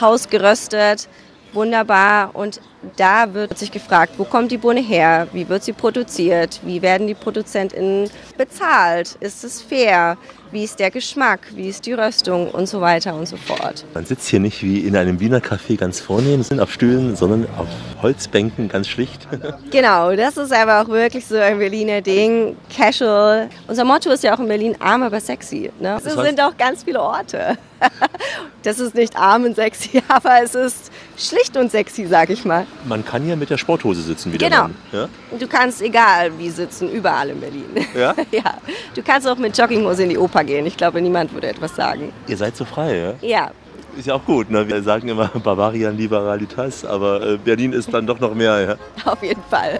hausgeröstet, 0.00 1.08
wunderbar. 1.52 2.30
Und 2.34 2.60
da 2.96 3.32
wird 3.34 3.58
sich 3.58 3.70
gefragt, 3.70 4.14
wo 4.16 4.24
kommt 4.24 4.50
die 4.50 4.58
Bohne 4.58 4.80
her? 4.80 5.28
Wie 5.32 5.48
wird 5.48 5.64
sie 5.64 5.72
produziert? 5.72 6.60
Wie 6.64 6.82
werden 6.82 7.06
die 7.06 7.14
ProduzentInnen 7.14 8.10
bezahlt? 8.36 9.16
Ist 9.20 9.44
es 9.44 9.62
fair? 9.62 10.16
Wie 10.52 10.64
ist 10.64 10.80
der 10.80 10.90
Geschmack? 10.90 11.40
Wie 11.54 11.68
ist 11.68 11.86
die 11.86 11.92
Röstung? 11.92 12.50
Und 12.50 12.66
so 12.66 12.80
weiter 12.80 13.14
und 13.14 13.26
so 13.26 13.36
fort. 13.36 13.84
Man 13.94 14.04
sitzt 14.04 14.28
hier 14.28 14.40
nicht 14.40 14.64
wie 14.64 14.80
in 14.80 14.96
einem 14.96 15.20
Wiener 15.20 15.38
Café 15.38 15.76
ganz 15.76 16.00
vornehm, 16.00 16.42
sind 16.42 16.58
auf 16.58 16.72
Stühlen, 16.72 17.14
sondern 17.14 17.46
auf 17.56 17.68
Holzbänken 18.02 18.68
ganz 18.68 18.88
schlicht. 18.88 19.28
genau, 19.70 20.16
das 20.16 20.36
ist 20.36 20.52
aber 20.52 20.82
auch 20.82 20.88
wirklich 20.88 21.24
so 21.24 21.36
ein 21.36 21.58
Berliner 21.58 22.00
Ding. 22.00 22.56
Casual. 22.74 23.48
Unser 23.68 23.84
Motto 23.84 24.10
ist 24.10 24.24
ja 24.24 24.34
auch 24.34 24.40
in 24.40 24.48
Berlin 24.48 24.74
arm, 24.80 25.04
aber 25.04 25.20
sexy. 25.20 25.70
Ne? 25.78 26.00
Das 26.02 26.14
sind 26.14 26.40
auch 26.40 26.56
ganz 26.56 26.82
viele 26.82 27.00
Orte. 27.00 27.56
das 28.64 28.80
ist 28.80 28.96
nicht 28.96 29.16
arm 29.16 29.44
und 29.44 29.54
sexy, 29.54 30.02
aber 30.08 30.42
es 30.42 30.56
ist 30.56 30.90
schlicht 31.20 31.56
und 31.56 31.70
sexy, 31.70 32.06
sag 32.06 32.30
ich 32.30 32.44
mal. 32.44 32.66
Man 32.86 33.04
kann 33.04 33.22
hier 33.22 33.36
mit 33.36 33.50
der 33.50 33.58
Sporthose 33.58 34.02
sitzen, 34.02 34.32
wie 34.32 34.38
der 34.38 34.48
Genau. 34.50 34.62
Mann. 34.62 34.74
Ja? 34.92 35.08
Du 35.38 35.46
kannst 35.46 35.82
egal 35.82 36.30
wie 36.38 36.50
sitzen, 36.50 36.90
überall 36.90 37.30
in 37.30 37.40
Berlin. 37.40 37.64
Ja? 37.96 38.14
ja. 38.30 38.54
Du 38.94 39.02
kannst 39.02 39.28
auch 39.28 39.36
mit 39.36 39.56
Jogginghose 39.56 40.02
in 40.04 40.08
die 40.10 40.18
Oper 40.18 40.44
gehen. 40.44 40.66
Ich 40.66 40.76
glaube, 40.76 41.00
niemand 41.00 41.32
würde 41.32 41.48
etwas 41.48 41.74
sagen. 41.76 42.12
Ihr 42.26 42.36
seid 42.36 42.56
so 42.56 42.64
frei, 42.64 42.96
ja? 42.96 43.14
Ja, 43.28 43.50
Ist 43.96 44.06
ja 44.06 44.14
auch 44.14 44.24
gut, 44.24 44.50
ne? 44.50 44.66
Wir 44.68 44.82
sagen 44.82 45.08
immer 45.08 45.28
Bavarian 45.44 45.96
Liberalitas, 45.96 46.84
aber 46.84 47.22
äh, 47.22 47.36
Berlin 47.36 47.72
ist 47.72 47.92
dann 47.92 48.06
doch 48.06 48.18
noch 48.20 48.34
mehr, 48.34 48.60
ja? 48.60 48.76
auf 49.10 49.22
jeden 49.22 49.42
Fall. 49.50 49.78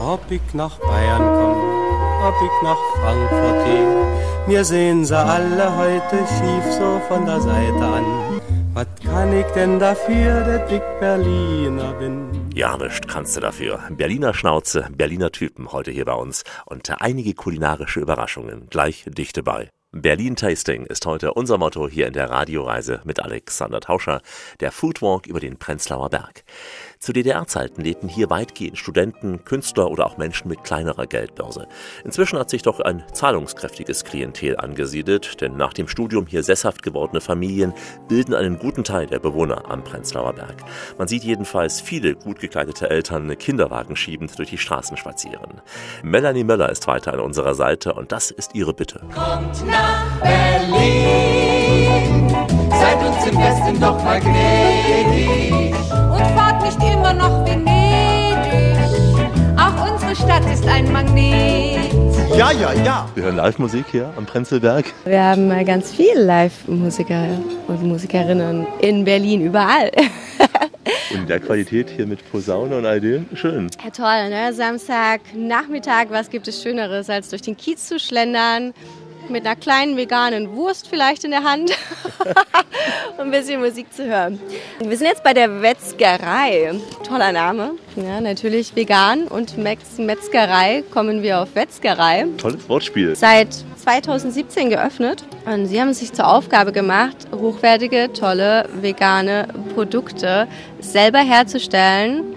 Ob 0.00 0.20
ich 0.30 0.40
nach 0.52 0.76
Bayern 0.78 1.22
komm, 1.22 1.56
ob 2.28 2.34
ich 2.42 2.62
nach 2.62 2.76
Frankfurt 3.00 3.64
geh, 3.66 4.52
mir 4.52 4.64
sehen 4.64 5.04
sie 5.04 5.16
alle 5.16 5.76
heute 5.76 6.16
schief 6.18 6.72
so 6.74 7.00
von 7.08 7.24
der 7.26 7.40
Seite 7.40 7.82
an. 7.84 8.33
Was 8.74 8.88
kann 9.06 9.32
ich 9.32 9.46
denn 9.54 9.78
dafür, 9.78 10.40
dass 10.40 10.68
ich 10.68 10.82
Berliner 10.98 11.92
bin? 11.92 12.50
Ja, 12.56 12.76
nicht 12.76 13.06
kannst 13.06 13.36
du 13.36 13.40
dafür. 13.40 13.78
Berliner 13.90 14.34
Schnauze, 14.34 14.88
Berliner 14.90 15.30
Typen 15.30 15.70
heute 15.70 15.92
hier 15.92 16.04
bei 16.04 16.14
uns 16.14 16.42
und 16.66 16.90
einige 17.00 17.34
kulinarische 17.34 18.00
Überraschungen 18.00 18.66
gleich 18.70 19.04
dicht 19.06 19.36
dabei. 19.36 19.70
Berlin 19.92 20.34
Tasting 20.34 20.86
ist 20.86 21.06
heute 21.06 21.34
unser 21.34 21.56
Motto 21.56 21.88
hier 21.88 22.08
in 22.08 22.14
der 22.14 22.28
Radioreise 22.28 23.00
mit 23.04 23.20
Alexander 23.20 23.78
Tauscher, 23.78 24.22
der 24.58 24.72
Foodwalk 24.72 25.28
über 25.28 25.38
den 25.38 25.56
Prenzlauer 25.56 26.10
Berg. 26.10 26.42
Zu 27.04 27.12
DDR-Zeiten 27.12 27.82
lebten 27.82 28.08
hier 28.08 28.30
weitgehend 28.30 28.78
Studenten, 28.78 29.44
Künstler 29.44 29.90
oder 29.90 30.06
auch 30.06 30.16
Menschen 30.16 30.48
mit 30.48 30.64
kleinerer 30.64 31.06
Geldbörse. 31.06 31.68
Inzwischen 32.02 32.38
hat 32.38 32.48
sich 32.48 32.62
doch 32.62 32.80
ein 32.80 33.04
zahlungskräftiges 33.12 34.04
Klientel 34.04 34.56
angesiedelt, 34.56 35.42
denn 35.42 35.54
nach 35.58 35.74
dem 35.74 35.86
Studium 35.86 36.26
hier 36.26 36.42
sesshaft 36.42 36.82
gewordene 36.82 37.20
Familien 37.20 37.74
bilden 38.08 38.32
einen 38.32 38.58
guten 38.58 38.84
Teil 38.84 39.06
der 39.06 39.18
Bewohner 39.18 39.70
am 39.70 39.84
Prenzlauer 39.84 40.32
Berg. 40.32 40.64
Man 40.96 41.06
sieht 41.06 41.24
jedenfalls 41.24 41.78
viele 41.82 42.14
gut 42.14 42.40
gekleidete 42.40 42.88
Eltern 42.88 43.36
Kinderwagen 43.36 43.96
schiebend 43.96 44.38
durch 44.38 44.48
die 44.48 44.56
Straßen 44.56 44.96
spazieren. 44.96 45.60
Melanie 46.02 46.44
Möller 46.44 46.70
ist 46.70 46.86
weiter 46.86 47.12
an 47.12 47.20
unserer 47.20 47.54
Seite 47.54 47.92
und 47.92 48.12
das 48.12 48.30
ist 48.30 48.54
ihre 48.54 48.72
Bitte. 48.72 49.00
Kommt 49.12 49.66
nach 49.66 50.22
Berlin, 50.22 51.04
seid 52.80 52.98
uns 52.98 53.26
im 53.26 53.38
Westen 53.38 53.80
doch 53.80 54.02
mal 54.02 54.20
gnädig. 54.20 55.74
Und 55.90 56.26
fahrt 56.36 56.62
nicht 56.62 56.92
immer 56.92 57.12
nach 57.12 57.44
Venedig. 57.46 58.78
Auch 59.58 59.92
unsere 59.92 60.16
Stadt 60.16 60.44
ist 60.52 60.66
ein 60.66 60.92
Magnet. 60.92 61.92
Ja, 62.36 62.50
ja, 62.50 62.72
ja. 62.72 63.08
Wir 63.14 63.24
hören 63.24 63.36
Live-Musik 63.36 63.84
hier 63.92 64.12
am 64.16 64.26
Prenzlberg. 64.26 64.86
Wir 65.04 65.22
haben 65.22 65.50
äh, 65.52 65.62
ganz 65.64 65.92
viele 65.92 66.24
Live-Musiker 66.24 67.28
und 67.68 67.82
Musikerinnen 67.84 68.66
in 68.80 69.04
Berlin, 69.04 69.40
überall. 69.42 69.92
Und 71.10 71.16
in 71.20 71.26
der 71.28 71.38
Qualität 71.38 71.90
hier 71.90 72.06
mit 72.06 72.28
Posaune 72.32 72.76
und 72.76 72.86
all 72.86 73.00
dem. 73.00 73.26
Schön. 73.34 73.68
Ja, 73.84 73.90
toll, 73.90 74.30
ne? 74.30 74.52
Samstag, 74.52 75.20
Nachmittag, 75.36 76.08
was 76.10 76.28
gibt 76.28 76.48
es 76.48 76.60
Schöneres, 76.60 77.08
als 77.08 77.28
durch 77.30 77.42
den 77.42 77.56
Kiez 77.56 77.86
zu 77.86 78.00
schlendern, 78.00 78.74
mit 79.30 79.46
einer 79.46 79.56
kleinen 79.56 79.96
veganen 79.96 80.54
Wurst 80.54 80.88
vielleicht 80.88 81.24
in 81.24 81.30
der 81.30 81.44
Hand 81.44 81.70
und 83.18 83.20
ein 83.20 83.30
bisschen 83.30 83.60
Musik 83.60 83.92
zu 83.92 84.04
hören. 84.04 84.40
Wir 84.78 84.96
sind 84.96 85.06
jetzt 85.06 85.22
bei 85.22 85.32
der 85.32 85.62
Wetzgerei. 85.62 86.72
Toller 87.06 87.32
Name. 87.32 87.72
Ja, 87.96 88.20
natürlich 88.20 88.74
vegan 88.74 89.28
und 89.28 89.56
Metz 89.58 89.98
Metzgerei 89.98 90.82
kommen 90.90 91.22
wir 91.22 91.40
auf 91.40 91.54
Wetzgerei. 91.54 92.26
Tolles 92.38 92.68
Wortspiel. 92.68 93.14
Seit 93.14 93.54
2017 93.76 94.70
geöffnet 94.70 95.24
und 95.46 95.66
sie 95.66 95.80
haben 95.80 95.92
sich 95.94 96.12
zur 96.12 96.26
Aufgabe 96.26 96.72
gemacht, 96.72 97.16
hochwertige, 97.32 98.12
tolle 98.12 98.68
vegane 98.80 99.48
Produkte 99.74 100.48
selber 100.80 101.18
herzustellen, 101.18 102.34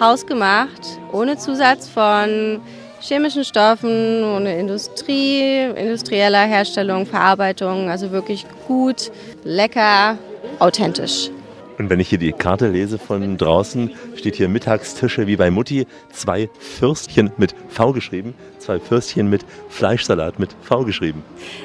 hausgemacht, 0.00 0.98
ohne 1.12 1.36
Zusatz 1.36 1.88
von 1.88 2.60
chemischen 3.02 3.44
Stoffen, 3.44 4.24
ohne 4.24 4.58
Industrie, 4.58 5.64
industrieller 5.76 6.44
Herstellung, 6.46 7.04
Verarbeitung, 7.04 7.90
also 7.90 8.12
wirklich 8.12 8.46
gut, 8.66 9.10
lecker, 9.44 10.16
authentisch. 10.58 11.30
Und 11.78 11.90
wenn 11.90 11.98
ich 11.98 12.10
hier 12.10 12.18
die 12.18 12.32
Karte 12.32 12.68
lese 12.68 12.98
von 12.98 13.36
draußen, 13.36 13.90
steht 14.14 14.36
hier 14.36 14.48
Mittagstische 14.48 15.26
wie 15.26 15.36
bei 15.36 15.50
Mutti, 15.50 15.86
zwei 16.12 16.48
Fürstchen 16.60 17.32
mit 17.38 17.54
V 17.68 17.92
geschrieben, 17.92 18.34
zwei 18.58 18.78
Fürstchen 18.78 19.28
mit 19.28 19.44
Fleischsalat 19.68 20.38
mit 20.38 20.54
V 20.62 20.84
geschrieben. 20.84 21.24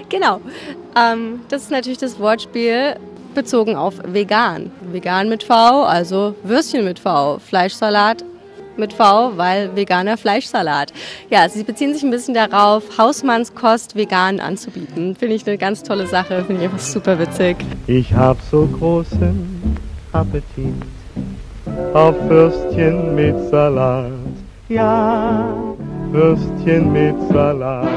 Genau, 0.09 0.41
ähm, 0.95 1.41
das 1.49 1.63
ist 1.63 1.71
natürlich 1.71 1.99
das 1.99 2.19
Wortspiel 2.19 2.95
bezogen 3.35 3.75
auf 3.75 3.95
vegan. 4.03 4.71
Vegan 4.91 5.29
mit 5.29 5.43
V, 5.43 5.53
also 5.83 6.33
Würstchen 6.41 6.85
mit 6.85 6.97
V, 6.97 7.37
Fleischsalat 7.37 8.23
mit 8.77 8.93
V, 8.93 9.37
weil 9.37 9.75
veganer 9.75 10.17
Fleischsalat. 10.17 10.93
Ja, 11.29 11.47
sie 11.49 11.63
beziehen 11.63 11.93
sich 11.93 12.03
ein 12.03 12.11
bisschen 12.11 12.33
darauf, 12.33 12.97
Hausmannskost 12.97 13.95
vegan 13.95 14.39
anzubieten. 14.39 15.15
Finde 15.15 15.35
ich 15.35 15.47
eine 15.47 15.57
ganz 15.57 15.83
tolle 15.83 16.07
Sache, 16.07 16.43
finde 16.45 16.63
ich 16.63 16.69
einfach 16.69 16.79
super 16.79 17.19
witzig. 17.19 17.57
Ich 17.87 18.13
hab 18.13 18.37
so 18.51 18.65
großen 18.65 19.77
Appetit 20.13 20.73
auf 21.93 22.15
Würstchen 22.29 23.15
mit 23.15 23.35
Salat. 23.49 24.11
Ja, 24.69 25.53
Würstchen 26.11 26.91
mit 26.91 27.15
Salat. 27.31 27.87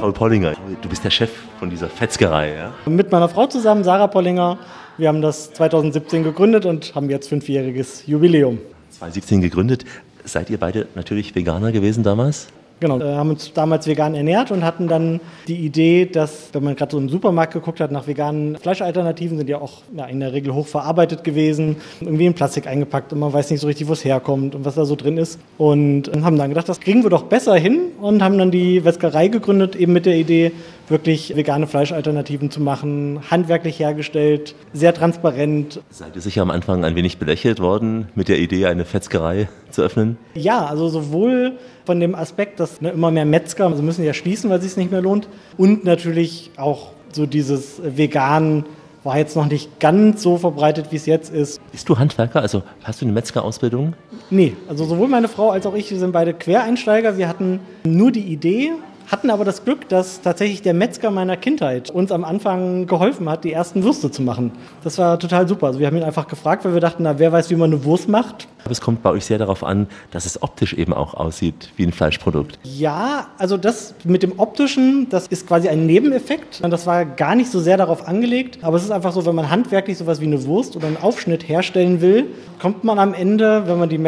Paul 0.00 0.12
Pollinger, 0.12 0.54
du 0.82 0.88
bist 0.88 1.04
der 1.04 1.10
Chef 1.10 1.30
von 1.58 1.70
dieser 1.70 1.88
Fetzgerei, 1.88 2.54
ja? 2.54 2.72
Mit 2.84 3.10
meiner 3.10 3.28
Frau 3.28 3.46
zusammen, 3.46 3.82
Sarah 3.82 4.06
Pollinger. 4.06 4.58
Wir 4.98 5.08
haben 5.08 5.22
das 5.22 5.52
2017 5.52 6.22
gegründet 6.22 6.64
und 6.66 6.94
haben 6.94 7.10
jetzt 7.10 7.28
fünfjähriges 7.28 8.06
Jubiläum. 8.06 8.58
2017 8.90 9.40
gegründet. 9.40 9.84
Seid 10.26 10.50
ihr 10.50 10.58
beide 10.58 10.88
natürlich 10.94 11.34
Veganer 11.34 11.72
gewesen 11.72 12.02
damals? 12.02 12.48
Genau, 12.78 12.98
wir 12.98 13.16
haben 13.16 13.30
uns 13.30 13.54
damals 13.54 13.86
vegan 13.86 14.14
ernährt 14.14 14.50
und 14.50 14.62
hatten 14.62 14.86
dann 14.86 15.20
die 15.48 15.56
Idee, 15.56 16.04
dass, 16.04 16.50
wenn 16.52 16.62
man 16.62 16.76
gerade 16.76 16.92
so 16.92 16.98
im 16.98 17.08
Supermarkt 17.08 17.54
geguckt 17.54 17.80
hat 17.80 17.90
nach 17.90 18.06
veganen 18.06 18.58
Fleischalternativen, 18.58 19.38
sind 19.38 19.48
ja 19.48 19.62
auch 19.62 19.80
ja, 19.96 20.04
in 20.04 20.20
der 20.20 20.34
Regel 20.34 20.52
hochverarbeitet 20.52 21.24
gewesen, 21.24 21.76
irgendwie 22.02 22.26
in 22.26 22.34
Plastik 22.34 22.66
eingepackt 22.66 23.14
und 23.14 23.20
man 23.20 23.32
weiß 23.32 23.50
nicht 23.50 23.60
so 23.60 23.66
richtig, 23.66 23.88
wo 23.88 23.94
es 23.94 24.04
herkommt 24.04 24.54
und 24.54 24.66
was 24.66 24.74
da 24.74 24.84
so 24.84 24.94
drin 24.94 25.16
ist. 25.16 25.40
Und 25.56 26.10
haben 26.22 26.36
dann 26.36 26.50
gedacht, 26.50 26.68
das 26.68 26.80
kriegen 26.80 27.02
wir 27.02 27.08
doch 27.08 27.22
besser 27.22 27.54
hin 27.54 27.78
und 27.98 28.22
haben 28.22 28.36
dann 28.36 28.50
die 28.50 28.84
Wetzgerei 28.84 29.28
gegründet, 29.28 29.74
eben 29.74 29.94
mit 29.94 30.04
der 30.04 30.16
Idee, 30.16 30.52
wirklich 30.88 31.34
vegane 31.34 31.66
Fleischalternativen 31.66 32.50
zu 32.50 32.60
machen, 32.60 33.20
handwerklich 33.30 33.78
hergestellt, 33.80 34.54
sehr 34.74 34.92
transparent. 34.92 35.80
Seid 35.88 36.14
ihr 36.14 36.20
sicher 36.20 36.42
am 36.42 36.50
Anfang 36.50 36.84
ein 36.84 36.94
wenig 36.94 37.16
belächelt 37.16 37.58
worden 37.58 38.08
mit 38.14 38.28
der 38.28 38.38
Idee, 38.38 38.66
eine 38.66 38.84
Fetzgerei 38.84 39.48
zu 39.76 39.82
öffnen? 39.82 40.18
Ja, 40.34 40.66
also 40.66 40.88
sowohl 40.88 41.52
von 41.84 42.00
dem 42.00 42.14
Aspekt, 42.14 42.58
dass 42.58 42.80
ne, 42.80 42.90
immer 42.90 43.12
mehr 43.12 43.24
Metzger 43.24 43.66
also 43.66 43.82
müssen 43.82 44.04
ja 44.04 44.12
schließen, 44.12 44.50
weil 44.50 44.58
es 44.58 44.64
sich 44.64 44.76
nicht 44.76 44.90
mehr 44.90 45.00
lohnt, 45.00 45.28
und 45.56 45.84
natürlich 45.84 46.50
auch 46.56 46.90
so 47.12 47.26
dieses 47.26 47.80
vegan 47.82 48.64
war 49.04 49.16
jetzt 49.18 49.36
noch 49.36 49.46
nicht 49.46 49.78
ganz 49.78 50.20
so 50.20 50.36
verbreitet, 50.36 50.86
wie 50.90 50.96
es 50.96 51.06
jetzt 51.06 51.32
ist. 51.32 51.60
Bist 51.70 51.88
du 51.88 51.96
Handwerker? 51.96 52.42
Also 52.42 52.64
hast 52.82 53.00
du 53.00 53.04
eine 53.04 53.12
Metzgerausbildung? 53.12 53.94
Nee, 54.30 54.54
also 54.68 54.84
sowohl 54.84 55.06
meine 55.06 55.28
Frau 55.28 55.50
als 55.50 55.64
auch 55.64 55.74
ich, 55.74 55.90
wir 55.92 55.98
sind 55.98 56.10
beide 56.10 56.34
Quereinsteiger. 56.34 57.16
Wir 57.16 57.28
hatten 57.28 57.60
nur 57.84 58.10
die 58.10 58.24
Idee, 58.24 58.72
hatten 59.06 59.30
aber 59.30 59.44
das 59.44 59.64
Glück, 59.64 59.88
dass 59.88 60.20
tatsächlich 60.20 60.62
der 60.62 60.74
Metzger 60.74 61.10
meiner 61.10 61.36
Kindheit 61.36 61.90
uns 61.90 62.10
am 62.10 62.24
Anfang 62.24 62.86
geholfen 62.86 63.28
hat, 63.28 63.44
die 63.44 63.52
ersten 63.52 63.84
Würste 63.84 64.10
zu 64.10 64.22
machen. 64.22 64.52
Das 64.82 64.98
war 64.98 65.18
total 65.18 65.46
super. 65.48 65.68
Also 65.68 65.78
wir 65.78 65.86
haben 65.86 65.96
ihn 65.96 66.02
einfach 66.02 66.26
gefragt, 66.28 66.64
weil 66.64 66.74
wir 66.74 66.80
dachten, 66.80 67.04
na, 67.04 67.18
wer 67.18 67.32
weiß, 67.32 67.50
wie 67.50 67.56
man 67.56 67.72
eine 67.72 67.84
Wurst 67.84 68.08
macht. 68.08 68.48
Aber 68.64 68.72
es 68.72 68.80
kommt 68.80 69.02
bei 69.02 69.10
euch 69.10 69.24
sehr 69.24 69.38
darauf 69.38 69.62
an, 69.62 69.86
dass 70.10 70.26
es 70.26 70.42
optisch 70.42 70.74
eben 70.74 70.92
auch 70.92 71.14
aussieht 71.14 71.70
wie 71.76 71.84
ein 71.84 71.92
Fleischprodukt. 71.92 72.58
Ja, 72.64 73.28
also 73.38 73.56
das 73.56 73.94
mit 74.02 74.24
dem 74.24 74.38
optischen, 74.38 75.08
das 75.08 75.28
ist 75.28 75.46
quasi 75.46 75.68
ein 75.68 75.86
Nebeneffekt. 75.86 76.62
Das 76.64 76.86
war 76.86 77.04
gar 77.04 77.36
nicht 77.36 77.50
so 77.50 77.60
sehr 77.60 77.76
darauf 77.76 78.08
angelegt. 78.08 78.58
Aber 78.62 78.76
es 78.76 78.82
ist 78.82 78.90
einfach 78.90 79.12
so, 79.12 79.24
wenn 79.24 79.36
man 79.36 79.50
handwerklich 79.50 79.98
sowas 79.98 80.20
wie 80.20 80.26
eine 80.26 80.44
Wurst 80.46 80.74
oder 80.74 80.88
einen 80.88 80.96
Aufschnitt 80.96 81.48
herstellen 81.48 82.00
will, 82.00 82.26
kommt 82.60 82.82
man 82.82 82.98
am 82.98 83.14
Ende, 83.14 83.68
wenn 83.68 83.78
man 83.78 83.88
die 83.88 83.98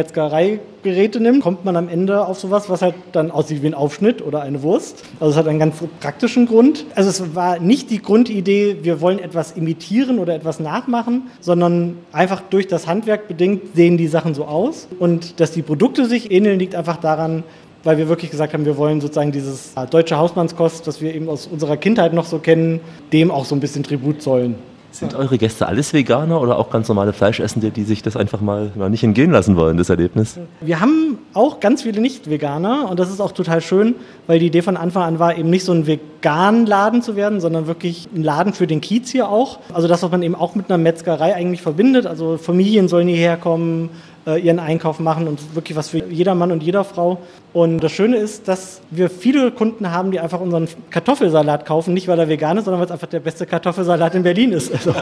Metzgereigeräte 0.78 1.20
nimmt, 1.20 1.42
kommt 1.42 1.64
man 1.64 1.76
am 1.76 1.88
Ende 1.88 2.26
auf 2.26 2.38
sowas, 2.38 2.68
was 2.70 2.82
halt 2.82 2.94
dann 3.12 3.30
aussieht 3.30 3.62
wie 3.62 3.66
ein 3.66 3.74
Aufschnitt 3.74 4.22
oder 4.22 4.42
eine 4.42 4.62
Wurst. 4.62 5.04
Also 5.20 5.32
es 5.32 5.36
hat 5.36 5.48
einen 5.48 5.58
ganz 5.58 5.76
praktischen 6.00 6.46
Grund. 6.46 6.84
Also 6.94 7.10
es 7.10 7.34
war 7.34 7.58
nicht 7.58 7.90
die 7.90 8.00
Grundidee, 8.00 8.78
wir 8.82 9.00
wollen 9.00 9.18
etwas 9.18 9.52
imitieren 9.52 10.18
oder 10.18 10.34
etwas 10.34 10.60
nachmachen, 10.60 11.22
sondern 11.40 11.96
einfach 12.12 12.42
durch 12.50 12.66
das 12.66 12.86
Handwerk 12.86 13.28
bedingt 13.28 13.74
sehen 13.74 13.96
die 13.96 14.08
Sachen 14.08 14.34
so 14.34 14.44
aus. 14.44 14.88
Und 14.98 15.40
dass 15.40 15.52
die 15.52 15.62
Produkte 15.62 16.06
sich 16.06 16.30
ähneln, 16.30 16.58
liegt 16.58 16.74
einfach 16.74 16.96
daran, 16.96 17.44
weil 17.84 17.98
wir 17.98 18.08
wirklich 18.08 18.30
gesagt 18.30 18.54
haben, 18.54 18.64
wir 18.64 18.76
wollen 18.76 19.00
sozusagen 19.00 19.32
dieses 19.32 19.74
deutsche 19.90 20.16
Hausmannskost, 20.16 20.86
das 20.86 21.00
wir 21.00 21.14
eben 21.14 21.28
aus 21.28 21.46
unserer 21.46 21.76
Kindheit 21.76 22.12
noch 22.12 22.24
so 22.24 22.38
kennen, 22.38 22.80
dem 23.12 23.30
auch 23.30 23.44
so 23.44 23.54
ein 23.54 23.60
bisschen 23.60 23.82
Tribut 23.82 24.22
zollen. 24.22 24.56
Sind 24.90 25.14
eure 25.14 25.36
Gäste 25.38 25.66
alles 25.68 25.92
Veganer 25.92 26.40
oder 26.40 26.58
auch 26.58 26.70
ganz 26.70 26.88
normale 26.88 27.12
Fleischessende, 27.12 27.70
die 27.70 27.84
sich 27.84 28.02
das 28.02 28.16
einfach 28.16 28.40
mal, 28.40 28.72
mal 28.74 28.88
nicht 28.88 29.04
entgehen 29.04 29.30
lassen 29.30 29.54
wollen, 29.56 29.76
das 29.76 29.90
Erlebnis? 29.90 30.38
Wir 30.60 30.80
haben 30.80 31.18
auch 31.34 31.60
ganz 31.60 31.82
viele 31.82 32.00
Nicht-Veganer 32.00 32.90
und 32.90 32.98
das 32.98 33.10
ist 33.10 33.20
auch 33.20 33.32
total 33.32 33.60
schön, 33.60 33.94
weil 34.26 34.38
die 34.38 34.46
Idee 34.46 34.62
von 34.62 34.76
Anfang 34.76 35.02
an 35.02 35.18
war, 35.18 35.36
eben 35.36 35.50
nicht 35.50 35.64
so 35.64 35.72
ein 35.72 35.86
veganen 35.86 36.66
Laden 36.66 37.02
zu 37.02 37.16
werden, 37.16 37.40
sondern 37.40 37.66
wirklich 37.66 38.08
ein 38.14 38.22
Laden 38.22 38.54
für 38.54 38.66
den 38.66 38.80
Kiez 38.80 39.10
hier 39.10 39.28
auch. 39.28 39.58
Also 39.72 39.88
das, 39.88 40.02
was 40.02 40.10
man 40.10 40.22
eben 40.22 40.34
auch 40.34 40.54
mit 40.54 40.70
einer 40.70 40.78
Metzgerei 40.78 41.34
eigentlich 41.34 41.62
verbindet. 41.62 42.06
Also 42.06 42.38
Familien 42.38 42.88
sollen 42.88 43.08
hierher 43.08 43.36
kommen, 43.36 43.90
äh, 44.28 44.38
ihren 44.38 44.58
Einkauf 44.58 45.00
machen 45.00 45.26
und 45.26 45.54
wirklich 45.54 45.76
was 45.76 45.88
für 45.88 46.04
jeder 46.04 46.34
Mann 46.34 46.52
und 46.52 46.62
jeder 46.62 46.84
Frau. 46.84 47.18
Und 47.54 47.80
das 47.80 47.92
Schöne 47.92 48.18
ist, 48.18 48.46
dass 48.46 48.80
wir 48.90 49.08
viele 49.08 49.50
Kunden 49.50 49.90
haben, 49.90 50.10
die 50.10 50.20
einfach 50.20 50.40
unseren 50.40 50.68
Kartoffelsalat 50.90 51.64
kaufen, 51.64 51.94
nicht 51.94 52.08
weil 52.08 52.18
er 52.18 52.28
vegan 52.28 52.58
ist, 52.58 52.66
sondern 52.66 52.80
weil 52.80 52.86
es 52.86 52.92
einfach 52.92 53.06
der 53.06 53.20
beste 53.20 53.46
Kartoffelsalat 53.46 54.14
in 54.14 54.22
Berlin 54.22 54.52
ist. 54.52 54.72
Also. 54.72 54.94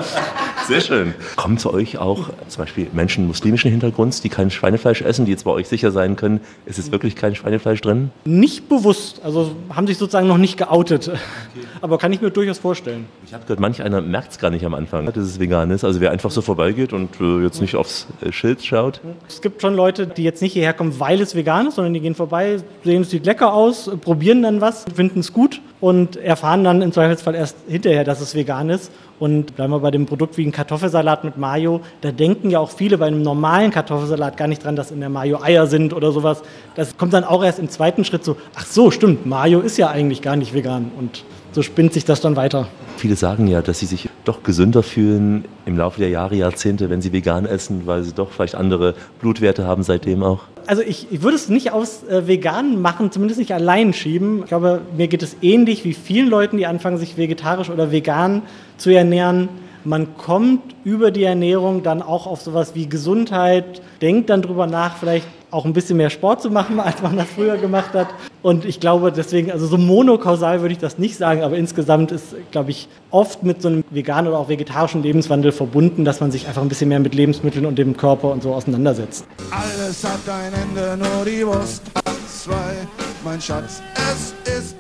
Sehr 0.67 0.81
schön. 0.81 1.15
Kommen 1.37 1.59
zu 1.59 1.73
euch 1.73 1.99
auch 1.99 2.31
zum 2.49 2.65
Beispiel 2.65 2.89
Menschen 2.93 3.29
muslimischen 3.29 3.71
Hintergrunds, 3.71 4.21
die 4.21 4.29
kein 4.29 4.51
Schweinefleisch 4.51 5.01
essen, 5.03 5.25
die 5.25 5.31
jetzt 5.31 5.45
bei 5.45 5.53
euch 5.53 5.69
sicher 5.69 5.93
sein 5.93 6.17
können, 6.17 6.41
ist 6.65 6.79
es 6.79 6.91
wirklich 6.91 7.15
kein 7.15 7.37
Schweinefleisch 7.37 7.81
drin? 7.81 8.11
Nicht 8.25 8.69
bewusst, 8.69 9.21
also 9.23 9.53
haben 9.71 9.87
sich 9.87 9.97
sozusagen 9.97 10.27
noch 10.27 10.39
nicht 10.39 10.57
geoutet. 10.57 11.09
Okay. 11.09 11.19
Aber 11.81 11.99
kann 11.99 12.13
ich 12.13 12.21
mir 12.21 12.31
durchaus 12.31 12.59
vorstellen. 12.59 13.07
Ich 13.25 13.33
habe 13.33 13.45
gehört, 13.45 13.61
manch 13.61 13.81
einer 13.81 14.01
merkt 14.01 14.33
es 14.33 14.39
gar 14.39 14.51
nicht 14.51 14.65
am 14.65 14.75
Anfang, 14.75 15.07
dass 15.07 15.17
es 15.19 15.39
vegan 15.39 15.71
ist. 15.71 15.85
Also 15.85 16.01
wer 16.01 16.11
einfach 16.11 16.33
so 16.33 16.43
vorbeigeht 16.43 16.93
und 16.93 17.21
äh, 17.21 17.43
jetzt 17.43 17.61
nicht 17.61 17.77
aufs 17.77 18.09
äh, 18.23 18.33
Schild 18.33 18.65
schaut. 18.65 19.01
Es 19.29 19.41
gibt 19.41 19.63
schon 19.63 19.75
Leute, 19.75 20.09
die 20.09 20.25
jetzt 20.25 20.43
nicht 20.43 20.55
hierher 20.55 20.73
kommen, 20.73 20.99
weil 20.99 21.21
es 21.21 21.37
vegan 21.37 21.69
ist, 21.69 21.77
sondern 21.77 21.95
die 21.95 22.01
gehen 22.01 22.17
vorbei, 22.17 22.59
sehen, 22.83 23.03
es 23.03 23.11
sieht 23.11 23.25
lecker 23.25 23.53
aus, 23.53 23.91
probieren 24.01 24.43
dann 24.43 24.61
was, 24.61 24.85
finden 24.95 25.21
es 25.21 25.33
gut 25.33 25.61
und 25.81 26.17
erfahren 26.17 26.65
dann 26.65 26.83
im 26.83 26.93
Zweifelsfall 26.93 27.35
erst 27.35 27.57
hinterher, 27.69 28.05
dass 28.05 28.21
es 28.21 28.35
vegan 28.35 28.71
ist. 28.71 28.91
Und 29.19 29.57
bleiben 29.57 29.73
wir 29.73 29.81
bei 29.81 29.91
dem 29.91 30.05
Produkt 30.05 30.37
wie 30.37 30.47
ein 30.47 30.53
Kartoffelsalat 30.53 31.25
mit 31.25 31.39
Mayo, 31.39 31.81
da 32.03 32.13
denken 32.13 32.51
ja 32.51 32.59
auch 32.59 32.71
viele 32.71 32.99
bei 32.99 33.07
einem 33.07 33.23
normalen 33.23 33.71
Kartoffelsalat 33.71 34.37
gar 34.37 34.47
nicht 34.47 34.63
dran, 34.63 34.77
dass 34.77 34.91
in 34.91 35.01
der 35.01 35.09
Mayo 35.09 35.41
Eier 35.43 35.67
sind 35.67 35.95
oder 35.95 36.13
sowas. 36.13 36.43
Das 36.75 36.99
kommt 36.99 37.15
dann 37.15 37.25
auch 37.25 37.43
erst 37.43 37.59
im 37.59 37.71
zweiten 37.71 38.05
Schritt 38.05 38.25
so, 38.25 38.37
ach 38.55 38.67
so, 38.67 38.91
stimmt, 38.91 39.25
Mayo 39.25 39.61
ist 39.61 39.79
ja 39.79 39.89
eigentlich 39.89 40.21
gar 40.21 40.37
nicht 40.37 40.53
vegan. 40.53 40.93
Und 40.99 41.25
so 41.53 41.63
spinnt 41.63 41.95
sich 41.95 42.05
das 42.05 42.21
dann 42.21 42.37
weiter. 42.37 42.69
Viele 42.97 43.17
sagen 43.17 43.47
ja, 43.47 43.61
dass 43.61 43.79
sie 43.79 43.87
sich 43.87 44.09
doch 44.25 44.43
gesünder 44.43 44.83
fühlen 44.83 45.45
im 45.67 45.77
Laufe 45.77 46.01
der 46.01 46.09
Jahre, 46.09 46.35
Jahrzehnte, 46.35 46.89
wenn 46.89 47.03
sie 47.03 47.13
vegan 47.13 47.45
essen, 47.45 47.83
weil 47.85 48.03
sie 48.03 48.13
doch 48.13 48.31
vielleicht 48.31 48.55
andere 48.55 48.95
Blutwerte 49.21 49.67
haben 49.67 49.83
seitdem 49.83 50.23
auch. 50.23 50.45
Also 50.67 50.83
ich, 50.83 51.09
ich 51.11 51.23
würde 51.23 51.37
es 51.37 51.49
nicht 51.49 51.73
aus 51.73 52.05
äh, 52.05 52.27
vegan 52.27 52.81
machen, 52.81 53.13
zumindest 53.13 53.39
nicht 53.39 53.53
allein 53.53 53.93
schieben. 53.93 54.41
Ich 54.41 54.47
glaube, 54.47 54.81
mir 54.97 55.09
geht 55.09 55.23
es 55.23 55.37
ähnlich 55.43 55.85
wie 55.85 55.93
vielen 55.93 56.29
Leuten, 56.29 56.57
die 56.57 56.67
anfangen, 56.67 56.97
sich 56.97 57.17
vegetarisch 57.17 57.71
oder 57.71 57.93
vegan 57.93 58.43
zu 58.79 58.91
ernähren. 58.91 59.49
Man 59.85 60.17
kommt 60.17 60.75
über 60.83 61.11
die 61.11 61.23
Ernährung 61.23 61.83
dann 61.83 62.03
auch 62.03 62.27
auf 62.27 62.41
sowas 62.41 62.75
wie 62.75 62.89
Gesundheit, 62.89 63.83
denkt 64.01 64.31
dann 64.31 64.43
drüber 64.43 64.67
nach, 64.67 64.97
vielleicht 64.97 65.27
auch 65.57 65.65
ein 65.65 65.73
bisschen 65.73 65.97
mehr 65.97 66.11
Sport 66.11 66.43
zu 66.43 66.51
machen, 66.51 66.79
als 66.89 67.03
man 67.03 67.17
das 67.17 67.29
früher 67.35 67.57
gemacht 67.57 67.95
hat. 67.95 68.09
Und 68.43 68.65
ich 68.65 68.79
glaube 68.79 69.11
deswegen, 69.11 69.51
also 69.51 69.67
so 69.67 69.79
monokausal 69.79 70.61
würde 70.61 70.73
ich 70.73 70.79
das 70.79 70.99
nicht 70.99 71.17
sagen, 71.17 71.43
aber 71.43 71.57
insgesamt 71.57 72.13
ist, 72.13 72.37
glaube 72.53 72.71
ich, 72.71 72.89
oft 73.11 73.43
mit 73.43 73.63
so 73.63 73.69
einem 73.69 73.85
veganen 73.91 74.29
oder 74.29 74.39
auch 74.39 74.49
vegetarischen 74.49 75.03
Lebenswandel 75.03 75.53
verbunden, 75.53 76.05
dass 76.05 76.21
man 76.21 76.31
sich 76.31 76.47
einfach 76.47 76.63
ein 76.63 76.69
bisschen 76.69 76.89
mehr 76.89 77.01
mit 77.01 77.15
Lebensmitteln 77.15 77.67
und 77.67 77.79
dem 77.79 77.97
Körper 77.97 78.31
und 78.31 78.43
so 78.43 78.55
auseinandersetzt. 78.55 79.27
Alles 79.51 80.05
hat 80.05 80.21
ein 80.29 80.53
Ende, 80.53 80.97
nur 80.97 81.25
die 81.25 81.47
Wurst 81.47 81.83
hat 81.95 82.05
zwei. 82.29 82.87
Mein 83.25 83.41
Schatz, 83.41 83.83
es 83.97 84.35
ist. 84.57 84.76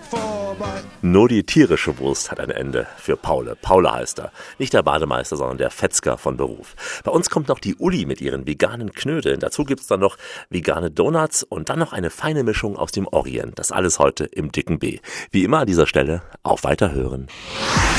Nur 1.03 1.29
die 1.29 1.45
tierische 1.45 1.99
Wurst 1.99 2.31
hat 2.31 2.41
ein 2.41 2.51
Ende 2.51 2.87
für 2.99 3.17
Paule. 3.17 3.55
Paule 3.55 3.93
heißt 3.93 4.19
er. 4.19 4.33
Nicht 4.59 4.73
der 4.73 4.83
Bademeister, 4.83 5.37
sondern 5.37 5.57
der 5.57 5.71
Fetzger 5.71 6.19
von 6.19 6.37
Beruf. 6.37 6.75
Bei 7.05 7.13
uns 7.13 7.31
kommt 7.31 7.49
noch 7.49 7.61
die 7.61 7.77
Uli 7.77 8.07
mit 8.07 8.21
ihren 8.21 8.47
veganen 8.47 8.93
Knödeln. 8.93 9.39
Dazu 9.39 9.65
gibt's 9.65 9.87
dann 9.87 10.01
noch 10.01 10.17
vegane 10.51 10.91
Donuts 10.91 11.45
und 11.45 11.69
dann 11.69 11.79
noch 11.79 11.93
eine 11.93 12.11
feine 12.11 12.43
Mischung 12.43 12.77
aus 12.77 12.91
dem 12.91 13.07
Orient. 13.07 13.59
Das 13.59 13.71
alles 13.71 13.99
heute 13.99 14.25
im 14.25 14.51
dicken 14.51 14.79
B. 14.79 14.99
Wie 15.31 15.45
immer 15.45 15.61
an 15.61 15.67
dieser 15.67 15.87
Stelle 15.87 16.23
auf 16.43 16.65
Weiterhören. 16.65 17.29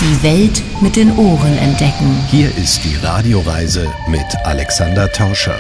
Die 0.01 0.23
Welt 0.23 0.61
mit 0.81 0.95
den 0.95 1.17
Ohren 1.17 1.57
entdecken. 1.59 2.23
Hier 2.29 2.49
ist 2.57 2.83
die 2.83 2.97
Radioreise 2.97 3.87
mit 4.09 4.25
Alexander 4.43 5.11
Tauscher. 5.11 5.59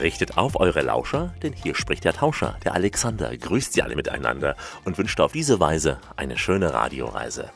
Richtet 0.00 0.36
auf 0.36 0.58
eure 0.60 0.82
Lauscher, 0.82 1.34
denn 1.42 1.52
hier 1.52 1.74
spricht 1.74 2.04
der 2.04 2.12
Tauscher, 2.12 2.56
der 2.64 2.74
Alexander, 2.74 3.36
grüßt 3.36 3.72
sie 3.72 3.82
alle 3.82 3.96
miteinander 3.96 4.56
und 4.84 4.98
wünscht 4.98 5.20
auf 5.20 5.32
diese 5.32 5.60
Weise 5.60 5.98
eine 6.16 6.38
schöne 6.38 6.72
Radioreise. 6.72 7.50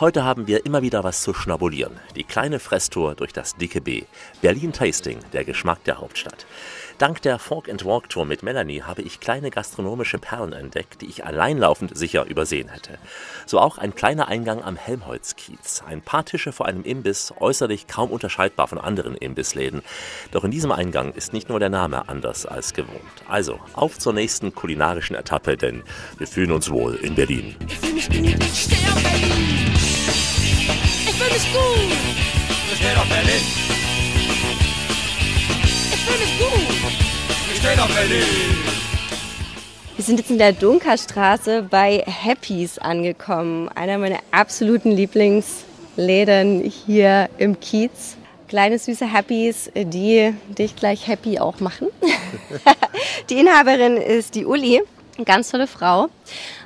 Heute 0.00 0.24
haben 0.24 0.46
wir 0.46 0.64
immer 0.64 0.80
wieder 0.80 1.04
was 1.04 1.22
zu 1.22 1.34
schnabulieren. 1.34 2.00
Die 2.16 2.24
kleine 2.24 2.58
Fresstour 2.58 3.14
durch 3.14 3.34
das 3.34 3.56
dicke 3.56 3.82
B. 3.82 4.04
Berlin 4.40 4.72
Tasting, 4.72 5.18
der 5.32 5.44
Geschmack 5.44 5.84
der 5.84 5.98
Hauptstadt. 5.98 6.46
Dank 7.00 7.22
der 7.22 7.38
Fork 7.38 7.70
and 7.70 7.86
Walk 7.86 8.10
Tour 8.10 8.26
mit 8.26 8.42
Melanie 8.42 8.82
habe 8.82 9.00
ich 9.00 9.20
kleine 9.20 9.50
gastronomische 9.50 10.18
Perlen 10.18 10.52
entdeckt, 10.52 11.00
die 11.00 11.06
ich 11.06 11.24
alleinlaufend 11.24 11.96
sicher 11.96 12.26
übersehen 12.26 12.68
hätte. 12.68 12.98
So 13.46 13.58
auch 13.58 13.78
ein 13.78 13.94
kleiner 13.94 14.28
Eingang 14.28 14.62
am 14.62 14.76
Helmholtz-Kiez. 14.76 15.82
Ein 15.86 16.02
paar 16.02 16.26
Tische 16.26 16.52
vor 16.52 16.66
einem 16.66 16.84
Imbiss, 16.84 17.32
äußerlich 17.40 17.86
kaum 17.86 18.10
unterscheidbar 18.10 18.68
von 18.68 18.76
anderen 18.76 19.16
Imbissläden. 19.16 19.80
Doch 20.30 20.44
in 20.44 20.50
diesem 20.50 20.72
Eingang 20.72 21.14
ist 21.14 21.32
nicht 21.32 21.48
nur 21.48 21.58
der 21.58 21.70
Name 21.70 22.06
anders 22.10 22.44
als 22.44 22.74
gewohnt. 22.74 23.00
Also, 23.26 23.58
auf 23.72 23.98
zur 23.98 24.12
nächsten 24.12 24.54
kulinarischen 24.54 25.16
Etappe, 25.16 25.56
denn 25.56 25.82
wir 26.18 26.26
fühlen 26.26 26.52
uns 26.52 26.70
wohl 26.70 26.96
in 26.96 27.14
Berlin. 27.14 27.56
Ich 27.66 27.78
fühl 27.78 27.94
mich 27.94 28.10
genügend, 28.10 28.44
ich 28.44 28.64
steh 28.64 28.76
auf 28.76 29.02
Berlin. 29.02 29.72
Ich 31.06 31.16
fühl 31.16 31.32
mich 31.32 31.50
gut. 31.50 31.96
Ich 32.70 32.78
steh 32.78 32.94
auf 32.94 33.08
Berlin. 33.08 33.40
Ich 35.92 36.00
fühl 36.04 36.18
mich 36.18 36.38
gut. 36.38 36.69
Ich 37.62 37.66
steh 37.66 37.78
auf. 37.78 37.90
Wir 39.96 40.04
sind 40.04 40.18
jetzt 40.18 40.30
in 40.30 40.38
der 40.38 40.54
Dunkerstraße 40.54 41.62
bei 41.68 42.02
Happys 42.06 42.78
angekommen. 42.78 43.68
Einer 43.68 43.98
meiner 43.98 44.20
absoluten 44.30 44.90
Lieblingsläden 44.92 46.62
hier 46.62 47.28
im 47.36 47.60
Kiez. 47.60 48.16
Kleine 48.48 48.78
süße 48.78 49.12
Happys, 49.12 49.70
die 49.74 50.32
dich 50.56 50.74
gleich 50.74 51.06
happy 51.06 51.38
auch 51.38 51.60
machen. 51.60 51.88
die 53.28 53.38
Inhaberin 53.38 53.98
ist 53.98 54.36
die 54.36 54.46
Uli. 54.46 54.80
Eine 55.16 55.24
ganz 55.26 55.50
tolle 55.50 55.66
Frau. 55.66 56.08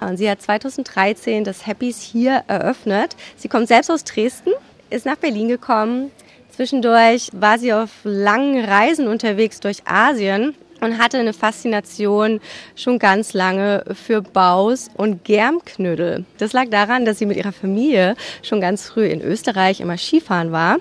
Und 0.00 0.16
sie 0.16 0.30
hat 0.30 0.42
2013 0.42 1.42
das 1.42 1.66
Happys 1.66 2.00
hier 2.02 2.44
eröffnet. 2.46 3.16
Sie 3.36 3.48
kommt 3.48 3.66
selbst 3.66 3.90
aus 3.90 4.04
Dresden, 4.04 4.52
ist 4.90 5.06
nach 5.06 5.16
Berlin 5.16 5.48
gekommen. 5.48 6.12
Zwischendurch 6.54 7.30
war 7.32 7.58
sie 7.58 7.72
auf 7.72 7.90
langen 8.04 8.64
Reisen 8.64 9.08
unterwegs 9.08 9.58
durch 9.58 9.78
Asien 9.86 10.54
und 10.84 10.98
hatte 10.98 11.18
eine 11.18 11.32
Faszination 11.32 12.40
schon 12.76 12.98
ganz 12.98 13.32
lange 13.32 13.84
für 13.92 14.22
Baus 14.22 14.90
und 14.94 15.24
Germknödel. 15.24 16.24
Das 16.38 16.52
lag 16.52 16.68
daran, 16.70 17.04
dass 17.04 17.18
sie 17.18 17.26
mit 17.26 17.36
ihrer 17.36 17.52
Familie 17.52 18.16
schon 18.42 18.60
ganz 18.60 18.88
früh 18.88 19.06
in 19.06 19.20
Österreich 19.20 19.80
immer 19.80 19.96
Skifahren 19.96 20.52
war 20.52 20.78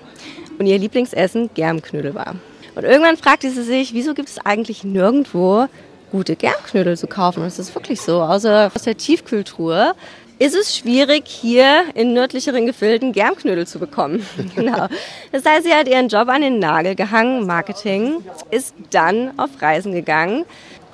und 0.58 0.66
ihr 0.66 0.78
Lieblingsessen 0.78 1.50
Germknödel 1.54 2.14
war. 2.14 2.36
Und 2.74 2.84
irgendwann 2.84 3.16
fragte 3.16 3.50
sie 3.50 3.62
sich, 3.62 3.94
wieso 3.94 4.14
gibt 4.14 4.28
es 4.28 4.44
eigentlich 4.44 4.84
nirgendwo 4.84 5.66
gute 6.10 6.36
Germknödel 6.36 6.96
zu 6.96 7.06
kaufen? 7.06 7.40
Und 7.40 7.46
es 7.46 7.58
ist 7.58 7.74
wirklich 7.74 8.00
so, 8.00 8.20
außer 8.20 8.70
aus 8.74 8.82
der 8.82 8.96
Tiefkühltruhe 8.96 9.94
ist 10.38 10.54
es 10.54 10.76
schwierig, 10.76 11.24
hier 11.26 11.84
in 11.94 12.12
nördlicheren 12.12 12.66
Gefilden 12.66 13.12
Germknödel 13.12 13.66
zu 13.66 13.78
bekommen. 13.78 14.26
genau. 14.54 14.88
Das 15.32 15.44
heißt, 15.44 15.64
sie 15.64 15.72
hat 15.72 15.88
ihren 15.88 16.08
Job 16.08 16.28
an 16.28 16.42
den 16.42 16.58
Nagel 16.58 16.94
gehangen, 16.94 17.46
Marketing, 17.46 18.24
ist 18.50 18.74
dann 18.90 19.38
auf 19.38 19.50
Reisen 19.60 19.92
gegangen 19.92 20.44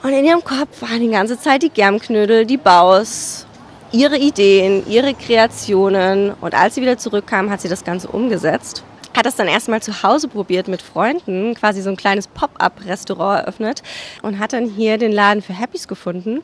und 0.02 0.12
in 0.12 0.24
ihrem 0.24 0.42
Kopf 0.42 0.80
waren 0.80 1.00
die 1.00 1.10
ganze 1.10 1.38
Zeit 1.38 1.62
die 1.62 1.68
Germknödel, 1.68 2.46
die 2.46 2.56
Baus, 2.56 3.46
ihre 3.92 4.16
Ideen, 4.16 4.88
ihre 4.88 5.14
Kreationen 5.14 6.32
und 6.40 6.54
als 6.54 6.74
sie 6.74 6.82
wieder 6.82 6.96
zurückkam, 6.96 7.50
hat 7.50 7.60
sie 7.60 7.68
das 7.68 7.84
Ganze 7.84 8.08
umgesetzt. 8.08 8.82
Hat 9.14 9.26
das 9.26 9.36
dann 9.36 9.48
erstmal 9.48 9.82
zu 9.82 10.02
Hause 10.02 10.28
probiert 10.28 10.68
mit 10.68 10.80
Freunden, 10.80 11.54
quasi 11.54 11.82
so 11.82 11.90
ein 11.90 11.96
kleines 11.96 12.28
Pop-up-Restaurant 12.28 13.40
eröffnet 13.40 13.82
und 14.22 14.38
hat 14.38 14.52
dann 14.52 14.66
hier 14.66 14.98
den 14.98 15.12
Laden 15.12 15.42
für 15.42 15.58
Happys 15.58 15.88
gefunden. 15.88 16.42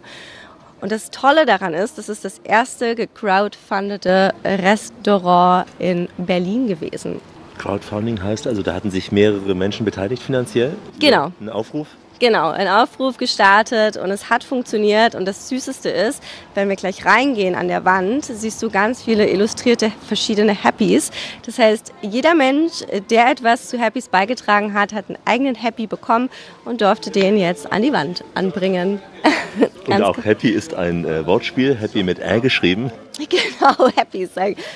Und 0.86 0.92
das 0.92 1.10
Tolle 1.10 1.46
daran 1.46 1.74
ist, 1.74 1.98
das 1.98 2.08
ist 2.08 2.24
das 2.24 2.38
erste 2.44 2.94
gecrowdfundete 2.94 4.32
Restaurant 4.44 5.66
in 5.80 6.06
Berlin 6.16 6.68
gewesen. 6.68 7.20
Crowdfunding 7.58 8.22
heißt 8.22 8.46
also, 8.46 8.62
da 8.62 8.72
hatten 8.72 8.92
sich 8.92 9.10
mehrere 9.10 9.56
Menschen 9.56 9.84
beteiligt 9.84 10.22
finanziell? 10.22 10.76
Genau. 11.00 11.32
Ein 11.40 11.48
Aufruf? 11.48 11.88
Genau, 12.18 12.48
ein 12.48 12.66
Aufruf 12.66 13.18
gestartet 13.18 13.98
und 13.98 14.10
es 14.10 14.30
hat 14.30 14.42
funktioniert. 14.42 15.14
Und 15.14 15.26
das 15.26 15.50
Süßeste 15.50 15.90
ist, 15.90 16.22
wenn 16.54 16.68
wir 16.68 16.76
gleich 16.76 17.04
reingehen 17.04 17.54
an 17.54 17.68
der 17.68 17.84
Wand, 17.84 18.24
siehst 18.24 18.62
du 18.62 18.70
ganz 18.70 19.02
viele 19.02 19.28
illustrierte 19.28 19.92
verschiedene 20.06 20.64
Happys. 20.64 21.10
Das 21.44 21.58
heißt, 21.58 21.92
jeder 22.00 22.34
Mensch, 22.34 22.84
der 23.10 23.30
etwas 23.30 23.68
zu 23.68 23.78
Happys 23.78 24.08
beigetragen 24.08 24.72
hat, 24.72 24.94
hat 24.94 25.06
einen 25.08 25.18
eigenen 25.26 25.56
Happy 25.56 25.86
bekommen 25.86 26.30
und 26.64 26.80
durfte 26.80 27.10
den 27.10 27.36
jetzt 27.36 27.70
an 27.70 27.82
die 27.82 27.92
Wand 27.92 28.24
anbringen. 28.34 29.02
Und 29.86 30.02
auch 30.02 30.24
Happy 30.24 30.48
ist 30.48 30.74
ein 30.74 31.04
äh, 31.04 31.24
Wortspiel, 31.26 31.76
Happy 31.76 32.02
mit 32.02 32.18
Ä 32.18 32.40
geschrieben. 32.40 32.90
Genau, 33.16 33.88
Happys. 33.96 34.30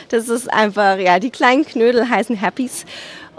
Das 0.09 0.29
ist 0.29 0.51
einfach, 0.51 0.99
ja, 0.99 1.19
die 1.19 1.31
kleinen 1.31 1.67
Knödel 1.67 2.09
heißen 2.09 2.41
Happys. 2.41 2.87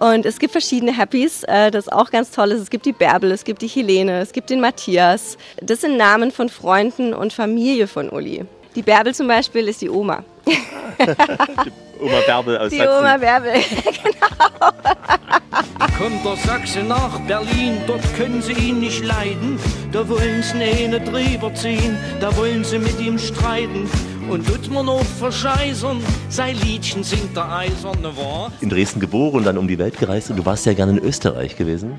Und 0.01 0.25
es 0.25 0.39
gibt 0.39 0.51
verschiedene 0.51 0.97
Happys, 0.97 1.43
äh, 1.43 1.69
das 1.69 1.87
auch 1.87 2.09
ganz 2.09 2.31
toll 2.31 2.49
ist. 2.53 2.59
Es 2.59 2.71
gibt 2.71 2.87
die 2.87 2.91
Bärbel, 2.91 3.31
es 3.31 3.43
gibt 3.43 3.61
die 3.61 3.67
Helene, 3.67 4.19
es 4.19 4.31
gibt 4.31 4.49
den 4.49 4.59
Matthias. 4.59 5.37
Das 5.61 5.81
sind 5.81 5.95
Namen 5.95 6.31
von 6.31 6.49
Freunden 6.49 7.13
und 7.13 7.33
Familie 7.33 7.85
von 7.85 8.09
Uli. 8.09 8.43
Die 8.73 8.81
Bärbel 8.81 9.13
zum 9.13 9.27
Beispiel 9.27 9.67
ist 9.67 9.79
die 9.79 9.91
Oma. 9.91 10.23
die 10.47 12.01
Oma 12.01 12.19
Bärbel 12.25 12.57
aus 12.57 12.71
Die 12.71 12.77
Sachsen. 12.77 12.97
Oma 12.97 13.17
Bärbel, 13.17 13.53
genau. 13.83 14.71
Kommt 15.99 16.25
der 16.25 16.35
Sachse 16.35 16.79
nach 16.79 17.19
Berlin, 17.27 17.77
dort 17.85 18.01
können 18.15 18.41
sie 18.41 18.53
ihn 18.53 18.79
nicht 18.79 19.05
leiden. 19.05 19.59
Da 19.91 20.09
wollen 20.09 20.41
sie 20.41 20.63
eine 20.63 20.99
drüber 20.99 21.53
ziehen, 21.53 21.95
da 22.19 22.35
wollen 22.37 22.63
sie 22.63 22.79
mit 22.79 22.99
ihm 22.99 23.19
streiten. 23.19 23.87
Und 24.29 24.47
tut 24.47 24.71
man 24.71 24.85
noch 24.85 25.03
verscheißern, 25.03 26.01
sein 26.29 26.55
Liedchen 26.63 27.03
singt 27.03 27.35
der 27.35 27.51
Eiserne 27.51 28.15
war. 28.15 28.51
In 28.61 28.69
Dresden 28.69 28.99
geboren 28.99 29.37
und 29.37 29.45
dann 29.45 29.57
um 29.57 29.67
die 29.67 29.77
Welt 29.77 29.97
gereist 29.97 30.29
und 30.29 30.37
du 30.37 30.45
warst 30.45 30.65
ja 30.65 30.73
gerne 30.73 30.93
in 30.93 30.99
Österreich 30.99 31.57
gewesen. 31.57 31.93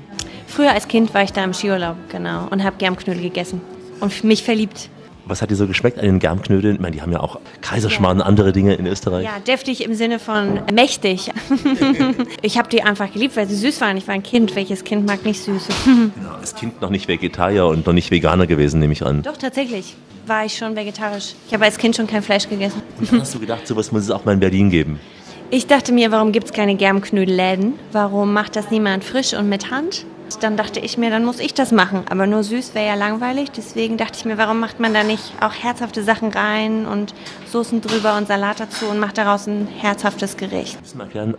Früher 0.47 0.71
als 0.71 0.87
Kind 0.87 1.13
war 1.13 1.23
ich 1.23 1.33
da 1.33 1.43
im 1.43 1.53
Skiurlaub, 1.53 1.95
genau, 2.09 2.47
und 2.49 2.63
habe 2.63 2.75
Germknödel 2.77 3.23
gegessen 3.23 3.61
und 3.99 4.23
mich 4.23 4.43
verliebt. 4.43 4.89
Was 5.25 5.41
hat 5.41 5.51
dir 5.51 5.55
so 5.55 5.67
geschmeckt 5.67 5.97
an 5.97 6.05
den 6.05 6.19
Germknödeln? 6.19 6.75
Ich 6.75 6.81
meine, 6.81 6.95
die 6.95 7.01
haben 7.01 7.13
ja 7.13 7.21
auch 7.21 7.39
Kaiserschmarrn 7.61 8.17
und 8.17 8.23
andere 8.23 8.51
Dinge 8.51 8.73
in 8.73 8.85
Österreich. 8.85 9.23
Ja, 9.23 9.39
deftig 9.39 9.83
im 9.85 9.93
Sinne 9.93 10.19
von 10.19 10.59
mächtig. 10.73 11.31
ich 12.41 12.57
habe 12.57 12.67
die 12.67 12.83
einfach 12.83 13.11
geliebt, 13.13 13.37
weil 13.37 13.47
sie 13.47 13.55
süß 13.55 13.79
waren. 13.79 13.95
Ich 13.95 14.05
war 14.05 14.15
ein 14.15 14.23
Kind. 14.23 14.53
Welches 14.55 14.83
Kind 14.83 15.05
mag 15.05 15.23
nicht 15.23 15.41
Süße? 15.41 15.71
Als 16.39 16.55
Kind 16.55 16.81
noch 16.81 16.89
nicht 16.89 17.07
Vegetarier 17.07 17.67
und 17.67 17.85
noch 17.85 17.93
nicht 17.93 18.11
Veganer 18.11 18.47
gewesen, 18.47 18.81
nehme 18.81 18.91
ich 18.91 19.05
an. 19.05 19.21
Doch, 19.21 19.37
tatsächlich. 19.37 19.95
War 20.25 20.45
ich 20.45 20.57
schon 20.57 20.75
vegetarisch. 20.75 21.33
Ich 21.47 21.53
habe 21.53 21.65
als 21.65 21.77
Kind 21.77 21.95
schon 21.95 22.07
kein 22.07 22.21
Fleisch 22.21 22.47
gegessen. 22.47 22.81
Und 22.99 23.11
dann 23.11 23.21
hast 23.21 23.33
du 23.35 23.39
gedacht, 23.39 23.67
sowas 23.67 23.91
muss 23.91 24.03
es 24.03 24.11
auch 24.11 24.25
mal 24.25 24.33
in 24.33 24.39
Berlin 24.39 24.69
geben. 24.69 24.99
Ich 25.49 25.67
dachte 25.67 25.91
mir, 25.91 26.11
warum 26.11 26.31
gibt 26.31 26.47
es 26.47 26.53
keine 26.53 26.75
Germknödelläden? 26.75 27.75
Warum 27.91 28.33
macht 28.33 28.55
das 28.55 28.71
niemand 28.71 29.03
frisch 29.03 29.33
und 29.33 29.49
mit 29.49 29.69
Hand? 29.69 30.05
Dann 30.39 30.57
dachte 30.57 30.79
ich 30.79 30.97
mir, 30.97 31.09
dann 31.09 31.25
muss 31.25 31.39
ich 31.39 31.53
das 31.53 31.71
machen. 31.71 32.03
Aber 32.09 32.27
nur 32.27 32.43
süß 32.43 32.75
wäre 32.75 32.87
ja 32.87 32.95
langweilig. 32.95 33.51
Deswegen 33.51 33.97
dachte 33.97 34.17
ich 34.17 34.25
mir, 34.25 34.37
warum 34.37 34.59
macht 34.59 34.79
man 34.79 34.93
da 34.93 35.03
nicht 35.03 35.33
auch 35.41 35.53
herzhafte 35.53 36.03
Sachen 36.03 36.31
rein 36.31 36.85
und 36.85 37.13
Soßen 37.51 37.81
drüber 37.81 38.17
und 38.17 38.27
Salat 38.27 38.59
dazu 38.59 38.85
und 38.85 38.99
macht 38.99 39.17
daraus 39.17 39.47
ein 39.47 39.67
herzhaftes 39.67 40.37
Gericht. 40.37 40.77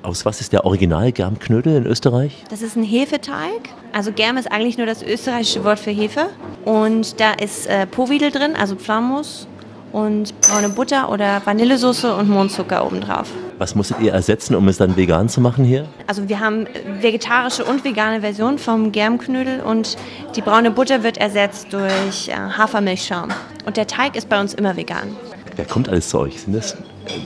Aus 0.02 0.24
was 0.24 0.40
ist 0.40 0.52
der 0.52 0.64
Original 0.64 1.12
Germknödel 1.12 1.76
in 1.76 1.86
Österreich? 1.86 2.44
Das 2.50 2.62
ist 2.62 2.76
ein 2.76 2.84
Hefeteig. 2.84 3.70
Also 3.92 4.12
Germ 4.12 4.36
ist 4.36 4.50
eigentlich 4.50 4.78
nur 4.78 4.86
das 4.86 5.02
österreichische 5.02 5.64
Wort 5.64 5.78
für 5.78 5.90
Hefe. 5.90 6.28
Und 6.64 7.20
da 7.20 7.32
ist 7.32 7.66
äh, 7.66 7.86
Povidel 7.86 8.30
drin, 8.30 8.54
also 8.56 8.76
Pflaumus 8.76 9.46
und 9.92 10.38
braune 10.40 10.68
Butter 10.68 11.10
oder 11.10 11.40
Vanillesoße 11.44 12.14
und 12.14 12.28
Mohnzucker 12.28 12.84
obendrauf. 12.84 13.28
Was 13.58 13.76
musstet 13.76 14.00
ihr 14.00 14.12
ersetzen, 14.12 14.56
um 14.56 14.66
es 14.66 14.78
dann 14.78 14.96
vegan 14.96 15.28
zu 15.28 15.40
machen 15.40 15.64
hier? 15.64 15.86
Also 16.08 16.28
wir 16.28 16.40
haben 16.40 16.66
vegetarische 17.00 17.64
und 17.64 17.84
vegane 17.84 18.20
Version 18.20 18.58
vom 18.58 18.90
Germknödel 18.90 19.60
und 19.60 19.96
die 20.34 20.40
braune 20.40 20.72
Butter 20.72 21.04
wird 21.04 21.18
ersetzt 21.18 21.72
durch 21.72 22.28
äh, 22.28 22.32
Hafermilchschaum. 22.32 23.28
Und 23.64 23.76
der 23.76 23.86
Teig 23.86 24.16
ist 24.16 24.28
bei 24.28 24.40
uns 24.40 24.54
immer 24.54 24.76
vegan. 24.76 25.16
Wer 25.54 25.66
kommt 25.66 25.88
alles 25.88 26.08
zu 26.08 26.18
euch? 26.18 26.40
Sind 26.40 26.54
das 26.54 26.76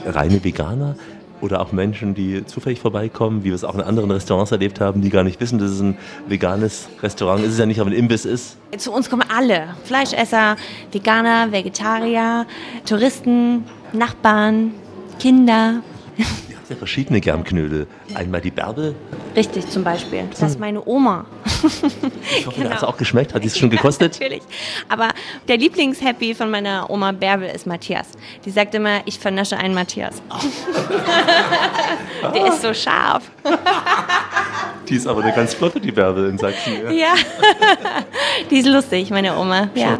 reine 0.05 0.43
Veganer? 0.43 0.95
Oder 1.41 1.61
auch 1.61 1.71
Menschen, 1.71 2.13
die 2.13 2.45
zufällig 2.45 2.81
vorbeikommen, 2.81 3.43
wie 3.43 3.47
wir 3.47 3.55
es 3.55 3.63
auch 3.63 3.73
in 3.73 3.81
anderen 3.81 4.11
Restaurants 4.11 4.51
erlebt 4.51 4.81
haben, 4.81 5.01
die 5.01 5.09
gar 5.09 5.23
nicht 5.23 5.39
wissen, 5.39 5.57
dass 5.57 5.71
es 5.71 5.79
ein 5.79 5.97
veganes 6.27 6.89
Restaurant 7.01 7.39
ist. 7.39 7.47
Es 7.47 7.53
ist 7.53 7.59
ja 7.59 7.65
nicht, 7.65 7.79
aber 7.79 7.89
ein 7.89 7.95
Imbiss 7.95 8.25
ist. 8.25 8.57
Zu 8.77 8.91
uns 8.91 9.09
kommen 9.09 9.23
alle. 9.35 9.69
Fleischesser, 9.85 10.57
Veganer, 10.91 11.51
Vegetarier, 11.51 12.45
Touristen, 12.85 13.63
Nachbarn, 13.93 14.73
Kinder. 15.17 15.81
Ihr 16.19 16.57
habt 16.57 16.69
ja 16.69 16.75
verschiedene 16.75 17.21
Germknödel. 17.21 17.87
Einmal 18.13 18.41
die 18.41 18.51
Bärbel. 18.51 18.93
Richtig, 19.37 19.69
zum 19.69 19.85
Beispiel. 19.85 20.25
Das 20.29 20.41
ist 20.41 20.59
meine 20.59 20.85
Oma. 20.85 21.25
Ich 22.37 22.45
hoffe, 22.45 22.57
genau. 22.57 22.71
hat 22.71 22.77
es 22.77 22.83
auch 22.83 22.97
geschmeckt. 22.97 23.33
Hat 23.33 23.41
die 23.41 23.47
es 23.47 23.57
schon 23.57 23.69
gekostet? 23.69 24.19
Ja, 24.19 24.25
natürlich. 24.25 24.43
Aber 24.89 25.11
der 25.47 25.57
Lieblingshappy 25.57 26.35
von 26.35 26.51
meiner 26.51 26.89
Oma 26.89 27.13
Bärbel 27.13 27.47
ist 27.47 27.65
Matthias. 27.65 28.07
Die 28.43 28.49
sagt 28.49 28.75
immer, 28.75 28.99
ich 29.05 29.17
vernasche 29.17 29.57
einen 29.57 29.73
Matthias. 29.73 30.21
der 32.33 32.47
ist 32.47 32.61
so 32.61 32.73
scharf. 32.73 33.23
Die 34.89 34.95
ist 34.95 35.07
aber 35.07 35.23
eine 35.23 35.33
ganz 35.33 35.53
flotte, 35.53 35.79
die 35.79 35.93
Bärbel 35.93 36.29
in 36.29 36.37
Sachsen. 36.37 36.73
Ja, 36.83 36.91
ja. 36.91 37.13
die 38.49 38.59
ist 38.59 38.67
lustig, 38.67 39.09
meine 39.09 39.37
Oma. 39.37 39.69
Ja. 39.75 39.99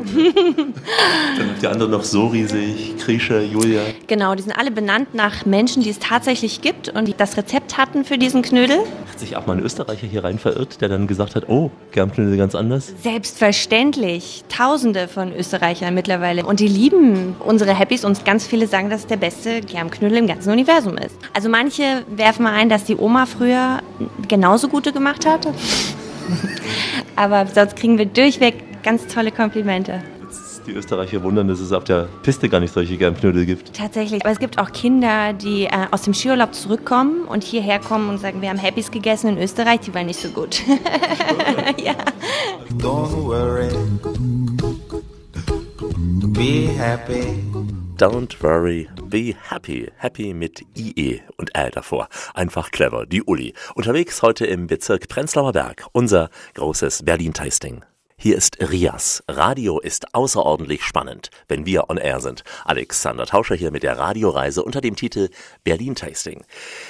Dann 1.38 1.50
habt 1.50 1.64
ihr 1.64 1.72
andere 1.72 1.90
noch 1.90 2.04
so 2.04 2.28
riesig, 2.28 2.96
Krische, 2.98 3.42
Julia. 3.42 3.82
Genau, 4.08 4.36
die 4.36 4.44
sind 4.44 4.54
alle 4.54 4.72
benannt 4.72 5.14
nach 5.14 5.46
Menschen, 5.46 5.84
die 5.84 5.90
es 5.90 6.00
tatsächlich 6.00 6.62
gibt 6.62 6.90
und 6.90 7.08
die 7.08 7.16
das 7.16 7.38
Rezept 7.38 7.78
hatten 7.78 8.06
für 8.06 8.18
diesen 8.18 8.42
Knödel. 8.42 8.80
Hat 9.10 9.20
sich 9.20 9.36
auch 9.36 9.46
mal 9.46 9.58
ein 9.58 9.64
Österreicher 9.64 10.08
hier 10.08 10.24
rein 10.24 10.40
verirrt, 10.40 10.82
der 10.82 10.90
dann 10.90 11.08
gesagt 11.08 11.36
hat, 11.36 11.50
oh, 11.50 11.72
Germknödel 11.92 12.38
ganz 12.38 12.56
anders? 12.56 12.94
Selbstverständlich. 13.02 14.44
Tausende 14.50 15.08
von 15.08 15.34
Österreichern 15.34 15.94
mittlerweile. 15.94 16.46
Und 16.46 16.60
die 16.60 16.68
lieben 16.68 17.36
unsere 17.40 17.78
Happys 17.78 18.06
und 18.06 18.26
ganz 18.26 18.46
viele 18.48 18.68
sagen, 18.68 18.90
dass 18.90 19.02
es 19.02 19.08
der 19.08 19.18
beste 19.18 19.62
Germknödel 19.62 20.18
im 20.18 20.28
ganzen 20.28 20.52
Universum 20.52 20.98
ist. 20.98 21.16
Also 21.34 21.50
manche 21.50 22.04
werfen 22.10 22.44
mal 22.44 22.54
ein, 22.54 22.70
dass 22.70 22.84
die 22.84 22.96
Oma 22.96 23.26
früher 23.26 23.80
genauso 24.28 24.68
gute 24.68 24.92
gemacht 24.92 25.26
hat. 25.26 25.48
Aber 27.20 27.46
sonst 27.48 27.76
kriegen 27.76 27.98
wir 27.98 28.06
durchweg 28.06 28.82
ganz 28.82 29.06
tolle 29.08 29.32
Komplimente. 29.32 30.02
Die 30.66 30.72
Österreicher 30.72 31.22
wundern, 31.22 31.50
dass 31.50 31.60
es 31.60 31.74
auf 31.74 31.84
der 31.84 32.08
Piste 32.24 32.48
gar 32.48 32.62
nicht 32.62 32.74
solche 32.74 32.96
Germknödel 32.96 33.46
gibt. 33.46 33.76
Tatsächlich. 33.76 34.24
Aber 34.24 34.32
es 34.32 34.40
gibt 34.40 34.58
auch 34.58 34.72
Kinder, 34.72 35.34
die 35.34 35.66
äh, 35.66 35.70
aus 35.92 36.04
dem 36.04 36.14
Skiurlaub 36.14 36.54
zurückkommen 36.54 37.24
und 37.26 37.44
hierher 37.44 37.80
kommen 37.80 38.08
und 38.08 38.20
sagen, 38.20 38.42
wir 38.42 38.50
haben 38.50 38.62
Happys 38.62 38.90
gegessen 38.90 39.32
in 39.32 39.38
Österreich, 39.38 39.82
die 39.82 39.94
waren 39.94 40.06
nicht 40.06 40.22
so 40.22 40.30
gut. 40.30 40.62
ja. 41.84 41.96
Don't 42.78 43.26
worry. 43.26 43.68
Be 46.32 46.70
happy. 46.78 47.79
Don't 48.00 48.42
worry, 48.42 48.88
be 49.10 49.36
happy. 49.50 49.92
Happy 49.98 50.34
mit 50.34 50.62
IE 50.78 51.20
und 51.36 51.54
L 51.54 51.70
davor. 51.70 52.08
Einfach 52.34 52.72
clever, 52.72 53.06
die 53.06 53.24
Uli. 53.24 53.54
Unterwegs 53.76 54.22
heute 54.22 54.46
im 54.46 54.68
Bezirk 54.68 55.10
Prenzlauer 55.10 55.52
Berg. 55.52 55.86
Unser 55.92 56.30
großes 56.54 57.04
Berlin-Tasting. 57.04 57.84
Hier 58.22 58.36
ist 58.36 58.58
Rias. 58.60 59.24
Radio 59.30 59.80
ist 59.80 60.14
außerordentlich 60.14 60.84
spannend, 60.84 61.30
wenn 61.48 61.66
wir 61.66 61.90
on 61.90 61.96
air 61.96 62.20
sind. 62.20 62.44
Alexander 62.66 63.26
Tauscher 63.26 63.56
hier 63.56 63.72
mit 63.72 63.82
der 63.82 63.98
Radioreise 63.98 64.62
unter 64.62 64.82
dem 64.82 64.98
Titel 64.98 65.30
Berlin 65.64 65.96
Tasting. 65.96 66.44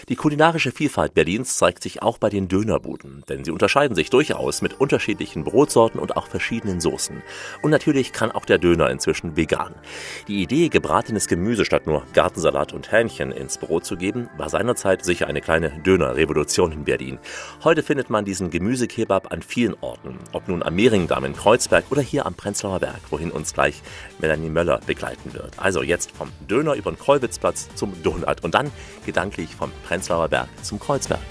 Die 0.09 0.15
kulinarische 0.15 0.71
Vielfalt 0.71 1.13
Berlins 1.13 1.55
zeigt 1.57 1.83
sich 1.83 2.01
auch 2.01 2.17
bei 2.17 2.29
den 2.29 2.47
Dönerbuden, 2.47 3.23
denn 3.29 3.43
sie 3.43 3.51
unterscheiden 3.51 3.93
sich 3.93 4.09
durchaus 4.09 4.63
mit 4.63 4.79
unterschiedlichen 4.81 5.43
Brotsorten 5.43 5.99
und 5.99 6.17
auch 6.17 6.25
verschiedenen 6.25 6.81
Soßen. 6.81 7.21
Und 7.61 7.69
natürlich 7.69 8.11
kann 8.11 8.31
auch 8.31 8.45
der 8.45 8.57
Döner 8.57 8.89
inzwischen 8.89 9.37
vegan. 9.37 9.75
Die 10.27 10.41
Idee, 10.41 10.69
gebratenes 10.69 11.27
Gemüse 11.27 11.63
statt 11.63 11.85
nur 11.85 12.07
Gartensalat 12.13 12.73
und 12.73 12.91
Hähnchen 12.91 13.31
ins 13.31 13.59
Brot 13.59 13.85
zu 13.85 13.97
geben, 13.97 14.31
war 14.35 14.49
seinerzeit 14.49 15.05
sicher 15.05 15.27
eine 15.27 15.41
kleine 15.41 15.79
Dönerrevolution 15.83 16.71
in 16.71 16.85
Berlin. 16.85 17.19
Heute 17.63 17.83
findet 17.83 18.09
man 18.09 18.25
diesen 18.25 18.49
Gemüsekebab 18.49 19.31
an 19.31 19.43
vielen 19.43 19.75
Orten, 19.81 20.17
ob 20.33 20.47
nun 20.47 20.63
am 20.63 20.73
Mehringdamm 20.73 21.18
in 21.25 21.35
Kreuzberg 21.35 21.85
oder 21.89 22.01
hier 22.01 22.25
am 22.25 22.33
Prenzlauer 22.33 22.79
Berg, 22.79 22.99
wohin 23.09 23.31
uns 23.31 23.53
gleich 23.53 23.81
Melanie 24.19 24.49
Möller 24.49 24.79
begleiten 24.85 25.33
wird. 25.33 25.57
Also 25.57 25.83
jetzt 25.83 26.11
vom 26.11 26.31
Döner 26.49 26.73
über 26.75 26.91
den 26.91 26.99
Kolwitzplatz 26.99 27.69
zum 27.75 28.01
Donut 28.03 28.43
und 28.43 28.55
dann 28.55 28.71
gedanklich 29.05 29.55
vom 29.55 29.71
Prenzlauer 29.87 30.27
Berg 30.29 30.49
zum 30.63 30.79
Kreuzberg. 30.79 31.21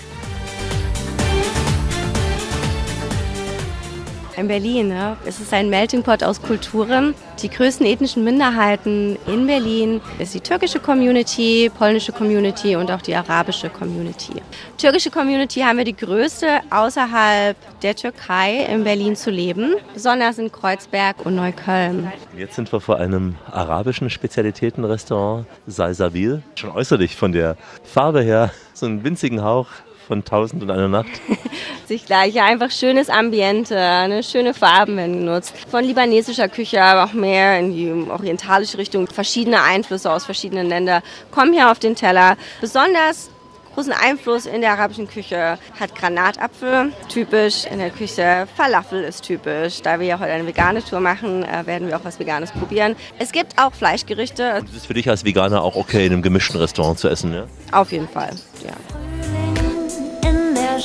In 4.38 4.46
Berlin 4.46 4.88
ne? 4.88 5.16
es 5.26 5.40
ist 5.40 5.52
ein 5.52 5.68
Melting 5.68 6.04
Pot 6.04 6.22
aus 6.22 6.40
Kulturen. 6.40 7.14
Die 7.42 7.48
größten 7.48 7.84
ethnischen 7.84 8.22
Minderheiten 8.22 9.18
in 9.26 9.48
Berlin 9.48 10.00
ist 10.20 10.32
die 10.32 10.40
türkische 10.40 10.78
Community, 10.78 11.68
polnische 11.76 12.12
Community 12.12 12.76
und 12.76 12.88
auch 12.92 13.02
die 13.02 13.16
arabische 13.16 13.68
Community. 13.68 14.34
Türkische 14.76 15.10
Community 15.10 15.60
haben 15.60 15.78
wir 15.78 15.84
die 15.84 15.96
größte 15.96 16.60
außerhalb 16.70 17.56
der 17.82 17.96
Türkei 17.96 18.64
in 18.66 18.84
Berlin 18.84 19.16
zu 19.16 19.30
leben, 19.30 19.74
besonders 19.92 20.38
in 20.38 20.52
Kreuzberg 20.52 21.26
und 21.26 21.34
Neukölln. 21.34 22.12
Jetzt 22.36 22.54
sind 22.54 22.72
wir 22.72 22.80
vor 22.80 22.98
einem 22.98 23.34
arabischen 23.50 24.08
Spezialitätenrestaurant, 24.08 25.46
Salsabil. 25.66 26.42
Schon 26.54 26.70
äußerlich 26.70 27.16
von 27.16 27.32
der 27.32 27.56
Farbe 27.82 28.22
her 28.22 28.52
so 28.72 28.86
einen 28.86 29.02
winzigen 29.02 29.42
Hauch 29.42 29.66
von 30.08 30.24
Tausend 30.24 30.62
und 30.62 30.70
einer 30.70 30.88
Nacht. 30.88 31.10
Sich 31.86 32.06
gleich 32.06 32.34
ja, 32.34 32.44
einfach 32.44 32.70
schönes 32.70 33.10
Ambiente, 33.10 33.78
eine 33.78 34.22
schöne 34.22 34.54
Farben 34.54 34.96
werden 34.96 35.20
genutzt. 35.20 35.54
Von 35.70 35.84
libanesischer 35.84 36.48
Küche, 36.48 36.82
aber 36.82 37.04
auch 37.04 37.12
mehr 37.12 37.58
in 37.60 37.72
die 37.72 38.10
orientalische 38.10 38.78
Richtung. 38.78 39.06
Verschiedene 39.06 39.62
Einflüsse 39.62 40.10
aus 40.10 40.24
verschiedenen 40.24 40.68
Ländern 40.68 41.02
kommen 41.30 41.52
hier 41.52 41.70
auf 41.70 41.78
den 41.78 41.94
Teller. 41.94 42.36
Besonders 42.60 43.30
großen 43.74 43.92
Einfluss 43.92 44.46
in 44.46 44.60
der 44.60 44.72
arabischen 44.72 45.06
Küche 45.06 45.56
hat 45.78 45.94
Granatapfel, 45.94 46.92
typisch 47.08 47.64
in 47.64 47.78
der 47.78 47.90
Küche. 47.90 48.48
Falafel 48.56 49.04
ist 49.04 49.22
typisch. 49.22 49.82
Da 49.82 50.00
wir 50.00 50.06
ja 50.08 50.18
heute 50.18 50.32
eine 50.32 50.46
vegane 50.48 50.82
Tour 50.82 50.98
machen, 50.98 51.44
äh, 51.44 51.64
werden 51.64 51.86
wir 51.86 51.96
auch 51.96 52.04
was 52.04 52.18
Veganes 52.18 52.50
probieren. 52.50 52.96
Es 53.20 53.30
gibt 53.30 53.62
auch 53.62 53.72
Fleischgerichte. 53.72 54.56
Und 54.56 54.68
es 54.68 54.74
ist 54.74 54.86
für 54.86 54.94
dich 54.94 55.08
als 55.08 55.24
Veganer 55.24 55.62
auch 55.62 55.76
okay, 55.76 56.06
in 56.06 56.12
einem 56.12 56.22
gemischten 56.22 56.58
Restaurant 56.58 56.98
zu 56.98 57.08
essen, 57.08 57.32
ja? 57.32 57.46
Auf 57.70 57.92
jeden 57.92 58.08
Fall, 58.08 58.30
ja. 58.64 59.37
In 60.78 60.84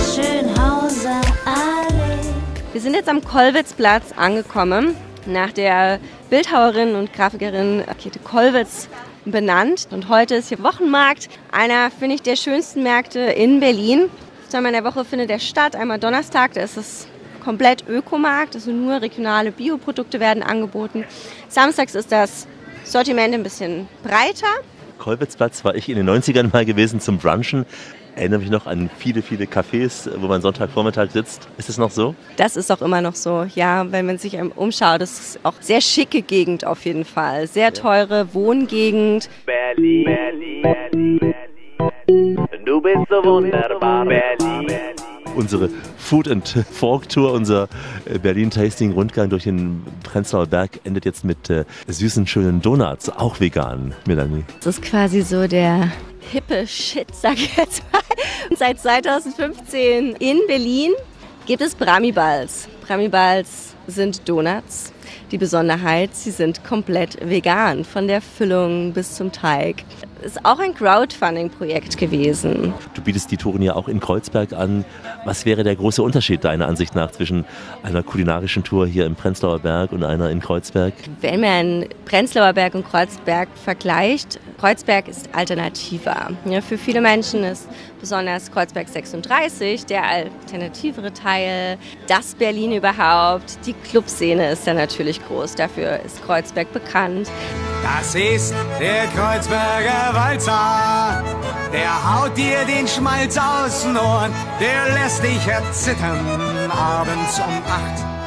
Schönhauser, 0.00 1.20
der 1.20 1.52
Allee. 1.54 2.34
Wir 2.72 2.80
sind 2.80 2.94
jetzt 2.94 3.08
am 3.08 3.22
Kollwitzplatz 3.22 4.06
angekommen, 4.16 4.96
nach 5.26 5.52
der 5.52 6.00
Bildhauerin 6.30 6.96
und 6.96 7.12
Grafikerin 7.12 7.84
Käthe 8.02 8.18
Kollwitz 8.18 8.88
benannt. 9.24 9.86
Und 9.92 10.08
heute 10.08 10.34
ist 10.34 10.48
hier 10.48 10.60
Wochenmarkt, 10.64 11.28
einer, 11.52 11.92
finde 11.92 12.16
ich, 12.16 12.22
der 12.22 12.34
schönsten 12.34 12.82
Märkte 12.82 13.20
in 13.20 13.60
Berlin. 13.60 14.10
Zweimal 14.48 14.74
in 14.74 14.82
der 14.82 14.92
Woche 14.92 15.04
findet 15.04 15.30
er 15.30 15.38
statt, 15.38 15.76
einmal 15.76 16.00
Donnerstag, 16.00 16.54
da 16.54 16.62
ist 16.62 16.76
es 16.76 17.06
komplett 17.44 17.88
Ökomarkt, 17.88 18.56
also 18.56 18.72
nur 18.72 19.00
regionale 19.00 19.52
Bioprodukte 19.52 20.18
werden 20.18 20.42
angeboten. 20.42 21.04
Samstags 21.48 21.94
ist 21.94 22.10
das 22.10 22.48
Sortiment 22.82 23.32
ein 23.32 23.44
bisschen 23.44 23.86
breiter. 24.02 24.48
Kolwitzplatz 24.98 25.64
war 25.64 25.74
ich 25.74 25.88
in 25.88 25.96
den 25.96 26.08
90ern 26.08 26.52
mal 26.52 26.64
gewesen 26.64 27.00
zum 27.00 27.18
Brunchen. 27.18 27.64
Erinnere 28.16 28.40
mich 28.40 28.50
noch 28.50 28.66
an 28.66 28.90
viele, 28.98 29.22
viele 29.22 29.44
Cafés, 29.44 30.10
wo 30.16 30.26
man 30.26 30.42
Sonntagvormittag 30.42 31.10
sitzt. 31.12 31.48
Ist 31.56 31.68
es 31.68 31.78
noch 31.78 31.90
so? 31.90 32.16
Das 32.36 32.56
ist 32.56 32.70
auch 32.72 32.82
immer 32.82 33.00
noch 33.00 33.14
so, 33.14 33.46
ja, 33.54 33.90
wenn 33.92 34.06
man 34.06 34.18
sich 34.18 34.36
umschaut. 34.56 35.00
Das 35.00 35.20
ist 35.20 35.40
auch 35.44 35.54
sehr 35.60 35.80
schicke 35.80 36.22
Gegend 36.22 36.66
auf 36.66 36.84
jeden 36.84 37.04
Fall. 37.04 37.46
Sehr 37.46 37.72
teure 37.72 38.34
Wohngegend. 38.34 39.30
Berlin, 39.46 40.04
Berlin, 40.04 41.18
Berlin. 41.20 42.48
Du 42.64 42.80
bist 42.80 42.98
so 43.08 43.24
wunderbar, 43.24 44.04
Berlin. 44.04 44.67
Unsere 45.38 45.70
Food 45.96 46.28
and 46.28 46.46
Fork 46.70 47.08
Tour, 47.08 47.32
unser 47.32 47.68
äh, 48.04 48.18
Berlin 48.18 48.50
Tasting 48.50 48.92
Rundgang 48.92 49.30
durch 49.30 49.44
den 49.44 49.82
Prenzlauer 50.02 50.46
Berg 50.46 50.80
endet 50.84 51.04
jetzt 51.04 51.24
mit 51.24 51.48
äh, 51.48 51.64
süßen, 51.86 52.26
schönen 52.26 52.60
Donuts, 52.60 53.08
auch 53.08 53.40
vegan, 53.40 53.94
Melanie. 54.06 54.44
Das 54.62 54.78
ist 54.78 54.82
quasi 54.82 55.22
so 55.22 55.46
der 55.46 55.90
hippe 56.30 56.66
Shit, 56.66 57.14
sag 57.14 57.34
ich 57.34 57.56
jetzt 57.56 57.82
mal. 57.92 58.02
Seit 58.56 58.80
2015 58.80 60.16
in 60.16 60.40
Berlin 60.48 60.92
gibt 61.46 61.62
es 61.62 61.74
Brahmi-Balls. 61.74 62.68
Brahmi-Balls 62.86 63.74
sind 63.86 64.28
Donuts. 64.28 64.92
Die 65.30 65.38
Besonderheit, 65.38 66.14
sie 66.14 66.30
sind 66.30 66.64
komplett 66.64 67.18
vegan, 67.26 67.84
von 67.84 68.08
der 68.08 68.20
Füllung 68.20 68.92
bis 68.92 69.14
zum 69.14 69.30
Teig. 69.30 69.84
Ist 70.22 70.44
auch 70.44 70.58
ein 70.58 70.74
Crowdfunding-Projekt 70.74 71.96
gewesen. 71.96 72.74
Du 72.94 73.02
bietest 73.02 73.30
die 73.30 73.36
Touren 73.36 73.62
ja 73.62 73.74
auch 73.76 73.86
in 73.86 74.00
Kreuzberg 74.00 74.52
an. 74.52 74.84
Was 75.24 75.46
wäre 75.46 75.62
der 75.62 75.76
große 75.76 76.02
Unterschied 76.02 76.42
deiner 76.42 76.66
Ansicht 76.66 76.94
nach 76.96 77.12
zwischen 77.12 77.44
einer 77.82 78.02
kulinarischen 78.02 78.64
Tour 78.64 78.86
hier 78.86 79.06
im 79.06 79.14
Prenzlauer 79.14 79.60
Berg 79.60 79.92
und 79.92 80.02
einer 80.02 80.30
in 80.30 80.40
Kreuzberg? 80.40 80.92
Wenn 81.20 81.40
man 81.40 81.86
Prenzlauer 82.04 82.52
Berg 82.52 82.74
und 82.74 82.88
Kreuzberg 82.88 83.48
vergleicht, 83.62 84.40
Kreuzberg 84.58 85.06
ist 85.06 85.28
alternativer. 85.32 86.30
Ja, 86.44 86.60
für 86.60 86.78
viele 86.78 87.00
Menschen 87.00 87.44
ist 87.44 87.68
besonders 88.00 88.50
Kreuzberg 88.50 88.88
36 88.88 89.86
der 89.86 90.02
alternativere 90.04 91.12
Teil, 91.12 91.78
das 92.08 92.34
Berlin 92.34 92.72
überhaupt. 92.72 93.58
Die 93.66 93.72
Clubszene 93.72 94.50
ist 94.50 94.66
ja 94.66 94.74
natürlich 94.74 95.24
groß, 95.26 95.54
dafür 95.54 96.00
ist 96.04 96.24
Kreuzberg 96.24 96.72
bekannt. 96.72 97.30
Das 97.82 98.14
ist 98.14 98.54
der 98.80 99.06
Kreuzberger 99.14 100.07
Walzer. 100.14 101.24
Der 101.72 101.92
haut 102.14 102.36
dir 102.36 102.64
den 102.64 102.88
Schmalz 102.88 103.36
aus 103.36 103.82
den 103.82 103.96
Ohren, 103.96 104.32
der 104.60 104.94
lässt 104.94 105.22
dich 105.22 105.46
erzittern 105.46 106.70
abends 106.70 107.38
um 107.38 107.62
acht. 107.66 108.18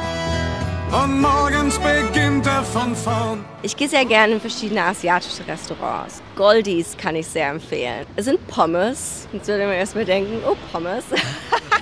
Und 0.92 1.22
morgens 1.22 1.78
beginnt 1.78 2.46
er 2.46 2.62
von 2.62 2.94
vorn. 2.94 3.44
Ich 3.62 3.74
gehe 3.74 3.88
sehr 3.88 4.04
gerne 4.04 4.34
in 4.34 4.40
verschiedene 4.40 4.82
asiatische 4.82 5.46
Restaurants. 5.48 6.20
Goldies 6.36 6.96
kann 6.98 7.16
ich 7.16 7.26
sehr 7.26 7.48
empfehlen. 7.48 8.04
Es 8.14 8.26
sind 8.26 8.46
Pommes. 8.46 9.26
Jetzt 9.32 9.48
würde 9.48 9.64
man 9.64 9.74
erstmal 9.74 10.04
denken, 10.04 10.42
oh 10.46 10.54
Pommes. 10.70 11.04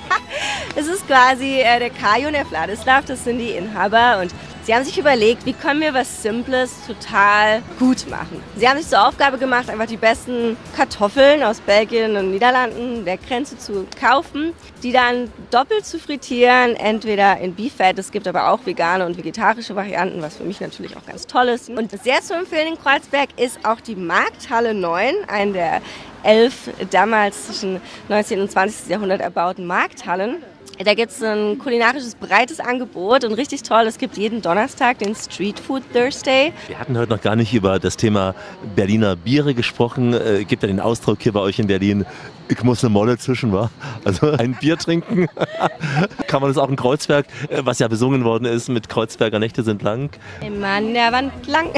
es 0.77 0.87
ist 0.87 1.07
quasi 1.09 1.59
äh, 1.59 1.81
der 1.81 1.91
Kajo 1.91 2.29
und 2.29 2.35
der 2.35 2.47
Vladislav, 2.47 3.05
das 3.05 3.25
sind 3.25 3.39
die 3.39 3.51
Inhaber 3.51 4.21
und 4.21 4.33
Sie 4.65 4.75
haben 4.75 4.85
sich 4.85 4.99
überlegt, 4.99 5.47
wie 5.47 5.55
können 5.55 5.81
wir 5.81 5.95
was 5.95 6.23
Simples 6.23 6.75
total 6.87 7.63
gut 7.79 8.09
machen. 8.11 8.43
Sie 8.57 8.69
haben 8.69 8.77
sich 8.79 8.89
zur 8.89 9.09
Aufgabe 9.09 9.39
gemacht, 9.39 9.71
einfach 9.71 9.87
die 9.87 9.97
besten 9.97 10.57
Kartoffeln 10.77 11.43
aus 11.43 11.61
Belgien 11.61 12.15
und 12.17 12.31
Niederlanden 12.31 13.07
der 13.07 13.17
Grenze 13.17 13.57
zu 13.57 13.87
kaufen, 13.99 14.53
die 14.83 14.93
dann 14.93 15.33
doppelt 15.51 15.87
zu 15.87 15.99
frittieren, 15.99 16.77
entweder 16.77 17.39
in 17.39 17.55
Beef-Fat, 17.55 17.99
es 17.99 18.13
gibt 18.13 18.29
aber 18.29 18.51
auch 18.51 18.67
vegane 18.67 19.07
und 19.07 19.17
vegetarische 19.17 19.75
Varianten, 19.75 20.21
was 20.21 20.37
für 20.37 20.45
mich 20.45 20.61
natürlich 20.61 20.95
auch 20.97 21.07
ganz 21.07 21.27
toll 21.27 21.49
ist. 21.49 21.71
Und 21.71 21.91
sehr 22.03 22.21
zu 22.21 22.35
empfehlen 22.35 22.75
in 22.75 22.79
Kreuzberg 22.79 23.31
ist 23.39 23.65
auch 23.65 23.81
die 23.81 23.97
Markthalle 23.97 24.75
9, 24.75 25.15
eine 25.27 25.53
der 25.53 25.83
elf 26.23 26.71
damals 26.91 27.47
zwischen 27.47 27.81
19. 28.09 28.43
und 28.43 28.51
20. 28.51 28.89
Jahrhundert 28.89 29.23
erbauten 29.23 29.67
Markthallen. 29.67 30.37
Da 30.83 30.95
gibt 30.95 31.13
es 31.13 31.23
ein 31.23 31.59
kulinarisches 31.59 32.15
breites 32.15 32.59
Angebot 32.59 33.25
und 33.25 33.35
richtig 33.35 33.63
toll. 33.63 33.83
Es 33.87 33.99
gibt 33.99 34.17
jeden 34.17 34.41
Donnerstag 34.41 34.99
den 34.99 35.15
Street 35.15 35.61
Food 35.61 35.83
Thursday. 35.93 36.55
Wir 36.69 36.79
hatten 36.79 36.97
heute 36.97 37.13
noch 37.13 37.21
gar 37.21 37.37
nicht 37.37 37.53
über 37.53 37.79
das 37.79 37.99
Thema 37.99 38.35
Berliner 38.77 39.15
Biere 39.15 39.53
gesprochen. 39.53 40.15
Äh, 40.15 40.45
gibt 40.45 40.63
ja 40.63 40.69
den 40.69 40.81
Ausdruck 40.81 41.19
hier 41.21 41.33
bei 41.33 41.41
euch 41.41 41.59
in 41.59 41.67
Berlin, 41.67 42.07
ich 42.49 42.65
muss 42.65 42.83
eine 42.83 42.91
Molle 42.91 43.19
zwischen, 43.19 43.53
wa? 43.53 43.71
Also 44.07 44.31
ein 44.39 44.55
Bier 44.55 44.79
trinken. 44.79 45.29
Kann 46.27 46.41
man 46.41 46.51
das 46.51 46.57
auch 46.57 46.71
in 46.71 46.77
Kreuzberg, 46.77 47.27
äh, 47.51 47.61
was 47.63 47.79
ja 47.79 47.87
besungen 47.87 48.25
worden 48.25 48.47
ist 48.47 48.71
mit 48.71 48.89
Kreuzberger 48.89 49.39
Nächte 49.39 49.63
sind 49.63 49.83
lang. 49.83 50.09
Immer 50.41 50.69
an 50.69 50.95
der 50.95 51.13
Wand 51.13 51.47
lang. 51.47 51.69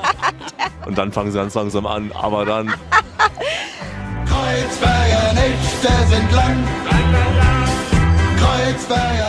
Und 0.86 0.96
dann 0.96 1.12
fangen 1.12 1.30
sie 1.30 1.36
ganz 1.36 1.54
langsam 1.54 1.86
an, 1.86 2.10
aber 2.12 2.46
dann. 2.46 2.68
Kreuzberger 4.26 5.34
Nächte 5.34 6.06
sind 6.08 6.32
lang. 6.32 7.63
Kreuzberger. 8.44 9.24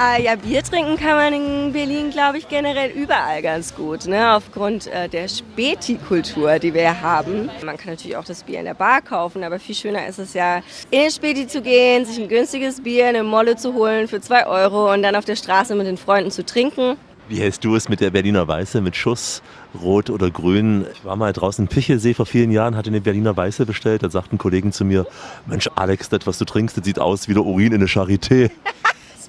Ah, 0.00 0.16
ja, 0.16 0.36
Bier 0.36 0.62
trinken 0.62 0.96
kann 0.96 1.16
man 1.16 1.32
in 1.32 1.72
Berlin, 1.72 2.10
glaube 2.10 2.38
ich, 2.38 2.48
generell 2.48 2.92
überall 2.92 3.42
ganz 3.42 3.74
gut, 3.74 4.06
ne? 4.06 4.32
aufgrund 4.32 4.86
äh, 4.86 5.08
der 5.08 5.26
Späti-Kultur, 5.26 6.60
die 6.60 6.72
wir 6.72 7.00
haben. 7.00 7.50
Man 7.64 7.76
kann 7.76 7.94
natürlich 7.94 8.16
auch 8.16 8.24
das 8.24 8.44
Bier 8.44 8.60
in 8.60 8.66
der 8.66 8.74
Bar 8.74 9.02
kaufen, 9.02 9.42
aber 9.42 9.58
viel 9.58 9.74
schöner 9.74 10.06
ist 10.06 10.20
es 10.20 10.34
ja, 10.34 10.58
in 10.92 11.00
den 11.00 11.10
Späti 11.10 11.48
zu 11.48 11.62
gehen, 11.62 12.04
sich 12.04 12.16
ein 12.16 12.28
günstiges 12.28 12.80
Bier, 12.80 13.08
eine 13.08 13.24
Molle 13.24 13.56
zu 13.56 13.74
holen 13.74 14.06
für 14.06 14.20
zwei 14.20 14.46
Euro 14.46 14.92
und 14.92 15.02
dann 15.02 15.16
auf 15.16 15.24
der 15.24 15.34
Straße 15.34 15.74
mit 15.74 15.88
den 15.88 15.96
Freunden 15.96 16.30
zu 16.30 16.46
trinken. 16.46 16.96
Wie 17.28 17.40
hältst 17.40 17.64
du 17.64 17.74
es 17.74 17.88
mit 17.88 18.00
der 18.00 18.10
Berliner 18.10 18.46
Weiße, 18.46 18.80
mit 18.80 18.94
Schuss, 18.94 19.42
Rot 19.80 20.10
oder 20.10 20.30
Grün? 20.30 20.86
Ich 20.92 21.04
war 21.04 21.16
mal 21.16 21.32
draußen 21.32 21.64
in 21.64 21.68
Pichelsee 21.68 22.14
vor 22.14 22.26
vielen 22.26 22.50
Jahren, 22.50 22.76
hatte 22.76 22.88
eine 22.88 23.00
Berliner 23.00 23.36
Weiße 23.36 23.66
bestellt. 23.66 24.02
Da 24.02 24.10
sagten 24.10 24.38
Kollegen 24.38 24.72
zu 24.72 24.84
mir, 24.84 25.06
Mensch 25.46 25.68
Alex, 25.74 26.08
das, 26.08 26.20
was 26.26 26.38
du 26.38 26.44
trinkst, 26.44 26.76
das 26.76 26.84
sieht 26.84 26.98
aus 26.98 27.28
wie 27.28 27.34
der 27.34 27.44
Urin 27.44 27.72
in 27.72 27.80
der 27.80 27.88
Charité. 27.88 28.50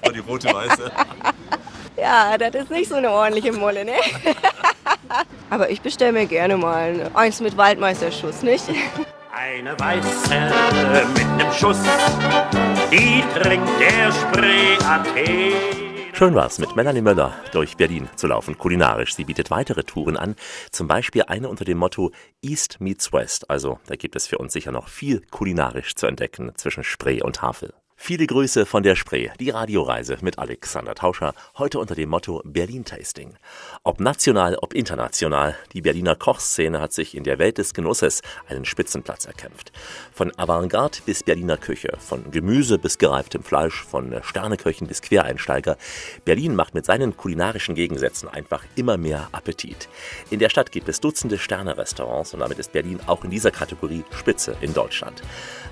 Das 0.02 0.08
war 0.08 0.14
die 0.14 0.20
rote 0.20 0.48
Weiße. 0.48 0.90
Ja, 2.00 2.38
das 2.38 2.54
ist 2.54 2.70
nicht 2.70 2.88
so 2.88 2.94
eine 2.94 3.10
ordentliche 3.10 3.52
Molle, 3.52 3.84
ne? 3.84 3.92
aber 5.50 5.68
ich 5.70 5.82
bestelle 5.82 6.12
mir 6.12 6.24
gerne 6.24 6.56
mal 6.56 7.10
eins 7.12 7.40
mit 7.40 7.58
Waldmeisterschuss, 7.58 8.42
nicht? 8.42 8.64
Eine 9.30 9.78
Weiße 9.78 10.34
mit 11.14 11.36
nem 11.36 11.52
Schuss, 11.52 11.76
die 12.90 13.22
trinkt 13.38 13.68
der 13.78 14.12
Spree 14.12 14.78
Athen. 14.86 15.89
Schön 16.20 16.34
war's, 16.34 16.58
mit 16.58 16.76
Melanie 16.76 17.00
Möller 17.00 17.32
durch 17.50 17.78
Berlin 17.78 18.10
zu 18.14 18.26
laufen, 18.26 18.58
kulinarisch. 18.58 19.14
Sie 19.14 19.24
bietet 19.24 19.50
weitere 19.50 19.84
Touren 19.84 20.18
an, 20.18 20.36
zum 20.70 20.86
Beispiel 20.86 21.22
eine 21.22 21.48
unter 21.48 21.64
dem 21.64 21.78
Motto 21.78 22.10
East 22.42 22.78
meets 22.78 23.10
West. 23.10 23.48
Also 23.48 23.80
da 23.86 23.96
gibt 23.96 24.16
es 24.16 24.26
für 24.26 24.36
uns 24.36 24.52
sicher 24.52 24.70
noch 24.70 24.88
viel 24.88 25.22
kulinarisch 25.30 25.94
zu 25.94 26.06
entdecken 26.06 26.52
zwischen 26.56 26.84
Spree 26.84 27.22
und 27.22 27.40
Havel. 27.40 27.72
Viele 28.02 28.26
Grüße 28.26 28.64
von 28.64 28.82
der 28.82 28.96
Spree, 28.96 29.28
die 29.38 29.50
Radioreise 29.50 30.16
mit 30.22 30.38
Alexander 30.38 30.94
Tauscher, 30.94 31.34
heute 31.58 31.78
unter 31.78 31.94
dem 31.94 32.08
Motto 32.08 32.40
Berlin 32.46 32.82
Tasting. 32.82 33.34
Ob 33.84 34.00
national, 34.00 34.56
ob 34.56 34.72
international, 34.72 35.54
die 35.74 35.82
Berliner 35.82 36.16
Kochszene 36.16 36.80
hat 36.80 36.94
sich 36.94 37.14
in 37.14 37.24
der 37.24 37.38
Welt 37.38 37.58
des 37.58 37.74
Genusses 37.74 38.22
einen 38.48 38.64
Spitzenplatz 38.64 39.26
erkämpft. 39.26 39.70
Von 40.14 40.32
Avantgarde 40.38 41.00
bis 41.04 41.22
Berliner 41.22 41.58
Küche, 41.58 41.92
von 41.98 42.30
Gemüse 42.30 42.78
bis 42.78 42.96
gereiftem 42.96 43.42
Fleisch, 43.42 43.84
von 43.84 44.18
Sterneköchen 44.22 44.86
bis 44.86 45.02
Quereinsteiger. 45.02 45.76
Berlin 46.24 46.56
macht 46.56 46.74
mit 46.74 46.86
seinen 46.86 47.18
kulinarischen 47.18 47.74
Gegensätzen 47.74 48.30
einfach 48.30 48.64
immer 48.76 48.96
mehr 48.96 49.28
Appetit. 49.32 49.90
In 50.30 50.38
der 50.38 50.48
Stadt 50.48 50.72
gibt 50.72 50.88
es 50.88 51.00
Dutzende 51.00 51.36
Sterne-Restaurants 51.36 52.32
und 52.32 52.40
damit 52.40 52.58
ist 52.58 52.72
Berlin 52.72 52.98
auch 53.06 53.24
in 53.24 53.30
dieser 53.30 53.50
Kategorie 53.50 54.04
Spitze 54.10 54.56
in 54.62 54.72
Deutschland. 54.72 55.22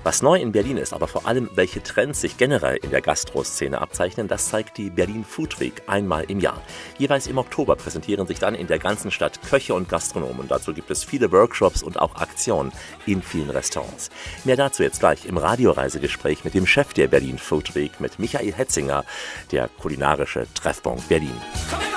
Was 0.03 0.21
neu 0.21 0.39
in 0.39 0.51
Berlin 0.51 0.77
ist, 0.77 0.93
aber 0.93 1.07
vor 1.07 1.25
allem 1.25 1.49
welche 1.55 1.81
Trends 1.81 2.18
sich 2.21 2.37
generell 2.37 2.77
in 2.77 2.89
der 2.89 3.01
Gastroszene 3.01 3.79
abzeichnen, 3.79 4.27
das 4.27 4.49
zeigt 4.49 4.77
die 4.77 4.89
Berlin 4.89 5.23
Food 5.23 5.59
Week 5.59 5.83
einmal 5.87 6.25
im 6.25 6.39
Jahr. 6.39 6.61
Jeweils 6.97 7.27
im 7.27 7.37
Oktober 7.37 7.75
präsentieren 7.75 8.27
sich 8.27 8.39
dann 8.39 8.55
in 8.55 8.67
der 8.67 8.79
ganzen 8.79 9.11
Stadt 9.11 9.39
Köche 9.49 9.73
und 9.73 9.87
Gastronomen. 9.87 10.47
Dazu 10.47 10.73
gibt 10.73 10.89
es 10.91 11.03
viele 11.03 11.31
Workshops 11.31 11.83
und 11.83 11.99
auch 11.99 12.15
Aktionen 12.15 12.71
in 13.05 13.21
vielen 13.21 13.49
Restaurants. 13.49 14.09
Mehr 14.43 14.57
dazu 14.57 14.83
jetzt 14.83 14.99
gleich 14.99 15.25
im 15.25 15.37
Radioreisegespräch 15.37 16.43
mit 16.43 16.53
dem 16.53 16.65
Chef 16.65 16.93
der 16.93 17.07
Berlin 17.07 17.37
Food 17.37 17.75
Week, 17.75 17.99
mit 17.99 18.19
Michael 18.19 18.53
Hetzinger, 18.53 19.05
der 19.51 19.69
kulinarische 19.79 20.47
Treffpunkt 20.53 21.07
Berlin. 21.07 21.19
Berlin, 21.19 21.88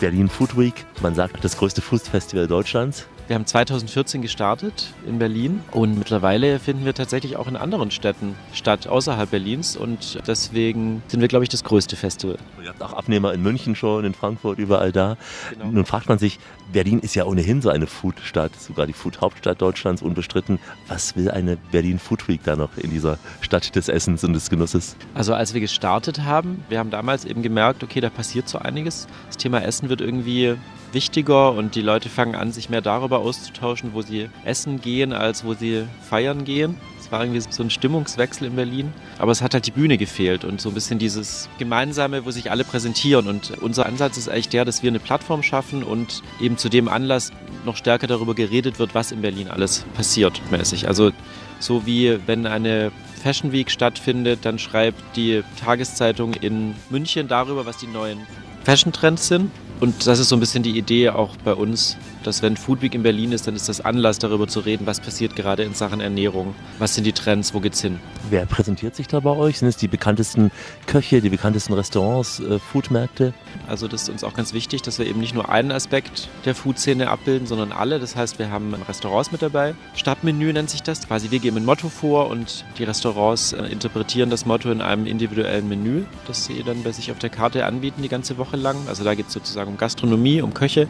Berlin 0.00 0.28
Food 0.28 0.56
Week, 0.56 0.86
man 1.02 1.14
sagt 1.14 1.42
das 1.44 1.56
größte 1.56 1.82
Food-Festival 1.82 2.46
Deutschlands. 2.46 3.06
Wir 3.28 3.34
haben 3.34 3.44
2014 3.44 4.22
gestartet 4.22 4.94
in 5.06 5.18
Berlin 5.18 5.60
und 5.72 5.98
mittlerweile 5.98 6.58
finden 6.58 6.86
wir 6.86 6.94
tatsächlich 6.94 7.36
auch 7.36 7.46
in 7.46 7.56
anderen 7.56 7.90
Städten 7.90 8.34
statt, 8.54 8.86
außerhalb 8.86 9.30
Berlins 9.30 9.76
und 9.76 10.18
deswegen 10.26 11.02
sind 11.08 11.20
wir, 11.20 11.28
glaube 11.28 11.44
ich, 11.44 11.50
das 11.50 11.62
größte 11.62 11.94
Festival. 11.94 12.38
Ihr 12.62 12.70
habt 12.70 12.82
auch 12.82 12.94
Abnehmer 12.94 13.34
in 13.34 13.42
München 13.42 13.76
schon, 13.76 14.06
in 14.06 14.14
Frankfurt, 14.14 14.58
überall 14.58 14.92
da. 14.92 15.18
Genau. 15.50 15.66
Nun 15.66 15.84
fragt 15.84 16.08
man 16.08 16.18
sich, 16.18 16.38
Berlin 16.72 17.00
ist 17.00 17.14
ja 17.16 17.26
ohnehin 17.26 17.60
so 17.60 17.68
eine 17.68 17.86
Food-Stadt, 17.86 18.58
sogar 18.58 18.86
die 18.86 18.94
Food-Hauptstadt 18.94 19.60
Deutschlands, 19.60 20.00
unbestritten. 20.00 20.58
Was 20.86 21.14
will 21.14 21.30
eine 21.30 21.58
Berlin 21.70 21.98
Food 21.98 22.28
Week 22.28 22.40
da 22.44 22.56
noch 22.56 22.78
in 22.78 22.90
dieser 22.90 23.18
Stadt 23.42 23.76
des 23.76 23.90
Essens 23.90 24.24
und 24.24 24.32
des 24.32 24.48
Genusses? 24.48 24.96
Also 25.12 25.34
als 25.34 25.52
wir 25.52 25.60
gestartet 25.60 26.22
haben, 26.24 26.64
wir 26.70 26.78
haben 26.78 26.90
damals 26.90 27.26
eben 27.26 27.42
gemerkt, 27.42 27.84
okay, 27.84 28.00
da 28.00 28.08
passiert 28.08 28.48
so 28.48 28.58
einiges. 28.58 29.06
Das 29.26 29.36
Thema 29.36 29.62
Essen 29.62 29.90
wird 29.90 30.00
irgendwie 30.00 30.56
wichtiger 30.92 31.52
und 31.52 31.74
die 31.74 31.82
Leute 31.82 32.08
fangen 32.08 32.34
an, 32.34 32.52
sich 32.52 32.70
mehr 32.70 32.80
darüber 32.80 33.18
auszutauschen, 33.18 33.94
wo 33.94 34.02
sie 34.02 34.30
essen 34.44 34.80
gehen, 34.80 35.12
als 35.12 35.44
wo 35.44 35.54
sie 35.54 35.84
feiern 36.08 36.44
gehen. 36.44 36.76
Es 37.00 37.12
war 37.12 37.22
irgendwie 37.22 37.40
so 37.40 37.62
ein 37.62 37.70
Stimmungswechsel 37.70 38.48
in 38.48 38.56
Berlin. 38.56 38.92
Aber 39.18 39.32
es 39.32 39.40
hat 39.40 39.54
halt 39.54 39.66
die 39.66 39.70
Bühne 39.70 39.96
gefehlt 39.96 40.44
und 40.44 40.60
so 40.60 40.68
ein 40.68 40.74
bisschen 40.74 40.98
dieses 40.98 41.48
Gemeinsame, 41.58 42.24
wo 42.24 42.30
sich 42.30 42.50
alle 42.50 42.64
präsentieren. 42.64 43.28
Und 43.28 43.52
unser 43.62 43.86
Ansatz 43.86 44.16
ist 44.18 44.28
eigentlich 44.28 44.50
der, 44.50 44.64
dass 44.64 44.82
wir 44.82 44.90
eine 44.90 45.00
Plattform 45.00 45.42
schaffen 45.42 45.82
und 45.82 46.22
eben 46.40 46.58
zu 46.58 46.68
dem 46.68 46.88
Anlass 46.88 47.32
noch 47.64 47.76
stärker 47.76 48.06
darüber 48.06 48.34
geredet 48.34 48.78
wird, 48.78 48.94
was 48.94 49.12
in 49.12 49.22
Berlin 49.22 49.48
alles 49.48 49.84
passiert 49.94 50.40
mäßig. 50.50 50.86
Also 50.86 51.12
so 51.60 51.86
wie 51.86 52.18
wenn 52.26 52.46
eine 52.46 52.92
Fashion 53.22 53.52
Week 53.52 53.70
stattfindet, 53.70 54.40
dann 54.42 54.58
schreibt 54.58 55.16
die 55.16 55.42
Tageszeitung 55.62 56.34
in 56.34 56.74
München 56.90 57.28
darüber, 57.28 57.66
was 57.66 57.78
die 57.78 57.88
neuen 57.88 58.18
Fashion 58.64 58.92
Trends 58.92 59.28
sind. 59.28 59.50
Und 59.80 60.06
das 60.06 60.18
ist 60.18 60.28
so 60.28 60.36
ein 60.36 60.40
bisschen 60.40 60.62
die 60.62 60.76
Idee 60.76 61.10
auch 61.10 61.36
bei 61.44 61.54
uns, 61.54 61.96
dass 62.22 62.42
wenn 62.42 62.56
Food 62.56 62.82
Week 62.82 62.94
in 62.94 63.02
Berlin 63.02 63.32
ist, 63.32 63.46
dann 63.46 63.56
ist 63.56 63.68
das 63.68 63.80
Anlass 63.80 64.18
darüber 64.18 64.48
zu 64.48 64.60
reden, 64.60 64.86
was 64.86 65.00
passiert 65.00 65.36
gerade 65.36 65.62
in 65.62 65.74
Sachen 65.74 66.00
Ernährung, 66.00 66.54
was 66.78 66.94
sind 66.94 67.04
die 67.04 67.12
Trends, 67.12 67.54
wo 67.54 67.60
geht's 67.60 67.80
hin. 67.80 68.00
Wer 68.30 68.46
präsentiert 68.46 68.94
sich 68.94 69.08
da 69.08 69.20
bei 69.20 69.30
euch? 69.30 69.58
Sind 69.58 69.68
es 69.68 69.76
die 69.76 69.88
bekanntesten 69.88 70.50
Köche, 70.86 71.20
die 71.20 71.30
bekanntesten 71.30 71.72
Restaurants, 71.72 72.40
äh, 72.40 72.58
Foodmärkte? 72.58 73.32
Also 73.66 73.88
das 73.88 74.02
ist 74.02 74.08
uns 74.10 74.24
auch 74.24 74.34
ganz 74.34 74.52
wichtig, 74.52 74.82
dass 74.82 74.98
wir 74.98 75.06
eben 75.06 75.20
nicht 75.20 75.34
nur 75.34 75.48
einen 75.48 75.72
Aspekt 75.72 76.28
der 76.44 76.54
Food-Szene 76.54 77.08
abbilden, 77.08 77.46
sondern 77.46 77.72
alle. 77.72 77.98
Das 77.98 78.16
heißt, 78.16 78.38
wir 78.38 78.50
haben 78.50 78.74
Restaurants 78.74 79.32
mit 79.32 79.42
dabei. 79.42 79.74
Stadtmenü 79.94 80.52
nennt 80.52 80.70
sich 80.70 80.82
das. 80.82 81.06
Quasi 81.06 81.30
wir 81.30 81.38
geben 81.38 81.56
ein 81.58 81.64
Motto 81.64 81.88
vor 81.88 82.28
und 82.28 82.64
die 82.78 82.84
Restaurants 82.84 83.52
äh, 83.52 83.64
interpretieren 83.66 84.30
das 84.30 84.46
Motto 84.46 84.70
in 84.70 84.80
einem 84.80 85.06
individuellen 85.06 85.68
Menü, 85.68 86.04
das 86.26 86.44
sie 86.44 86.62
dann 86.62 86.82
bei 86.82 86.92
sich 86.92 87.10
auf 87.10 87.18
der 87.18 87.30
Karte 87.30 87.64
anbieten 87.64 88.02
die 88.02 88.08
ganze 88.08 88.38
Woche 88.38 88.56
lang. 88.56 88.76
Also 88.88 89.04
da 89.04 89.14
geht 89.14 89.28
es 89.28 89.32
sozusagen 89.32 89.70
um 89.70 89.76
Gastronomie, 89.76 90.42
um 90.42 90.54
Köche. 90.54 90.88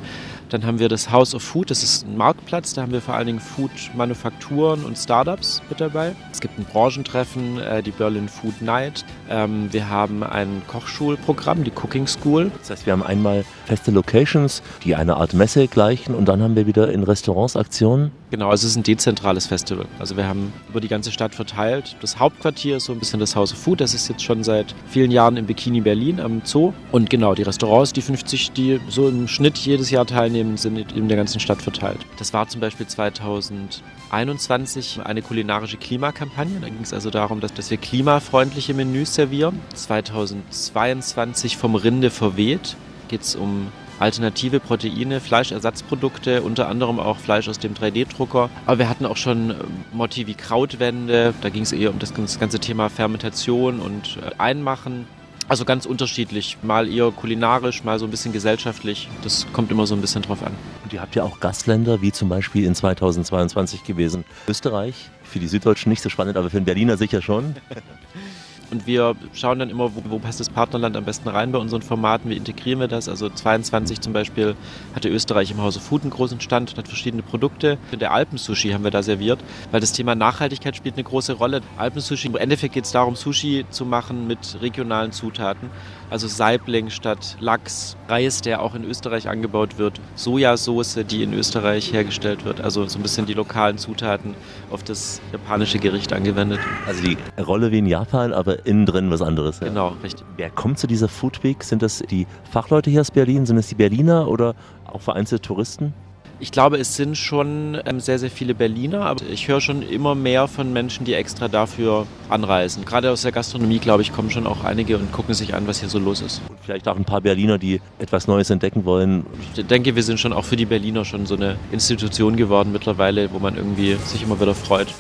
Dann 0.49 0.65
haben 0.65 0.79
wir 0.79 0.89
das 0.89 1.11
House 1.11 1.35
of 1.35 1.43
Food, 1.43 1.71
das 1.71 1.83
ist 1.83 2.07
ein 2.07 2.17
Marktplatz, 2.17 2.73
da 2.73 2.83
haben 2.83 2.93
wir 2.93 3.03
vor 3.03 3.15
allen 3.15 3.27
Dingen 3.27 3.41
Food-Manufakturen 3.41 4.85
und 4.85 4.97
Startups 4.97 5.61
mit 5.69 5.81
dabei. 5.81 6.17
Es 6.33 6.41
gibt 6.41 6.59
ein 6.59 6.65
Branchentreffen, 6.65 7.61
äh, 7.61 7.83
die 7.83 7.91
Berlin 7.91 8.29
Food 8.29 8.63
Night. 8.63 9.05
Ähm, 9.29 9.71
wir 9.73 9.91
haben 9.91 10.23
ein 10.23 10.63
Kochschulprogramm, 10.67 11.65
die 11.65 11.73
Cooking 11.73 12.07
School. 12.07 12.51
Das 12.61 12.71
heißt, 12.71 12.87
wir 12.87 12.95
haben 12.95 13.03
einmal 13.03 13.45
feste 13.69 13.91
Locations, 13.91 14.63
die 14.83 14.97
eine 14.97 15.19
Art 15.19 15.35
Messe 15.35 15.69
gleichen 15.69 16.15
und 16.15 16.27
dann 16.27 16.41
haben 16.43 16.57
wir 16.57 16.67
wieder 16.67 16.91
in 16.91 17.03
Restaurants 17.03 17.55
Aktionen. 17.55 18.13
Genau, 18.31 18.49
also 18.49 18.67
es 18.67 18.71
ist 18.73 18.77
ein 18.77 18.83
dezentrales 18.83 19.47
Festival. 19.47 19.85
Also 19.99 20.17
wir 20.17 20.27
haben 20.27 20.55
über 20.71 20.81
die 20.81 20.89
ganze 20.89 21.13
Stadt 21.13 21.35
verteilt. 21.35 21.95
Das 22.01 22.19
Hauptquartier 22.19 22.79
ist 22.79 22.87
so 22.87 22.95
ein 22.95 22.99
bisschen 22.99 23.21
das 23.21 23.37
House 23.37 23.53
of 23.53 23.59
Food. 23.59 23.83
Das 23.83 23.93
ist 23.93 24.09
jetzt 24.09 24.23
schon 24.23 24.43
seit 24.43 24.75
vielen 24.87 25.11
Jahren 25.11 25.37
im 25.37 25.45
Bikini 25.45 25.83
Berlin 25.83 26.19
am 26.19 26.41
Zoo. 26.45 26.73
Und 26.93 27.11
genau, 27.11 27.35
die 27.35 27.43
Restaurants, 27.43 27.93
die 27.93 28.01
50, 28.01 28.53
die 28.53 28.81
so 28.89 29.07
im 29.09 29.29
Schnitt 29.29 29.59
jedes 29.59 29.91
Jahr 29.91 30.07
teilnehmen, 30.07 30.57
sind 30.57 30.93
in 30.93 31.09
der 31.09 31.19
ganzen 31.19 31.41
Stadt 31.41 31.61
verteilt. 31.61 31.99
Das 32.19 32.33
war 32.33 32.49
zum 32.49 32.63
Beispiel 32.63 32.87
2021 32.87 35.01
eine 35.05 35.21
kulinarische 35.21 35.77
Klimakampagne. 35.77 36.59
Da 36.61 36.69
ging 36.69 36.81
es 36.83 36.95
also 36.95 37.11
darum, 37.11 37.41
dass, 37.41 37.53
dass 37.53 37.71
wir 37.71 37.77
klimafreundliche 37.77 38.73
Menüs 38.73 39.15
servieren. 39.15 39.61
2022 39.75 41.59
vom 41.59 41.75
Rinde 41.75 42.09
verweht 42.11 42.77
geht 43.09 43.23
es 43.23 43.37
um 43.37 43.69
alternative 43.99 44.61
Proteine, 44.61 45.21
Fleischersatzprodukte, 45.21 46.43
unter 46.43 46.69
anderem 46.69 47.01
auch 47.01 47.19
Fleisch 47.19 47.49
aus 47.49 47.59
dem 47.59 47.75
3D-Drucker. 47.75 48.51
Aber 48.67 48.79
wir 48.79 48.89
hatten 48.89 49.07
auch 49.07 49.17
schon 49.17 49.51
äh, 49.51 49.55
Motti 49.93 50.27
wie 50.27 50.35
Krautwände, 50.35 51.35
da 51.41 51.49
ging 51.49 51.63
es 51.63 51.73
eher 51.73 51.91
um 51.91 51.99
das 51.99 52.15
ganze 52.39 52.59
Thema 52.59 52.89
Fermentation 52.89 53.81
und 53.81 54.19
äh, 54.23 54.31
Einmachen. 54.39 55.07
Also 55.49 55.65
ganz 55.65 55.87
unterschiedlich, 55.87 56.59
mal 56.63 56.87
eher 56.87 57.11
kulinarisch, 57.11 57.83
mal 57.83 57.99
so 57.99 58.05
ein 58.05 58.11
bisschen 58.11 58.35
gesellschaftlich. 58.35 59.09
Das 59.23 59.47
kommt 59.55 59.71
immer 59.71 59.87
so 59.87 59.95
ein 59.95 60.03
bisschen 60.03 60.21
drauf 60.21 60.43
an. 60.43 60.53
Und 60.85 60.93
ihr 60.93 61.01
habt 61.01 61.15
ja 61.15 61.23
auch 61.23 61.41
Gastländer, 61.41 62.03
wie 62.03 62.13
zum 62.13 62.29
Beispiel 62.29 62.67
in 62.67 62.75
2022 62.75 63.83
gewesen. 63.83 64.25
Österreich, 64.47 64.95
für 65.23 65.39
die 65.39 65.49
Süddeutschen 65.49 65.89
nicht 65.89 66.03
so 66.03 66.11
spannend, 66.11 66.37
aber 66.37 66.51
für 66.51 66.61
den 66.61 66.67
Berliner 66.67 66.99
sicher 66.99 67.23
schon. 67.23 67.57
Und 68.71 68.87
wir 68.87 69.17
schauen 69.33 69.59
dann 69.59 69.71
immer, 69.71 69.95
wo, 69.95 70.03
wo, 70.09 70.19
passt 70.19 70.41
das 70.41 70.51
Partnerland 70.51 70.97
am 70.97 71.05
besten 71.05 71.29
rein 71.29 71.53
bei 71.53 71.59
unseren 71.59 71.81
Formaten, 71.81 72.31
wie 72.31 72.37
integrieren 72.37 72.81
wir 72.81 72.89
das. 72.89 73.09
Also 73.09 73.31
22 73.31 74.01
zum 74.01 74.13
Beispiel 74.13 74.57
hatte 74.95 75.09
Österreich 75.09 75.51
im 75.51 75.63
Hause 75.63 75.81
Food 75.81 76.03
einen 76.03 76.11
großen 76.11 76.41
Stand 76.41 76.71
und 76.71 76.79
hat 76.79 76.89
verschiedene 76.89 77.23
Produkte. 77.23 77.79
Der 77.99 78.13
Alpensushi 78.13 78.71
haben 78.71 78.85
wir 78.85 78.91
da 78.91 79.03
serviert, 79.03 79.41
weil 79.71 79.81
das 79.81 79.93
Thema 79.93 80.15
Nachhaltigkeit 80.15 80.77
spielt 80.77 80.97
eine 80.97 81.05
große 81.05 81.35
Rolle. 81.35 81.63
Alpensushi, 81.79 82.29
im 82.29 82.37
Endeffekt 82.37 82.75
geht 82.75 82.85
es 82.85 82.93
darum, 82.93 83.17
Sushi 83.17 83.65
zu 83.71 83.87
machen 83.87 84.27
mit 84.27 84.59
regionalen 84.61 85.13
Zutaten. 85.13 85.71
Also 86.11 86.27
Saibling 86.27 86.89
statt 86.89 87.37
Lachs, 87.39 87.97
Reis, 88.09 88.41
der 88.41 88.63
auch 88.63 88.75
in 88.75 88.85
Österreich 88.85 89.29
angebaut 89.29 89.77
wird, 89.77 90.01
Sojasauce, 90.15 91.01
die 91.09 91.23
in 91.23 91.35
Österreich 91.35 91.93
hergestellt 91.93 92.45
wird. 92.45 92.61
Also 92.63 92.87
so 92.87 92.99
ein 92.99 93.03
bisschen 93.03 93.27
die 93.27 93.35
lokalen 93.35 93.77
Zutaten 93.77 94.35
auf 94.71 94.83
das 94.83 95.21
japanische 95.33 95.79
Gericht 95.79 96.13
angewendet. 96.13 96.61
Also 96.87 97.03
die 97.03 97.19
Rolle 97.39 97.71
wie 97.73 97.79
in 97.79 97.87
Japan, 97.87 98.33
aber 98.33 98.58
innen 98.65 98.87
drin 98.87 99.11
was 99.11 99.23
anderes. 99.23 99.61
Ja? 99.61 99.69
Genau, 99.69 99.95
richtig. 100.03 100.25
Wer 100.37 100.51
kommt 100.51 100.79
zu 100.79 100.87
dieser 100.87 101.09
Food 101.09 101.43
Week? 101.45 101.63
Sind 101.63 101.83
das 101.83 101.99
die 102.11 102.27
Fachleute 102.51 102.91
hier 102.91 103.01
aus 103.01 103.11
Berlin? 103.11 103.47
Sind 103.47 103.57
es 103.59 103.69
die 103.69 103.75
Berliner 103.75 104.29
oder 104.29 104.55
auch 104.85 105.01
vereinzelte 105.01 105.47
Touristen? 105.47 105.95
Ich 106.41 106.53
glaube, 106.53 106.77
es 106.77 106.95
sind 106.95 107.17
schon 107.17 107.79
ähm, 107.85 107.99
sehr, 107.99 108.21
sehr 108.21 108.31
viele 108.31 108.55
Berliner, 108.55 109.07
aber 109.07 109.25
ich 109.29 109.49
höre 109.49 109.61
schon 109.61 109.83
immer 109.83 110.15
mehr 110.15 110.47
von 110.47 110.73
Menschen, 110.73 111.05
die 111.05 111.15
extra 111.15 111.49
dafür 111.49 112.07
anreisen. 112.29 112.85
Gerade 112.85 113.11
aus 113.11 113.23
der 113.23 113.33
Gastronomie, 113.33 113.81
glaube 113.81 114.03
ich, 114.03 114.13
kommen 114.13 114.31
schon 114.31 114.47
auch 114.47 114.63
einige 114.63 114.99
und 114.99 115.11
gucken 115.11 115.35
sich 115.35 115.55
an, 115.55 115.67
was 115.67 115.81
hier 115.81 115.89
so 115.89 115.99
los 115.99 116.21
ist. 116.21 116.41
Und 116.49 116.59
vielleicht 116.61 116.87
auch 116.87 116.95
ein 116.95 117.05
paar 117.05 117.23
Berliner, 117.23 117.59
die 117.59 117.81
etwas 117.99 118.29
Neues 118.29 118.51
entdecken 118.51 118.85
wollen. 118.85 119.27
Ich 119.57 119.67
denke, 119.67 119.97
wir 119.97 120.03
sind 120.05 120.21
schon 120.21 120.33
auch 120.33 120.45
für 120.45 120.57
die 120.57 120.67
Berliner 120.67 121.05
schon 121.05 121.27
so 121.27 121.35
eine 121.35 121.57
Institution 121.73 122.37
geworden 122.37 122.71
mittlerweile, 122.71 123.33
wo 123.33 123.41
man 123.41 123.57
irgendwie 123.57 123.95
sich 123.95 124.23
immer 124.23 124.41
wieder 124.41 124.55
freut. 124.55 124.95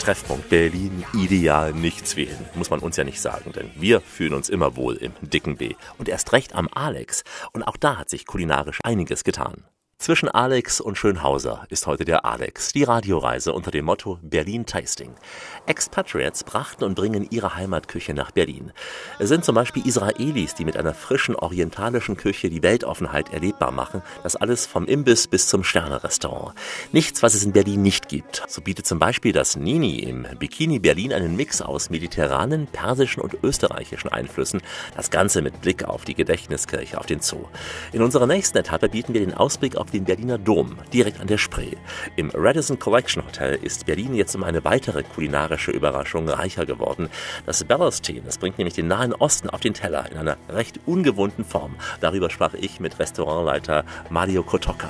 Treffpunkt 0.00 0.48
Berlin, 0.48 1.04
ideal, 1.12 1.74
nichts 1.74 2.14
hin. 2.14 2.28
Muss 2.54 2.70
man 2.70 2.80
uns 2.80 2.96
ja 2.96 3.04
nicht 3.04 3.20
sagen, 3.20 3.52
denn 3.52 3.70
wir 3.76 4.00
fühlen 4.00 4.32
uns 4.32 4.48
immer 4.48 4.74
wohl 4.74 4.96
im 4.96 5.12
dicken 5.20 5.56
B. 5.56 5.74
Und 5.98 6.08
erst 6.08 6.32
recht 6.32 6.54
am 6.54 6.68
Alex. 6.72 7.22
Und 7.52 7.64
auch 7.64 7.76
da 7.76 7.98
hat 7.98 8.08
sich 8.08 8.26
kulinarisch 8.26 8.80
einiges 8.82 9.24
getan. 9.24 9.64
Zwischen 9.98 10.30
Alex 10.30 10.80
und 10.80 10.96
Schönhauser 10.96 11.66
ist 11.68 11.86
heute 11.86 12.06
der 12.06 12.24
Alex, 12.24 12.72
die 12.72 12.84
Radioreise 12.84 13.52
unter 13.52 13.70
dem 13.70 13.84
Motto 13.84 14.18
Berlin 14.22 14.64
Tasting. 14.64 15.14
Expatriates 15.70 16.42
brachten 16.42 16.82
und 16.82 16.96
bringen 16.96 17.28
ihre 17.30 17.54
Heimatküche 17.54 18.12
nach 18.12 18.32
Berlin. 18.32 18.72
Es 19.20 19.28
sind 19.28 19.44
zum 19.44 19.54
Beispiel 19.54 19.86
Israelis, 19.86 20.56
die 20.56 20.64
mit 20.64 20.76
einer 20.76 20.94
frischen 20.94 21.36
orientalischen 21.36 22.16
Küche 22.16 22.50
die 22.50 22.64
Weltoffenheit 22.64 23.32
erlebbar 23.32 23.70
machen. 23.70 24.02
Das 24.24 24.34
alles 24.34 24.66
vom 24.66 24.86
Imbiss 24.86 25.28
bis 25.28 25.46
zum 25.46 25.62
Sternerestaurant. 25.62 26.56
Nichts, 26.90 27.22
was 27.22 27.34
es 27.34 27.44
in 27.44 27.52
Berlin 27.52 27.82
nicht 27.82 28.08
gibt. 28.08 28.42
So 28.48 28.62
bietet 28.62 28.84
zum 28.84 28.98
Beispiel 28.98 29.32
das 29.32 29.54
Nini 29.54 30.00
im 30.00 30.26
Bikini 30.40 30.80
Berlin 30.80 31.12
einen 31.12 31.36
Mix 31.36 31.62
aus 31.62 31.88
mediterranen, 31.88 32.66
persischen 32.66 33.22
und 33.22 33.36
österreichischen 33.44 34.10
Einflüssen. 34.10 34.62
Das 34.96 35.10
Ganze 35.10 35.40
mit 35.40 35.60
Blick 35.60 35.84
auf 35.84 36.04
die 36.04 36.16
Gedächtniskirche, 36.16 36.98
auf 36.98 37.06
den 37.06 37.20
Zoo. 37.20 37.44
In 37.92 38.02
unserer 38.02 38.26
nächsten 38.26 38.58
Etappe 38.58 38.88
bieten 38.88 39.14
wir 39.14 39.20
den 39.20 39.34
Ausblick 39.34 39.76
auf 39.76 39.92
den 39.92 40.02
Berliner 40.02 40.38
Dom, 40.38 40.78
direkt 40.92 41.20
an 41.20 41.28
der 41.28 41.38
Spree. 41.38 41.76
Im 42.16 42.32
Radisson 42.34 42.80
Collection 42.80 43.24
Hotel 43.24 43.56
ist 43.62 43.86
Berlin 43.86 44.16
jetzt 44.16 44.34
um 44.34 44.42
eine 44.42 44.64
weitere 44.64 45.04
kulinarische 45.04 45.59
Überraschung 45.68 46.28
reicher 46.28 46.64
geworden. 46.64 47.10
Das 47.46 47.62
Bellows 47.64 48.00
Team, 48.00 48.22
das 48.24 48.38
bringt 48.38 48.58
nämlich 48.58 48.74
den 48.74 48.88
Nahen 48.88 49.14
Osten 49.14 49.50
auf 49.50 49.60
den 49.60 49.74
Teller 49.74 50.10
in 50.10 50.16
einer 50.16 50.36
recht 50.48 50.80
ungewohnten 50.86 51.44
Form. 51.44 51.76
Darüber 52.00 52.30
sprach 52.30 52.54
ich 52.54 52.80
mit 52.80 52.98
Restaurantleiter 52.98 53.84
Mario 54.08 54.42
Kotoka. 54.42 54.88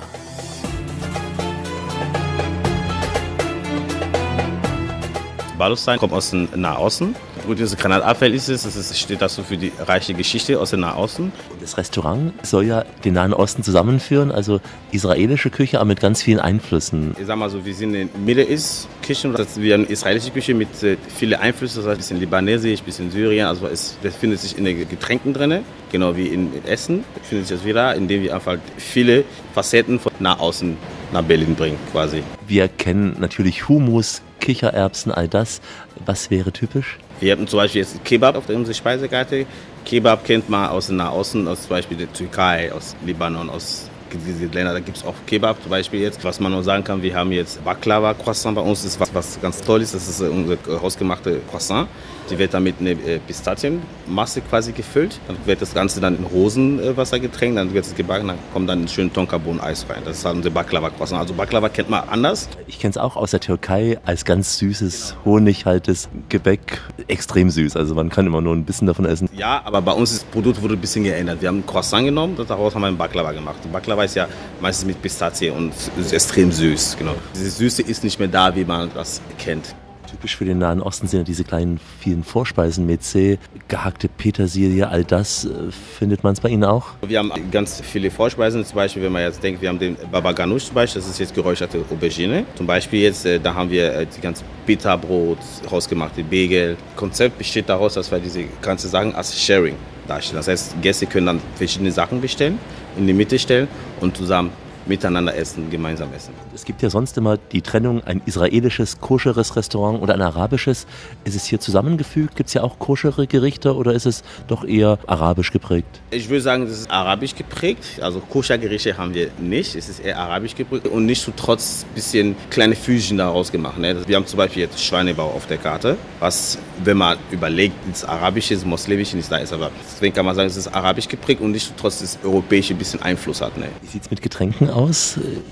Balustein 5.59 5.99
kommt 5.99 6.15
aus 6.15 6.31
dem 6.31 6.49
Nahosten. 6.55 7.15
Gut, 7.47 7.59
diese 7.59 7.77
Granatapfel 7.77 8.35
ist 8.35 8.49
es, 8.49 8.65
es 8.65 8.99
steht 8.99 9.23
dazu 9.23 9.43
für 9.43 9.57
die 9.57 9.73
reiche 9.79 10.15
Geschichte 10.15 10.61
aus 10.61 10.71
dem 10.71 10.81
Nahosten. 10.81 11.33
Und 11.51 11.63
das 11.63 11.77
Restaurant 11.77 12.33
soll 12.47 12.67
ja 12.67 12.85
den 13.05 13.15
Nahen 13.15 13.33
Osten 13.33 13.63
zusammenführen, 13.63 14.31
also 14.31 14.61
israelische 14.93 15.51
Küche, 15.51 15.79
aber 15.79 15.87
mit 15.87 16.01
ganz 16.01 16.23
vielen 16.23 16.41
Einflüssen. 16.41 17.17
Ich 17.19 17.27
sag 17.27 17.37
mal 17.37 17.51
so, 17.51 17.65
wir 17.65 17.75
sind 17.75 17.95
in 17.95 18.11
Middle 18.25 18.45
East 18.45 18.89
Kitchen, 19.03 19.33
das 19.33 19.49
ist 19.49 19.63
wie 19.63 19.73
eine 19.73 19.85
israelische 19.85 20.31
Küche 20.31 20.55
mit 20.55 20.83
äh, 20.83 20.97
vielen 21.15 21.41
Einflüssen, 21.41 21.83
das 21.83 21.87
heißt 21.87 21.97
ein 21.97 21.99
bisschen 21.99 22.21
libanesisch, 22.21 22.81
ein 22.81 22.85
bisschen 22.85 23.11
Syrien, 23.11 23.47
also 23.47 23.67
es 23.67 23.97
befindet 24.03 24.41
sich 24.41 24.57
in 24.59 24.65
den 24.65 24.89
Getränken 24.89 25.33
drin, 25.33 25.65
genau 25.91 26.17
wie 26.17 26.27
in 26.27 26.51
Essen, 26.67 27.05
findet 27.23 27.49
sich 27.49 27.59
das 27.59 27.67
wieder, 27.67 27.95
indem 27.95 28.23
wir 28.23 28.35
einfach 28.35 28.59
viele 28.77 29.25
Facetten 29.55 29.99
von 29.99 30.13
Nahosten 30.19 30.77
nach 31.13 31.23
Berlin 31.23 31.55
bringen, 31.55 31.79
quasi. 31.93 32.23
Wir 32.47 32.69
kennen 32.69 33.17
natürlich 33.19 33.69
Hummus, 33.69 34.23
Kichererbsen, 34.41 35.13
all 35.13 35.29
das. 35.29 35.61
Was 36.07 36.31
wäre 36.31 36.53
typisch? 36.53 36.99
Wir 37.21 37.33
hatten 37.33 37.47
zum 37.47 37.59
Beispiel 37.59 37.83
jetzt 37.83 38.03
Kebab 38.05 38.37
auf 38.37 38.49
unserer 38.49 38.75
Speisekarte. 38.75 39.47
Kebab 39.85 40.25
kennt 40.25 40.49
man 40.49 40.69
aus 40.71 40.87
dem 40.87 40.97
Nahosten, 40.97 41.47
aus 41.47 41.63
zum 41.63 41.71
Beispiel 41.71 41.97
der 41.97 42.13
Türkei, 42.13 42.73
aus 42.73 42.97
Libanon, 43.05 43.51
aus 43.51 43.91
diese 44.13 44.47
Länder, 44.47 44.73
da 44.73 44.81
gibt 44.81 44.97
es 44.97 45.05
auch 45.05 45.15
Kebab 45.27 45.61
zum 45.63 45.71
Beispiel 45.71 46.01
jetzt. 46.01 46.25
Was 46.25 46.41
man 46.41 46.53
nur 46.53 46.63
sagen 46.63 46.83
kann, 46.83 47.03
wir 47.03 47.15
haben 47.15 47.31
jetzt 47.33 47.63
Baklava 47.65 48.15
Croissant 48.15 48.57
bei 48.57 48.63
uns, 48.63 48.83
das 48.83 48.93
ist 48.93 49.01
was, 49.01 49.15
was 49.15 49.41
ganz 49.41 49.61
toll 49.61 49.83
ist. 49.83 49.95
Das 49.95 50.09
ist 50.09 50.21
unser 50.21 50.57
hausgemachte 50.81 51.41
Croissant. 51.49 51.89
Die 52.31 52.39
wird 52.39 52.55
dann 52.55 52.63
mit 52.63 52.77
einer 52.81 52.91
äh, 52.91 53.19
Pistazienmasse 53.27 54.41
quasi 54.43 54.73
gefüllt. 54.73 55.21
Dann 55.27 55.37
wird 55.45 55.61
das 55.61 55.75
Ganze 55.75 56.01
dann 56.01 56.17
in 56.17 56.25
Rosenwasser 56.25 57.19
getränkt, 57.19 57.59
dann 57.59 57.75
wird 57.75 57.85
es 57.85 57.95
gebacken, 57.95 58.29
dann 58.29 58.39
kommt 58.53 58.69
dann 58.69 58.83
ein 58.83 58.89
schön 58.89 59.13
Tonkabohnen-Eis 59.13 59.87
rein. 59.89 60.03
Das 60.05 60.19
ist 60.19 60.25
halt 60.25 60.37
unser 60.37 60.51
Baklava-Croissant. 60.51 61.21
Also 61.21 61.35
Baklava 61.35 61.69
kennt 61.69 61.91
man 61.91 62.09
anders. 62.09 62.49
Ich 62.67 62.79
kenne 62.79 62.91
es 62.91 62.97
auch 62.97 63.17
aus 63.17 63.33
der 63.33 63.41
Türkei 63.41 63.99
als 64.05 64.25
ganz 64.25 64.59
süßes, 64.59 65.17
honighaltes 65.25 66.09
Gebäck. 66.29 66.81
Extrem 67.09 67.51
süß, 67.51 67.77
also 67.77 67.95
man 67.95 68.09
kann 68.09 68.27
immer 68.27 68.41
nur 68.41 68.55
ein 68.55 68.65
bisschen 68.65 68.87
davon 68.87 69.05
essen. 69.05 69.29
Ja, 69.37 69.63
aber 69.65 69.83
bei 69.83 69.93
uns 69.93 70.13
ist 70.13 70.23
das 70.23 70.31
Produkt 70.31 70.61
wurde 70.63 70.75
ein 70.75 70.81
bisschen 70.81 71.05
geändert. 71.05 71.41
Wir 71.41 71.49
haben 71.49 71.59
ein 71.59 71.67
Croissant 71.67 72.05
genommen, 72.05 72.37
daraus 72.37 72.75
haben 72.75 72.83
wir 72.83 72.89
ein 72.89 72.97
Baklava 72.97 73.33
gemacht. 73.33 73.57
Baklava 73.73 74.05
ist 74.05 74.15
ja 74.15 74.29
meistens 74.61 74.87
mit 74.87 75.01
Pistazie 75.01 75.51
und 75.51 75.73
ist 75.99 76.13
extrem 76.13 76.53
süß. 76.53 76.97
Genau. 76.99 77.15
Diese 77.35 77.51
Süße 77.51 77.83
ist 77.83 78.05
nicht 78.05 78.19
mehr 78.19 78.29
da, 78.29 78.55
wie 78.55 78.65
man 78.65 78.91
das 78.95 79.21
kennt. 79.39 79.75
Typisch 80.11 80.37
für 80.37 80.45
den 80.45 80.59
Nahen 80.59 80.83
Osten 80.83 81.07
sind 81.07 81.21
ja 81.21 81.25
diese 81.25 81.45
kleinen, 81.45 81.79
vielen 82.01 82.25
Vorspeisen, 82.25 82.85
Meze, 82.85 83.39
gehackte 83.69 84.09
Petersilie, 84.09 84.89
all 84.89 85.05
das. 85.05 85.45
Äh, 85.45 85.71
findet 85.71 86.25
man 86.25 86.33
es 86.33 86.41
bei 86.41 86.49
Ihnen 86.49 86.65
auch? 86.65 86.89
Wir 87.07 87.21
haben 87.21 87.31
ganz 87.53 87.81
viele 87.81 88.11
Vorspeisen, 88.11 88.65
zum 88.65 88.75
Beispiel, 88.75 89.05
wenn 89.05 89.13
man 89.13 89.23
jetzt 89.23 89.41
denkt, 89.41 89.63
wir 89.63 89.69
haben 89.69 89.79
den 89.79 89.97
Baba 90.11 90.33
Ganoush 90.33 90.65
zum 90.65 90.75
Beispiel, 90.75 91.01
das 91.01 91.09
ist 91.09 91.21
jetzt 91.21 91.33
geräucherte 91.33 91.85
Aubergine. 91.89 92.45
Zum 92.57 92.67
Beispiel 92.67 93.03
jetzt, 93.03 93.25
äh, 93.25 93.39
da 93.39 93.55
haben 93.55 93.71
wir 93.71 93.95
äh, 93.95 94.07
die 94.07 94.21
ganze 94.21 94.43
Pita-Brot, 94.67 95.39
hausgemachte 95.71 96.25
Bagel. 96.25 96.75
Das 96.75 96.97
Konzept 96.97 97.39
besteht 97.39 97.69
daraus, 97.69 97.95
dass 97.95 98.11
wir 98.11 98.19
diese 98.19 98.45
ganze 98.61 98.89
Sachen 98.89 99.15
als 99.15 99.41
Sharing 99.41 99.77
darstellen. 100.09 100.39
Das 100.39 100.49
heißt, 100.49 100.83
Gäste 100.83 101.07
können 101.07 101.27
dann 101.27 101.41
verschiedene 101.55 101.93
Sachen 101.93 102.21
bestellen, 102.21 102.59
in 102.99 103.07
die 103.07 103.13
Mitte 103.13 103.39
stellen 103.39 103.69
und 104.01 104.17
zusammen 104.17 104.51
miteinander 104.87 105.35
essen, 105.37 105.71
gemeinsam 105.71 106.13
essen. 106.15 106.35
Es 106.55 106.65
gibt 106.65 106.83
ja 106.83 106.91
sonst 106.91 107.17
immer 107.17 107.37
die 107.37 107.63
Trennung, 107.63 108.03
ein 108.05 108.23
israelisches, 108.27 109.01
koscheres 109.01 109.57
Restaurant 109.57 110.01
oder 110.03 110.15
ein 110.15 110.23
arabisches. 110.23 110.87
Ist 111.25 111.37
es 111.37 111.45
hier 111.45 111.61
zusammengefügt? 111.61 112.37
Gibt 112.37 112.49
es 112.49 112.55
ja 112.55 112.63
auch 112.63 112.79
koschere 112.79 113.27
Gerichte 113.27 113.75
oder 113.75 113.93
ist 113.93 114.07
es 114.07 114.23
doch 114.49 114.65
eher 114.65 114.99
arabisch 115.07 115.53
geprägt? 115.53 116.01
Ich 116.11 116.29
würde 116.29 116.43
sagen, 116.43 116.67
das 116.67 116.81
ist 116.81 116.91
arabisch 116.91 117.35
geprägt. 117.35 118.01
Also 118.01 118.21
Koschergerichte 118.21 118.97
haben 118.97 119.15
wir 119.15 119.31
nicht. 119.39 119.75
Es 119.75 119.89
ist 119.89 120.01
eher 120.01 120.19
arabisch 120.19 120.55
geprägt 120.55 120.89
und 120.89 121.07
nicht 121.07 121.23
so 121.23 121.33
trotz 121.37 121.85
bisschen 121.95 122.37
kleine 122.51 122.75
Füßchen 122.75 123.19
daraus 123.19 123.53
gemacht. 123.53 123.79
Ne? 123.79 123.97
Wir 124.07 124.17
haben 124.17 124.27
zum 124.27 124.39
Beispiel 124.39 124.63
jetzt 124.63 124.83
Schweinebau 124.83 125.27
auf 125.27 125.47
der 125.47 125.59
Karte, 125.59 125.97
was, 126.19 126.59
wenn 126.83 126.97
man 126.97 127.19
überlegt, 127.31 127.75
ins 127.87 128.05
Arabische, 128.05 128.55
ins 128.55 128.65
Muslimische 128.65 129.17
nicht 129.17 129.31
da 129.31 129.37
ist. 129.37 129.53
Aber 129.53 129.71
deswegen 129.83 130.15
kann 130.15 130.27
man 130.27 130.35
sagen, 130.35 130.49
es 130.49 130.57
ist 130.57 130.69
arabisch 130.69 131.09
geprägt 131.09 131.41
und 131.41 131.53
nicht 131.53 131.67
so 131.67 131.73
trotz 131.77 132.01
das 132.01 132.19
europäische 132.25 132.75
bisschen 132.75 133.03
Einfluss 133.03 133.41
hat. 133.41 133.57
Ne? 133.57 133.67
Wie 133.83 133.89
sieht 133.89 134.03
es 134.03 134.11
mit 134.11 134.23
Getränken 134.23 134.71
aus? 134.71 134.80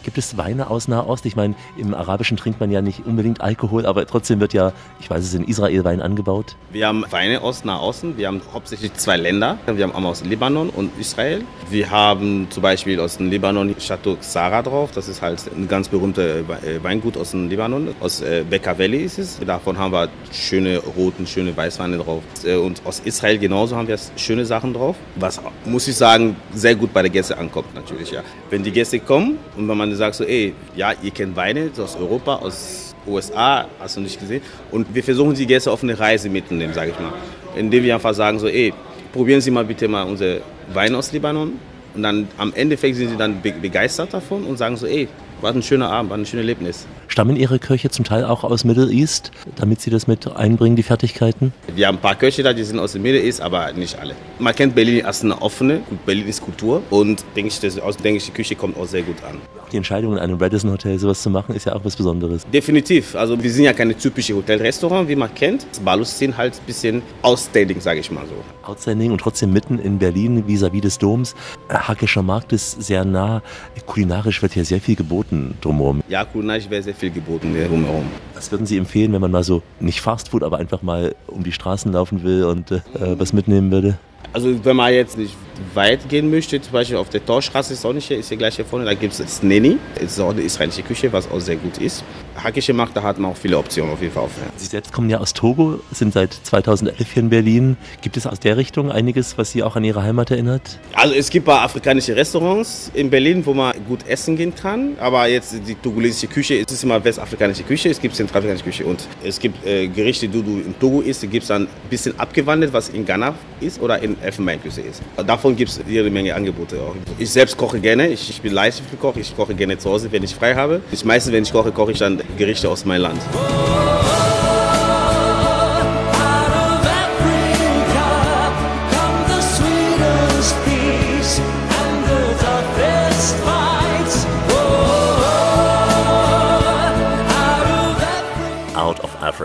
Gibt 0.03 0.17
es 0.17 0.37
Weine 0.37 0.71
aus 0.71 0.89
Nahost? 0.89 1.27
Ich 1.27 1.37
meine, 1.37 1.55
im 1.77 1.93
Arabischen 1.93 2.37
trinkt 2.37 2.61
man 2.61 2.71
ja 2.71 2.81
nicht 2.81 3.05
unbedingt 3.05 3.41
Alkohol, 3.41 3.85
aber 3.85 4.07
trotzdem 4.07 4.41
wird 4.41 4.55
ja, 4.55 4.73
ich 5.01 5.11
weiß 5.11 5.23
es, 5.25 5.35
in 5.35 5.45
Israel 5.45 5.85
Wein 5.85 6.01
angebaut. 6.01 6.57
Wir 6.71 6.87
haben 6.87 7.05
Weine 7.11 7.43
aus 7.43 7.65
Nahosten. 7.65 8.17
Wir 8.17 8.29
haben 8.29 8.41
hauptsächlich 8.53 8.95
zwei 8.95 9.17
Länder. 9.17 9.59
Wir 9.67 9.85
haben 9.85 9.95
einmal 9.95 10.13
aus 10.13 10.25
Libanon 10.25 10.71
und 10.71 10.91
Israel. 10.99 11.43
Wir 11.69 11.91
haben 11.91 12.47
zum 12.51 12.63
Beispiel 12.63 13.01
aus 13.01 13.19
dem 13.19 13.31
Libanon 13.31 13.75
Chateau 13.79 14.17
Xara 14.17 14.63
drauf. 14.63 14.91
Das 14.95 15.09
ist 15.09 15.21
halt 15.21 15.43
ein 15.55 15.69
ganz 15.69 15.89
berühmter 15.89 16.49
Weingut 16.83 17.17
aus 17.17 17.33
dem 17.33 17.49
Libanon. 17.49 17.95
Aus 18.01 18.21
äh, 18.21 18.45
Bekaa 18.49 18.79
Valley 18.79 19.05
ist 19.05 19.19
es. 19.19 19.39
Davon 19.41 19.77
haben 19.79 19.93
wir 19.93 20.09
schöne 20.33 20.79
roten, 20.79 21.27
schöne 21.27 21.57
Weißweine 21.57 21.99
drauf. 21.99 22.23
Äh, 22.45 22.57
und 22.57 22.81
aus 22.85 23.01
Israel 23.05 23.39
genauso 23.39 23.77
haben 23.77 23.89
wir 23.89 23.99
schöne 24.17 24.47
Sachen 24.47 24.73
drauf. 24.73 24.97
Was, 25.17 25.41
muss 25.65 25.87
ich 25.89 25.97
sagen, 25.97 26.37
sehr 26.55 26.75
gut 26.75 26.93
bei 26.93 27.03
den 27.03 27.13
Gästen 27.13 27.35
ankommt 27.35 27.75
natürlich. 27.75 28.11
Ja. 28.11 28.23
Wenn 28.51 28.63
die 28.63 28.73
Gäste 28.73 28.99
kommen 29.09 29.39
und 29.57 29.67
wenn 29.67 29.77
man 29.77 29.93
sagt 29.97 30.17
so, 30.17 30.25
ey, 30.25 30.53
ja, 30.77 30.93
ihr 31.03 31.11
kennt 31.11 31.35
Weine 31.35 31.71
aus 31.79 31.97
Europa, 31.97 32.37
aus 32.37 32.95
USA, 33.07 33.67
hast 33.81 33.97
du 33.97 34.03
nicht 34.03 34.21
gesehen. 34.21 34.43
Und 34.71 34.95
wir 34.95 35.03
versuchen 35.03 35.35
die 35.35 35.47
Gäste 35.47 35.73
auf 35.73 35.83
eine 35.83 35.99
Reise 35.99 36.29
mitzunehmen, 36.29 36.75
sage 36.75 36.91
ich 36.91 37.01
mal. 37.01 37.15
Indem 37.57 37.85
wir 37.85 37.95
einfach 37.95 38.13
sagen 38.13 38.39
so, 38.39 38.47
ey, 38.47 38.75
probieren 39.13 39.41
Sie 39.41 39.51
mal 39.51 39.65
bitte 39.65 39.89
mal 39.89 40.03
unsere 40.03 40.43
Weine 40.75 40.99
aus 40.99 41.11
Libanon. 41.11 41.55
Und 41.95 42.03
dann 42.03 42.29
am 42.37 42.53
Endeffekt 42.55 42.97
sind 42.97 43.09
sie 43.09 43.17
dann 43.17 43.41
begeistert 43.41 44.13
davon 44.13 44.45
und 44.45 44.59
sagen 44.59 44.77
so, 44.77 44.87
ey, 44.87 45.09
war 45.41 45.53
ein 45.53 45.63
schöner 45.63 45.91
Abend, 45.91 46.11
war 46.11 46.19
ein 46.19 46.27
schönes 46.27 46.43
Erlebnis. 46.43 46.87
Stammen 47.09 47.37
Ihre 47.37 47.59
Köche 47.59 47.91
zum 47.91 48.05
Teil 48.05 48.25
auch 48.25 48.45
aus 48.45 48.65
Middle 48.65 48.91
East, 48.91 49.31
damit 49.57 49.81
Sie 49.81 49.91
das 49.91 50.07
mit 50.07 50.27
einbringen, 50.37 50.77
die 50.77 50.83
Fertigkeiten? 50.83 51.53
Wir 51.75 51.87
haben 51.87 51.97
ein 51.97 52.01
paar 52.01 52.15
Köche 52.15 52.43
da, 52.43 52.53
die 52.53 52.65
sind 52.65 52.79
aus 52.79 52.93
dem 52.93 53.03
Middle 53.03 53.23
East, 53.23 53.41
aber 53.41 53.73
nicht 53.73 53.99
alle. 53.99 54.15
Man 54.39 54.55
kennt 54.55 54.75
Berlin 54.75 55.05
als 55.05 55.23
eine 55.23 55.41
offene, 55.41 55.81
Berlin 56.07 56.29
ist 56.29 56.43
Kultur 56.43 56.83
und 56.91 57.25
denke 57.37 57.49
ich, 57.49 57.61
das 57.61 57.79
ausländische 57.79 58.33
Küche 58.33 58.55
kommt 58.55 58.77
auch 58.77 58.87
sehr 58.87 59.03
gut 59.03 59.17
an. 59.25 59.39
Die 59.73 59.77
Entscheidung, 59.77 60.15
in 60.15 60.19
einem 60.19 60.39
Radisson 60.39 60.71
Hotel 60.71 60.99
sowas 60.99 61.23
zu 61.23 61.31
machen, 61.31 61.55
ist 61.55 61.67
ja 61.67 61.75
auch 61.75 61.85
was 61.85 61.95
Besonderes. 61.95 62.47
Definitiv. 62.53 63.15
Also 63.15 63.43
wir 63.43 63.51
sind 63.51 63.65
ja 63.65 63.73
keine 63.73 63.97
typische 63.97 64.35
Hotelrestaurant, 64.35 65.09
wie 65.09 65.17
man 65.17 65.35
kennt. 65.35 65.67
Balus 65.85 66.19
sind 66.19 66.37
halt 66.37 66.55
ein 66.55 66.67
bisschen 66.67 67.03
outstanding, 67.23 67.81
sage 67.81 68.01
ich 68.01 68.11
mal 68.11 68.25
so. 68.27 68.69
Outstanding 68.69 69.13
und 69.13 69.21
trotzdem 69.21 69.53
mitten 69.53 69.79
in 69.79 69.99
Berlin, 69.99 70.45
vis-à-vis 70.47 70.81
des 70.81 70.99
Doms. 70.99 71.35
Hackischer 71.69 72.23
Markt 72.23 72.53
ist 72.53 72.83
sehr 72.83 73.05
nah. 73.05 73.43
Kulinarisch 73.87 74.41
wird 74.41 74.53
hier 74.53 74.65
sehr 74.65 74.81
viel 74.81 74.97
geboten 74.97 75.55
drumherum. 75.61 76.03
Ja, 76.09 76.25
kulinarisch 76.25 76.71
wäre 76.71 76.83
sehr 76.83 76.95
viel 76.95 77.11
geboten 77.11 77.55
drumherum. 77.55 78.07
Was 78.39 78.53
würden 78.53 78.67
Sie 78.67 78.79
empfehlen, 78.79 79.13
wenn 79.13 79.21
man 79.21 79.33
mal 79.33 79.43
so, 79.43 79.63
nicht 79.81 80.01
Fastfood, 80.01 80.45
aber 80.45 80.59
einfach 80.59 80.81
mal 80.81 81.17
um 81.27 81.43
die 81.43 81.51
Straßen 81.51 81.93
laufen 81.93 82.23
will 82.23 82.45
und 82.45 82.71
äh, 82.71 82.81
was 82.95 83.33
mitnehmen 83.33 83.73
würde? 83.73 83.99
Also 84.33 84.65
wenn 84.65 84.77
man 84.77 84.93
jetzt 84.93 85.19
nicht 85.19 85.35
weit 85.75 86.09
gehen 86.09 86.31
möchte, 86.31 86.61
zum 86.61 86.73
Beispiel 86.73 86.97
auf 86.97 87.09
der 87.09 87.25
Torstraße 87.25 87.73
ist 87.73 87.85
auch 87.85 87.93
nicht 87.93 88.07
hier, 88.07 88.19
ist 88.19 88.29
hier 88.29 88.37
gleich 88.37 88.57
hier 88.57 88.65
vorne, 88.65 88.85
da 88.85 88.95
gibt 88.95 89.19
es 89.19 89.37
Sneni, 89.37 89.79
das 89.95 90.13
ist 90.13 90.21
auch 90.21 90.31
eine 90.31 90.43
israelische 90.43 90.83
Küche, 90.83 91.13
was 91.13 91.31
auch 91.31 91.41
sehr 91.41 91.57
gut 91.57 91.79
ist. 91.79 92.05
Hackische 92.37 92.73
Markt, 92.73 92.97
da 92.97 93.03
hat 93.03 93.19
man 93.19 93.33
auch 93.33 93.37
viele 93.37 93.59
Optionen 93.59 93.93
auf 93.93 94.01
jeden 94.01 94.13
Fall. 94.13 94.25
Auf. 94.25 94.31
Sie 94.57 94.67
selbst 94.67 94.93
kommen 94.93 95.11
ja 95.11 95.19
aus 95.19 95.33
Togo, 95.33 95.81
sind 95.93 96.13
seit 96.13 96.33
2011 96.33 97.13
hier 97.13 97.23
in 97.23 97.31
Berlin. 97.31 97.77
Gibt 98.03 98.17
es 98.17 98.27
aus 98.27 98.39
der 98.39 98.57
Richtung 98.57 98.93
einiges, 98.93 99.39
was 99.39 99.51
Sie 99.51 99.63
auch 99.63 99.77
an 99.77 99.85
Ihre 99.85 100.03
Heimat 100.03 100.31
erinnert? 100.31 100.79
Also 100.93 101.15
es 101.15 101.31
gibt 101.31 101.47
ein 101.47 101.53
paar 101.55 101.63
afrikanische 101.63 102.15
Restaurants 102.15 102.93
in 102.95 103.11
Berlin, 103.11 103.45
wo 103.45 103.55
man 103.55 103.75
gut 103.89 104.07
essen 104.07 104.37
gehen 104.37 104.55
kann, 104.55 104.97
aber 105.01 105.27
jetzt 105.27 105.57
die 105.67 105.75
togolesische 105.75 106.29
Küche, 106.29 106.55
es 106.55 106.71
ist 106.71 106.85
immer 106.85 107.03
westafrikanische 107.03 107.65
Küche, 107.65 107.89
es 107.89 108.01
gibt 108.01 108.15
zentralafrikanische 108.29 108.65
Küche 108.65 108.85
und 108.85 109.07
es 109.25 109.39
gibt 109.39 109.67
äh, 109.67 109.89
Gerichte, 109.89 110.29
die 110.29 110.43
du 110.43 110.59
in 110.61 110.79
Togo 110.79 111.01
isst, 111.01 111.23
gibt 111.23 111.43
es 111.43 111.49
dann 111.49 111.63
ein 111.63 111.69
bisschen 111.91 112.19
abgewandelt, 112.19 112.73
was 112.73 112.91
in 112.91 113.05
Ghana 113.05 113.35
ist 113.61 113.81
oder 113.81 114.01
in 114.03 114.21
Elfenbeinküche 114.23 114.83
ist. 114.83 115.03
Davon 115.27 115.57
gibt 115.57 115.71
es 115.71 115.81
jede 115.87 116.11
Menge 116.11 116.35
Angebote 116.35 116.77
auch. 116.81 116.95
Ich 117.19 117.31
selbst 117.31 117.57
koche 117.57 117.81
gerne, 117.81 118.09
ich, 118.09 118.31
ich 118.31 118.41
bin 118.41 118.53
für 118.53 118.97
Koch, 119.01 119.17
ich 119.17 119.35
koche 119.37 119.55
gerne 119.55 119.79
zu 119.79 119.91
Hause, 119.91 120.11
wenn 120.13 120.23
ich 120.23 120.35
frei 120.35 120.55
habe. 120.55 120.81
Ich 120.93 121.05
meistens, 121.05 121.33
wenn 121.33 121.43
ich 121.43 121.53
koche, 121.53 121.73
koche 121.73 121.93
ich 121.93 121.99
dann 121.99 122.21
Gerichte 122.37 122.69
aus 122.69 122.85
meinem 122.85 123.03
Land. 123.03 123.21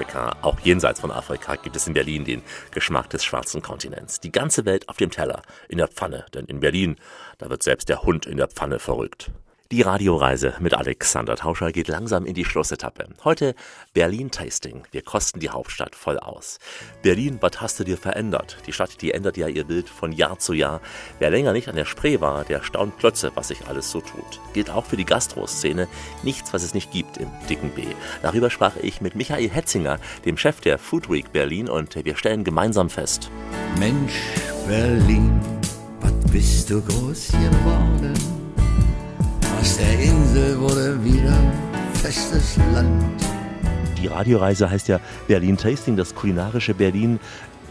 Africa, 0.04 0.36
auch 0.41 0.60
jenseits 0.60 0.99
von 0.99 1.12
Afrika, 1.12 1.56
gibt 1.56 1.78
es 1.78 1.88
in 1.88 1.93
Berlin 1.93 2.26
den 2.26 2.41
Geschmack 2.72 3.10
des 3.10 3.24
schwarzen 3.24 3.62
Kontinents. 3.62 4.20
Die 4.20 4.34
ganze 4.34 4.66
Welt 4.66 4.89
auf 4.89 4.97
dem 4.97 5.12
Teller, 5.12 5.43
in 5.70 5.78
der 5.78 5.88
Pfanne, 5.88 6.26
denn 6.34 6.45
in 6.45 6.60
Berlin, 6.60 6.97
da 7.38 7.49
wird 7.49 7.64
selbst 7.64 7.88
der 7.88 8.04
Hund 8.04 8.26
in 8.26 8.36
der 8.36 8.49
Pfanne 8.49 8.80
verrückt. 8.80 9.32
Die 9.74 9.82
Radioreise 9.82 10.54
mit 10.60 10.76
Alexander 10.76 11.36
Tauscher 11.36 11.72
geht 11.72 11.88
langsam 11.88 12.28
in 12.28 12.36
die 12.36 12.46
Schlussetappe. 12.46 13.08
Heute 13.24 13.56
Berlin 13.96 14.30
Tasting. 14.30 14.84
Wir 14.92 15.02
kosten 15.02 15.40
die 15.40 15.50
Hauptstadt 15.50 15.96
voll 15.96 16.20
aus. 16.20 16.60
Berlin, 17.02 17.40
was 17.42 17.60
hast 17.60 17.80
du 17.80 17.84
dir 17.84 17.98
verändert? 17.98 18.58
Die 18.68 18.72
Stadt, 18.72 19.02
die 19.02 19.14
ändert 19.14 19.36
ja 19.36 19.48
ihr 19.48 19.64
Bild 19.64 19.90
von 19.90 20.12
Jahr 20.12 20.38
zu 20.38 20.54
Jahr. 20.54 20.80
Wer 21.18 21.32
länger 21.32 21.54
nicht 21.54 21.70
an 21.70 21.76
der 21.76 21.86
Spree 21.86 22.22
war, 22.22 22.44
der 22.44 22.62
staunt 22.62 23.00
plötzlich, 23.00 23.32
was 23.34 23.48
sich 23.48 23.66
alles 23.66 23.90
so 23.90 24.00
tut. 24.00 24.40
Gilt 24.54 24.70
auch 24.70 24.86
für 24.86 24.96
die 24.96 25.06
Gastroszene. 25.06 25.88
Nichts, 26.22 26.54
was 26.54 26.62
es 26.62 26.76
nicht 26.76 26.92
gibt 26.92 27.18
im 27.18 27.32
dicken 27.50 27.72
B. 27.72 27.88
Darüber 28.22 28.52
sprach 28.52 28.76
ich 28.80 29.02
mit 29.02 29.16
Michael 29.16 29.50
Hetzinger, 29.50 29.98
dem 30.24 30.38
Chef 30.38 30.62
der 30.62 30.78
Food 30.78 31.10
Week 31.10 31.32
Berlin, 31.32 31.68
und 31.68 31.96
wir 32.06 32.16
stellen 32.16 32.44
gemeinsam 32.44 32.92
fest. 32.92 33.32
Mensch, 33.80 34.22
Berlin, 34.68 35.42
was 36.00 36.32
bist 36.32 36.70
du 36.70 36.80
groß 36.80 37.30
geworden? 37.30 38.33
Aus 39.64 39.78
der 39.78 39.97
Insel 39.97 40.59
wurde 40.59 41.01
wieder 41.05 41.38
festes 41.93 42.57
Land. 42.74 43.01
Die 43.97 44.07
Radioreise 44.07 44.70
heißt 44.70 44.89
ja 44.89 44.99
Berlin 45.26 45.55
Tasting, 45.55 45.95
das 45.95 46.14
kulinarische 46.14 46.74
Berlin. 46.74 47.18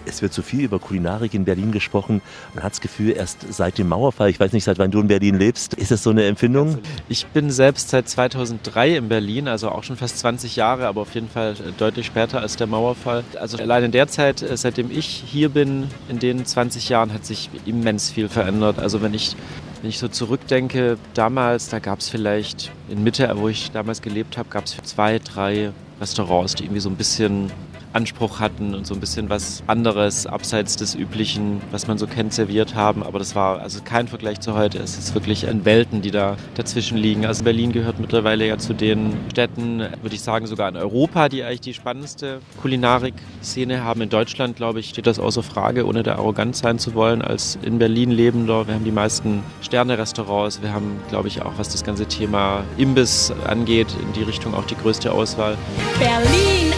Es 0.06 0.22
wird 0.22 0.32
so 0.32 0.42
viel 0.42 0.62
über 0.62 0.78
Kulinarik 0.78 1.34
in 1.34 1.44
Berlin 1.44 1.72
gesprochen. 1.72 2.22
Man 2.54 2.64
hat 2.64 2.72
das 2.72 2.80
Gefühl, 2.80 3.12
erst 3.16 3.52
seit 3.52 3.78
dem 3.78 3.88
Mauerfall, 3.88 4.30
ich 4.30 4.40
weiß 4.40 4.52
nicht, 4.52 4.64
seit 4.64 4.78
wann 4.78 4.90
du 4.90 5.00
in 5.00 5.08
Berlin 5.08 5.38
lebst, 5.38 5.74
ist 5.74 5.90
das 5.90 6.02
so 6.02 6.10
eine 6.10 6.24
Empfindung? 6.24 6.78
Ich 7.08 7.26
bin 7.26 7.50
selbst 7.50 7.90
seit 7.90 8.08
2003 8.08 8.96
in 8.96 9.08
Berlin, 9.08 9.48
also 9.48 9.70
auch 9.70 9.84
schon 9.84 9.96
fast 9.96 10.18
20 10.18 10.56
Jahre, 10.56 10.86
aber 10.86 11.02
auf 11.02 11.14
jeden 11.14 11.28
Fall 11.28 11.54
deutlich 11.78 12.06
später 12.06 12.40
als 12.40 12.56
der 12.56 12.66
Mauerfall. 12.66 13.24
Also 13.38 13.58
allein 13.58 13.84
in 13.84 13.92
der 13.92 14.08
Zeit, 14.08 14.44
seitdem 14.54 14.90
ich 14.90 15.06
hier 15.06 15.48
bin, 15.48 15.88
in 16.08 16.18
den 16.18 16.44
20 16.44 16.88
Jahren, 16.88 17.12
hat 17.12 17.24
sich 17.24 17.50
immens 17.66 18.10
viel 18.10 18.28
verändert. 18.28 18.78
Also 18.78 19.02
wenn 19.02 19.14
ich 19.14 19.36
wenn 19.82 19.88
ich 19.88 19.98
so 19.98 20.06
zurückdenke, 20.06 20.96
damals, 21.12 21.68
da 21.68 21.80
gab 21.80 21.98
es 21.98 22.08
vielleicht 22.08 22.70
in 22.88 23.02
Mitte, 23.02 23.28
wo 23.36 23.48
ich 23.48 23.72
damals 23.72 24.00
gelebt 24.00 24.38
habe, 24.38 24.48
gab 24.48 24.66
es 24.66 24.76
zwei, 24.84 25.18
drei 25.18 25.72
Restaurants, 26.00 26.54
die 26.54 26.64
irgendwie 26.64 26.80
so 26.80 26.88
ein 26.88 26.94
bisschen 26.94 27.50
Anspruch 27.92 28.40
hatten 28.40 28.74
und 28.74 28.86
so 28.86 28.94
ein 28.94 29.00
bisschen 29.00 29.28
was 29.28 29.62
anderes 29.66 30.26
abseits 30.26 30.76
des 30.76 30.94
üblichen, 30.94 31.60
was 31.70 31.86
man 31.86 31.98
so 31.98 32.06
kennt, 32.06 32.32
serviert 32.32 32.74
haben. 32.74 33.02
Aber 33.02 33.18
das 33.18 33.34
war 33.34 33.60
also 33.60 33.80
kein 33.84 34.08
Vergleich 34.08 34.40
zu 34.40 34.54
heute. 34.54 34.78
Es 34.78 34.98
ist 34.98 35.14
wirklich 35.14 35.46
ein 35.46 35.64
Welten, 35.64 36.02
die 36.02 36.10
da 36.10 36.36
dazwischen 36.54 36.96
liegen. 36.96 37.26
Also 37.26 37.44
Berlin 37.44 37.72
gehört 37.72 37.98
mittlerweile 37.98 38.46
ja 38.46 38.58
zu 38.58 38.74
den 38.74 39.16
Städten, 39.30 39.80
würde 40.02 40.14
ich 40.14 40.22
sagen, 40.22 40.46
sogar 40.46 40.68
in 40.68 40.76
Europa, 40.76 41.28
die 41.28 41.42
eigentlich 41.42 41.60
die 41.60 41.74
spannendste 41.74 42.40
Kulinarik-Szene 42.60 43.84
haben. 43.84 44.02
In 44.02 44.08
Deutschland, 44.08 44.56
glaube 44.56 44.80
ich, 44.80 44.88
steht 44.88 45.06
das 45.06 45.18
außer 45.18 45.42
Frage, 45.42 45.86
ohne 45.86 46.02
da 46.02 46.16
arrogant 46.16 46.56
sein 46.56 46.78
zu 46.78 46.94
wollen, 46.94 47.22
als 47.22 47.58
in 47.62 47.78
Berlin 47.78 48.10
lebender. 48.10 48.66
Wir 48.66 48.74
haben 48.74 48.84
die 48.84 48.90
meisten 48.90 49.42
Sterne-Restaurants. 49.60 50.62
Wir 50.62 50.72
haben, 50.72 51.00
glaube 51.08 51.28
ich, 51.28 51.42
auch 51.42 51.52
was 51.58 51.68
das 51.68 51.84
ganze 51.84 52.06
Thema 52.06 52.64
Imbiss 52.78 53.32
angeht, 53.46 53.88
in 54.00 54.12
die 54.12 54.22
Richtung 54.22 54.54
auch 54.54 54.64
die 54.64 54.76
größte 54.76 55.12
Auswahl. 55.12 55.56
Berlin, 55.98 56.71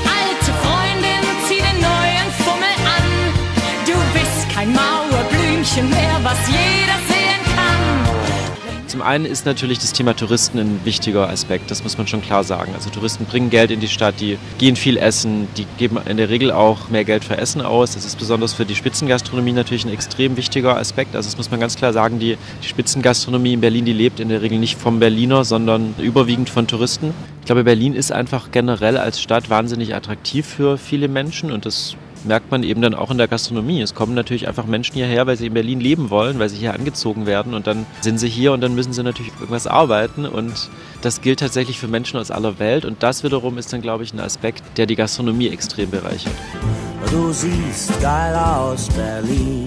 Mauerblümchen 5.65 5.89
mehr, 5.91 6.21
was 6.23 6.49
jeder 6.49 6.99
sehen 7.09 7.57
kann. 7.57 8.87
Zum 8.87 9.01
einen 9.01 9.25
ist 9.25 9.47
natürlich 9.47 9.79
das 9.79 9.93
Thema 9.93 10.15
Touristen 10.15 10.59
ein 10.59 10.81
wichtiger 10.85 11.29
Aspekt, 11.29 11.71
das 11.71 11.83
muss 11.83 11.97
man 11.97 12.07
schon 12.07 12.21
klar 12.21 12.45
sagen. 12.45 12.73
Also 12.75 12.91
Touristen 12.91 13.25
bringen 13.25 13.51
Geld 13.51 13.71
in 13.71 13.81
die 13.81 13.89
Stadt, 13.89 14.21
die 14.21 14.39
gehen 14.59 14.77
viel 14.77 14.99
essen, 14.99 15.49
die 15.57 15.67
geben 15.79 15.99
in 16.07 16.17
der 16.17 16.29
Regel 16.29 16.53
auch 16.53 16.91
mehr 16.91 17.05
Geld 17.05 17.25
für 17.25 17.39
Essen 17.39 17.63
aus. 17.63 17.95
Das 17.95 18.05
ist 18.05 18.19
besonders 18.19 18.53
für 18.53 18.67
die 18.67 18.75
Spitzengastronomie 18.75 19.53
natürlich 19.53 19.85
ein 19.85 19.93
extrem 19.93 20.37
wichtiger 20.37 20.77
Aspekt. 20.77 21.17
Also 21.17 21.29
das 21.29 21.37
muss 21.37 21.51
man 21.51 21.61
ganz 21.61 21.77
klar 21.77 21.93
sagen, 21.93 22.19
die, 22.19 22.37
die 22.63 22.69
Spitzengastronomie 22.69 23.55
in 23.55 23.61
Berlin, 23.61 23.85
die 23.85 23.95
lebt 23.95 24.21
in 24.21 24.29
der 24.29 24.43
Regel 24.43 24.59
nicht 24.59 24.79
vom 24.79 25.01
Berliner, 25.01 25.45
sondern 25.45 25.95
überwiegend 25.99 26.51
von 26.51 26.67
Touristen. 26.67 27.15
Ich 27.41 27.47
glaube, 27.47 27.65
Berlin 27.65 27.95
ist 27.95 28.13
einfach 28.13 28.51
generell 28.53 28.97
als 28.97 29.21
Stadt 29.21 29.51
wahnsinnig 29.51 29.95
attraktiv 29.95 30.47
für 30.47 30.79
viele 30.79 31.09
Menschen 31.09 31.51
und 31.51 31.67
das 31.67 31.97
merkt 32.25 32.51
man 32.51 32.63
eben 32.63 32.83
dann 32.83 32.95
auch 32.95 33.11
in 33.11 33.19
der 33.19 33.29
Gastronomie. 33.29 33.81
Es 33.81 33.95
kommen 33.95 34.15
natürlich 34.15 34.49
einfach 34.49 34.67
Menschen 34.67 34.95
hierher, 34.95 35.27
weil 35.27 35.37
sie 35.37 35.47
in 35.47 35.55
Berlin 35.55 35.81
leben 35.81 36.11
wollen, 36.11 36.39
weil 36.39 36.49
sie 36.49 36.57
hier 36.57 36.75
angezogen 36.75 37.27
werden 37.27 37.55
und 37.55 37.67
dann 37.67 37.87
sind 38.01 38.19
sie 38.19 38.29
hier 38.29 38.53
und 38.53 38.61
dann 38.61 38.75
müssen 38.75 38.93
sie 38.93 39.03
natürlich 39.03 39.33
irgendwas 39.35 39.67
arbeiten 39.67 40.27
und 40.27 40.71
das 41.03 41.21
gilt 41.21 41.41
tatsächlich 41.41 41.79
für 41.79 41.89
Menschen 41.89 42.19
aus 42.19 42.31
aller 42.31 42.59
Welt 42.59 42.85
und 42.85 43.03
das 43.03 43.25
wiederum 43.25 43.59
ist 43.59 43.73
dann, 43.73 43.83
glaube 43.83 44.05
ich, 44.05 44.13
ein 44.13 44.21
Aspekt, 44.21 44.63
der 44.77 44.87
die 44.87 44.97
Gastronomie 44.97 45.49
extrem 45.49 45.91
bereichert. 45.91 46.33
Du 47.11 47.33
siehst 47.33 48.01
geil 48.01 48.35
aus, 48.35 48.89
Berlin. 48.89 49.67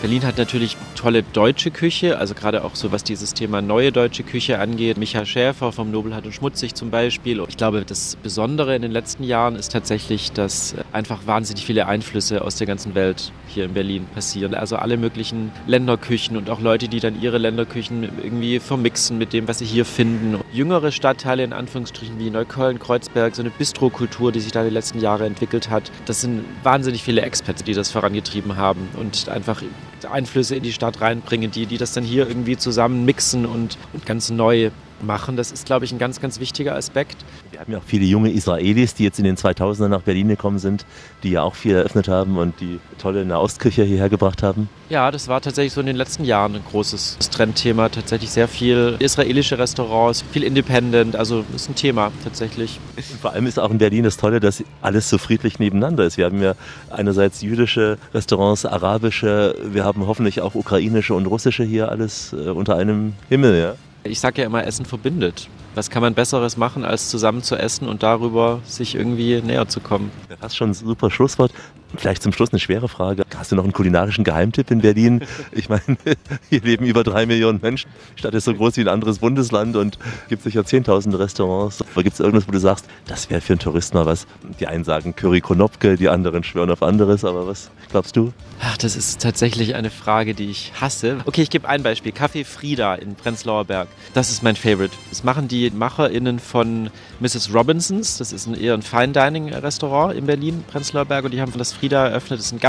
Berlin 0.00 0.24
hat 0.24 0.36
natürlich 0.36 0.76
tolle 1.02 1.24
deutsche 1.24 1.72
Küche, 1.72 2.16
also 2.16 2.32
gerade 2.32 2.62
auch 2.62 2.76
so 2.76 2.92
was 2.92 3.02
dieses 3.02 3.34
Thema 3.34 3.60
neue 3.60 3.90
deutsche 3.90 4.22
Küche 4.22 4.60
angeht. 4.60 4.98
Michael 4.98 5.26
Schäfer 5.26 5.72
vom 5.72 5.90
Nobelhart 5.90 6.26
und 6.26 6.32
Schmutzig 6.32 6.76
zum 6.76 6.90
Beispiel. 6.90 7.42
Ich 7.48 7.56
glaube, 7.56 7.84
das 7.84 8.14
Besondere 8.22 8.76
in 8.76 8.82
den 8.82 8.92
letzten 8.92 9.24
Jahren 9.24 9.56
ist 9.56 9.72
tatsächlich, 9.72 10.30
dass 10.30 10.76
einfach 10.92 11.26
wahnsinnig 11.26 11.66
viele 11.66 11.88
Einflüsse 11.88 12.42
aus 12.42 12.54
der 12.54 12.68
ganzen 12.68 12.94
Welt 12.94 13.32
hier 13.48 13.64
in 13.64 13.74
Berlin 13.74 14.06
passieren. 14.14 14.54
Also 14.54 14.76
alle 14.76 14.96
möglichen 14.96 15.50
Länderküchen 15.66 16.36
und 16.36 16.48
auch 16.48 16.60
Leute, 16.60 16.86
die 16.86 17.00
dann 17.00 17.20
ihre 17.20 17.38
Länderküchen 17.38 18.04
irgendwie 18.22 18.60
vermixen 18.60 19.18
mit 19.18 19.32
dem, 19.32 19.48
was 19.48 19.58
sie 19.58 19.66
hier 19.66 19.84
finden. 19.84 20.38
Jüngere 20.52 20.92
Stadtteile 20.92 21.42
in 21.42 21.52
Anführungsstrichen 21.52 22.20
wie 22.20 22.30
Neukölln, 22.30 22.78
Kreuzberg, 22.78 23.34
so 23.34 23.42
eine 23.42 23.50
Bistrokultur, 23.50 24.30
die 24.30 24.38
sich 24.38 24.52
da 24.52 24.62
die 24.62 24.70
letzten 24.70 25.00
Jahre 25.00 25.26
entwickelt 25.26 25.68
hat. 25.68 25.90
Das 26.06 26.20
sind 26.20 26.44
wahnsinnig 26.62 27.02
viele 27.02 27.22
Experts, 27.22 27.64
die 27.64 27.74
das 27.74 27.90
vorangetrieben 27.90 28.56
haben 28.56 28.88
und 28.96 29.28
einfach 29.28 29.62
Einflüsse 30.06 30.56
in 30.56 30.62
die 30.62 30.72
Stadt 30.72 31.00
reinbringen, 31.00 31.50
die, 31.50 31.66
die 31.66 31.78
das 31.78 31.92
dann 31.92 32.04
hier 32.04 32.26
irgendwie 32.28 32.56
zusammen 32.56 33.04
mixen 33.04 33.46
und, 33.46 33.78
und 33.92 34.06
ganz 34.06 34.30
neu 34.30 34.70
machen. 35.02 35.36
Das 35.36 35.52
ist, 35.52 35.66
glaube 35.66 35.84
ich, 35.84 35.92
ein 35.92 35.98
ganz, 35.98 36.20
ganz 36.20 36.40
wichtiger 36.40 36.74
Aspekt. 36.74 37.16
Wir 37.50 37.60
haben 37.60 37.72
ja 37.72 37.78
auch 37.78 37.84
viele 37.84 38.04
junge 38.04 38.30
Israelis, 38.30 38.94
die 38.94 39.04
jetzt 39.04 39.18
in 39.18 39.24
den 39.24 39.36
2000ern 39.36 39.88
nach 39.88 40.02
Berlin 40.02 40.28
gekommen 40.28 40.58
sind, 40.58 40.86
die 41.22 41.30
ja 41.30 41.42
auch 41.42 41.54
viel 41.54 41.74
eröffnet 41.74 42.08
haben 42.08 42.38
und 42.38 42.60
die 42.60 42.80
tolle 42.98 43.24
Nahostküche 43.24 43.82
hierher 43.82 44.08
gebracht 44.08 44.42
haben. 44.42 44.68
Ja, 44.88 45.10
das 45.10 45.28
war 45.28 45.40
tatsächlich 45.40 45.72
so 45.72 45.80
in 45.80 45.86
den 45.86 45.96
letzten 45.96 46.24
Jahren 46.24 46.54
ein 46.54 46.62
großes 46.70 47.18
Trendthema. 47.30 47.88
Tatsächlich 47.88 48.30
sehr 48.30 48.48
viel 48.48 48.96
israelische 48.98 49.58
Restaurants, 49.58 50.22
viel 50.32 50.42
Independent, 50.42 51.16
also 51.16 51.44
ist 51.54 51.68
ein 51.68 51.74
Thema 51.74 52.12
tatsächlich. 52.24 52.78
Und 52.96 53.20
vor 53.20 53.32
allem 53.32 53.46
ist 53.46 53.58
auch 53.58 53.70
in 53.70 53.78
Berlin 53.78 54.04
das 54.04 54.16
Tolle, 54.16 54.40
dass 54.40 54.62
alles 54.82 55.08
so 55.08 55.18
friedlich 55.18 55.58
nebeneinander 55.58 56.04
ist. 56.04 56.18
Wir 56.18 56.26
haben 56.26 56.42
ja 56.42 56.54
einerseits 56.90 57.40
jüdische 57.42 57.98
Restaurants, 58.12 58.66
arabische, 58.66 59.54
wir 59.64 59.84
haben 59.84 60.06
hoffentlich 60.06 60.40
auch 60.40 60.54
ukrainische 60.54 61.14
und 61.14 61.26
russische 61.26 61.64
hier 61.64 61.88
alles 61.88 62.32
äh, 62.32 62.50
unter 62.50 62.76
einem 62.76 63.14
Himmel. 63.28 63.58
Ja? 63.58 63.74
Ich 64.04 64.18
sage 64.20 64.40
ja 64.40 64.46
immer, 64.46 64.64
Essen 64.64 64.84
verbindet. 64.84 65.48
Was 65.74 65.88
kann 65.88 66.02
man 66.02 66.14
Besseres 66.14 66.56
machen, 66.56 66.84
als 66.84 67.08
zusammen 67.08 67.42
zu 67.42 67.56
essen 67.56 67.88
und 67.88 68.02
darüber 68.02 68.60
sich 68.64 68.94
irgendwie 68.94 69.40
näher 69.40 69.68
zu 69.68 69.80
kommen? 69.80 70.10
Das 70.40 70.52
ist 70.52 70.56
schon 70.56 70.70
ein 70.70 70.74
super 70.74 71.10
Schlusswort. 71.10 71.52
Vielleicht 71.96 72.22
zum 72.22 72.32
Schluss 72.32 72.50
eine 72.50 72.58
schwere 72.58 72.88
Frage. 72.88 73.22
Hast 73.42 73.50
du 73.50 73.56
noch 73.56 73.64
einen 73.64 73.72
kulinarischen 73.72 74.22
Geheimtipp 74.22 74.70
in 74.70 74.82
Berlin? 74.82 75.24
Ich 75.50 75.68
meine, 75.68 75.82
hier 76.48 76.60
leben 76.60 76.86
über 76.86 77.02
drei 77.02 77.26
Millionen 77.26 77.60
Menschen. 77.60 77.90
Die 78.14 78.20
Stadt 78.20 78.34
ist 78.34 78.44
so 78.44 78.54
groß 78.54 78.76
wie 78.76 78.82
ein 78.82 78.88
anderes 78.88 79.18
Bundesland 79.18 79.74
und 79.74 79.98
gibt 80.28 80.44
sicher 80.44 80.64
zehntausende 80.64 81.18
Restaurants. 81.18 81.82
Aber 81.82 82.04
gibt 82.04 82.14
es 82.14 82.20
irgendwas, 82.20 82.46
wo 82.46 82.52
du 82.52 82.60
sagst, 82.60 82.86
das 83.08 83.30
wäre 83.30 83.40
für 83.40 83.54
einen 83.54 83.58
Touristen 83.58 83.96
mal 83.96 84.06
was? 84.06 84.28
Die 84.60 84.68
einen 84.68 84.84
sagen 84.84 85.16
Curry 85.16 85.40
Konopke, 85.40 85.96
die 85.96 86.08
anderen 86.08 86.44
schwören 86.44 86.70
auf 86.70 86.84
anderes. 86.84 87.24
Aber 87.24 87.48
was 87.48 87.72
glaubst 87.90 88.14
du? 88.14 88.32
Ach, 88.60 88.76
das 88.76 88.94
ist 88.94 89.20
tatsächlich 89.20 89.74
eine 89.74 89.90
Frage, 89.90 90.34
die 90.34 90.48
ich 90.48 90.72
hasse. 90.80 91.18
Okay, 91.24 91.42
ich 91.42 91.50
gebe 91.50 91.68
ein 91.68 91.82
Beispiel. 91.82 92.12
Café 92.12 92.44
Frieda 92.44 92.94
in 92.94 93.16
Prenzlauer 93.16 93.64
Berg. 93.64 93.88
Das 94.14 94.30
ist 94.30 94.44
mein 94.44 94.54
Favorite. 94.54 94.94
Das 95.10 95.24
machen 95.24 95.48
die 95.48 95.68
MacherInnen 95.72 96.38
von 96.38 96.90
Mrs. 97.18 97.52
Robinsons. 97.52 98.18
Das 98.18 98.32
ist 98.32 98.46
ein, 98.46 98.54
eher 98.54 98.74
ein 98.74 98.82
Fine 98.82 99.08
Dining 99.08 99.52
Restaurant 99.52 100.14
in 100.14 100.26
Berlin, 100.26 100.62
Prenzlauer 100.70 101.06
Berg. 101.06 101.24
Und 101.24 101.34
die 101.34 101.40
haben 101.40 101.52
das 101.56 101.72
Frieda 101.72 102.06
eröffnet. 102.06 102.38
Das 102.38 102.46
ist 102.46 102.52
ein 102.52 102.60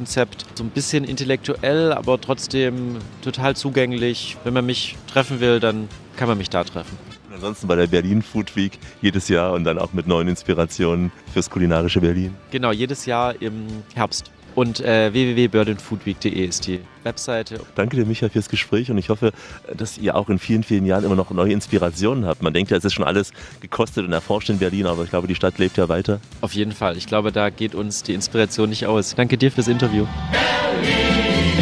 Ganztageskonzept. 0.00 0.46
So 0.54 0.64
ein 0.64 0.70
bisschen 0.70 1.04
intellektuell, 1.04 1.92
aber 1.92 2.20
trotzdem 2.20 2.96
total 3.22 3.54
zugänglich. 3.56 4.36
Wenn 4.44 4.54
man 4.54 4.66
mich 4.66 4.96
treffen 5.12 5.40
will, 5.40 5.60
dann 5.60 5.88
kann 6.16 6.28
man 6.28 6.38
mich 6.38 6.50
da 6.50 6.64
treffen. 6.64 6.96
Und 7.28 7.34
ansonsten 7.34 7.68
bei 7.68 7.76
der 7.76 7.86
Berlin 7.86 8.22
Food 8.22 8.56
Week 8.56 8.78
jedes 9.02 9.28
Jahr 9.28 9.52
und 9.52 9.64
dann 9.64 9.78
auch 9.78 9.92
mit 9.92 10.06
neuen 10.06 10.28
Inspirationen 10.28 11.12
fürs 11.32 11.50
kulinarische 11.50 12.00
Berlin. 12.00 12.34
Genau, 12.50 12.72
jedes 12.72 13.06
Jahr 13.06 13.40
im 13.40 13.66
Herbst. 13.94 14.30
Und 14.60 14.78
äh, 14.80 15.10
www.berlinfoodweek.de 15.10 16.44
ist 16.46 16.66
die 16.66 16.80
Webseite. 17.02 17.60
Danke 17.76 17.96
dir, 17.96 18.04
Micha, 18.04 18.28
fürs 18.28 18.50
Gespräch 18.50 18.90
und 18.90 18.98
ich 18.98 19.08
hoffe, 19.08 19.32
dass 19.74 19.96
ihr 19.96 20.14
auch 20.14 20.28
in 20.28 20.38
vielen, 20.38 20.64
vielen 20.64 20.84
Jahren 20.84 21.02
immer 21.02 21.16
noch 21.16 21.30
neue 21.30 21.54
Inspirationen 21.54 22.26
habt. 22.26 22.42
Man 22.42 22.52
denkt 22.52 22.70
ja, 22.70 22.76
es 22.76 22.84
ist 22.84 22.92
schon 22.92 23.06
alles 23.06 23.32
gekostet 23.62 24.04
und 24.04 24.12
erforscht 24.12 24.50
in 24.50 24.58
Berlin, 24.58 24.84
aber 24.84 25.04
ich 25.04 25.08
glaube, 25.08 25.28
die 25.28 25.34
Stadt 25.34 25.56
lebt 25.56 25.78
ja 25.78 25.88
weiter. 25.88 26.20
Auf 26.42 26.52
jeden 26.52 26.72
Fall. 26.72 26.98
Ich 26.98 27.06
glaube, 27.06 27.32
da 27.32 27.48
geht 27.48 27.74
uns 27.74 28.02
die 28.02 28.12
Inspiration 28.12 28.68
nicht 28.68 28.84
aus. 28.84 29.14
Danke 29.14 29.38
dir 29.38 29.50
fürs 29.50 29.68
Interview. 29.68 30.06
Berlin 30.30 31.59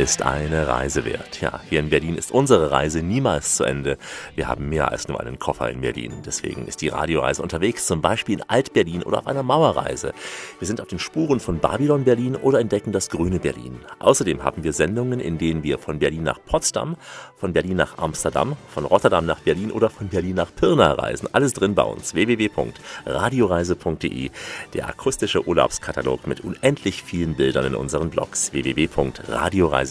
ist 0.00 0.22
eine 0.22 0.66
Reise 0.66 1.04
wert. 1.04 1.42
Ja, 1.42 1.60
hier 1.68 1.78
in 1.78 1.90
Berlin 1.90 2.16
ist 2.16 2.32
unsere 2.32 2.70
Reise 2.70 3.02
niemals 3.02 3.56
zu 3.56 3.64
Ende. 3.64 3.98
Wir 4.34 4.48
haben 4.48 4.70
mehr 4.70 4.90
als 4.90 5.08
nur 5.08 5.20
einen 5.20 5.38
Koffer 5.38 5.68
in 5.68 5.82
Berlin. 5.82 6.22
Deswegen 6.24 6.66
ist 6.66 6.80
die 6.80 6.88
Radioreise 6.88 7.42
unterwegs, 7.42 7.86
zum 7.86 8.00
Beispiel 8.00 8.38
in 8.38 8.44
Alt-Berlin 8.48 9.02
oder 9.02 9.18
auf 9.18 9.26
einer 9.26 9.42
Mauerreise. 9.42 10.14
Wir 10.58 10.66
sind 10.66 10.80
auf 10.80 10.88
den 10.88 10.98
Spuren 10.98 11.38
von 11.38 11.58
Babylon 11.58 12.04
Berlin 12.04 12.34
oder 12.34 12.60
entdecken 12.60 12.92
das 12.92 13.10
grüne 13.10 13.40
Berlin. 13.40 13.80
Außerdem 13.98 14.42
haben 14.42 14.64
wir 14.64 14.72
Sendungen, 14.72 15.20
in 15.20 15.36
denen 15.36 15.64
wir 15.64 15.76
von 15.76 15.98
Berlin 15.98 16.22
nach 16.22 16.38
Potsdam, 16.46 16.96
von 17.36 17.52
Berlin 17.52 17.76
nach 17.76 17.98
Amsterdam, 17.98 18.56
von 18.72 18.86
Rotterdam 18.86 19.26
nach 19.26 19.40
Berlin 19.40 19.70
oder 19.70 19.90
von 19.90 20.08
Berlin 20.08 20.36
nach 20.36 20.48
Pirna 20.54 20.92
reisen. 20.92 21.28
Alles 21.32 21.52
drin 21.52 21.74
bei 21.74 21.82
uns. 21.82 22.14
www.radioreise.de 22.14 24.30
Der 24.72 24.88
akustische 24.88 25.46
Urlaubskatalog 25.46 26.26
mit 26.26 26.40
unendlich 26.40 27.02
vielen 27.02 27.34
Bildern 27.34 27.66
in 27.66 27.74
unseren 27.74 28.08
Blogs. 28.08 28.54
www.radioreise.de 28.54 29.89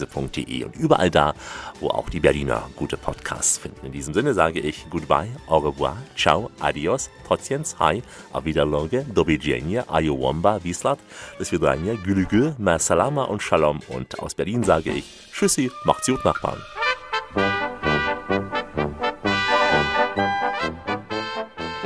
und 0.64 0.76
überall 0.76 1.10
da, 1.10 1.34
wo 1.80 1.88
auch 1.88 2.08
die 2.08 2.20
Berliner 2.20 2.68
gute 2.76 2.96
Podcasts 2.96 3.58
finden. 3.58 3.86
In 3.86 3.92
diesem 3.92 4.14
Sinne 4.14 4.34
sage 4.34 4.60
ich 4.60 4.86
Goodbye, 4.90 5.28
au 5.46 5.58
revoir, 5.58 5.96
ciao, 6.16 6.50
adios, 6.60 7.10
potjens, 7.24 7.76
hi, 7.78 8.02
auf 8.32 8.44
Wiederloge, 8.44 9.04
do 9.14 9.26
widzenia, 9.26 9.84
ayowomba, 9.88 10.62
wislat, 10.62 10.98
das 11.38 11.52
Vidania, 11.52 11.94
gülü 11.94 12.54
ma 12.58 12.78
salama 12.78 13.24
und 13.24 13.42
shalom. 13.42 13.80
Und 13.88 14.18
aus 14.18 14.34
Berlin 14.34 14.62
sage 14.62 14.90
ich 14.90 15.04
Tschüssi, 15.32 15.70
macht's 15.84 16.06
gut, 16.06 16.24
Nachbarn. 16.24 16.60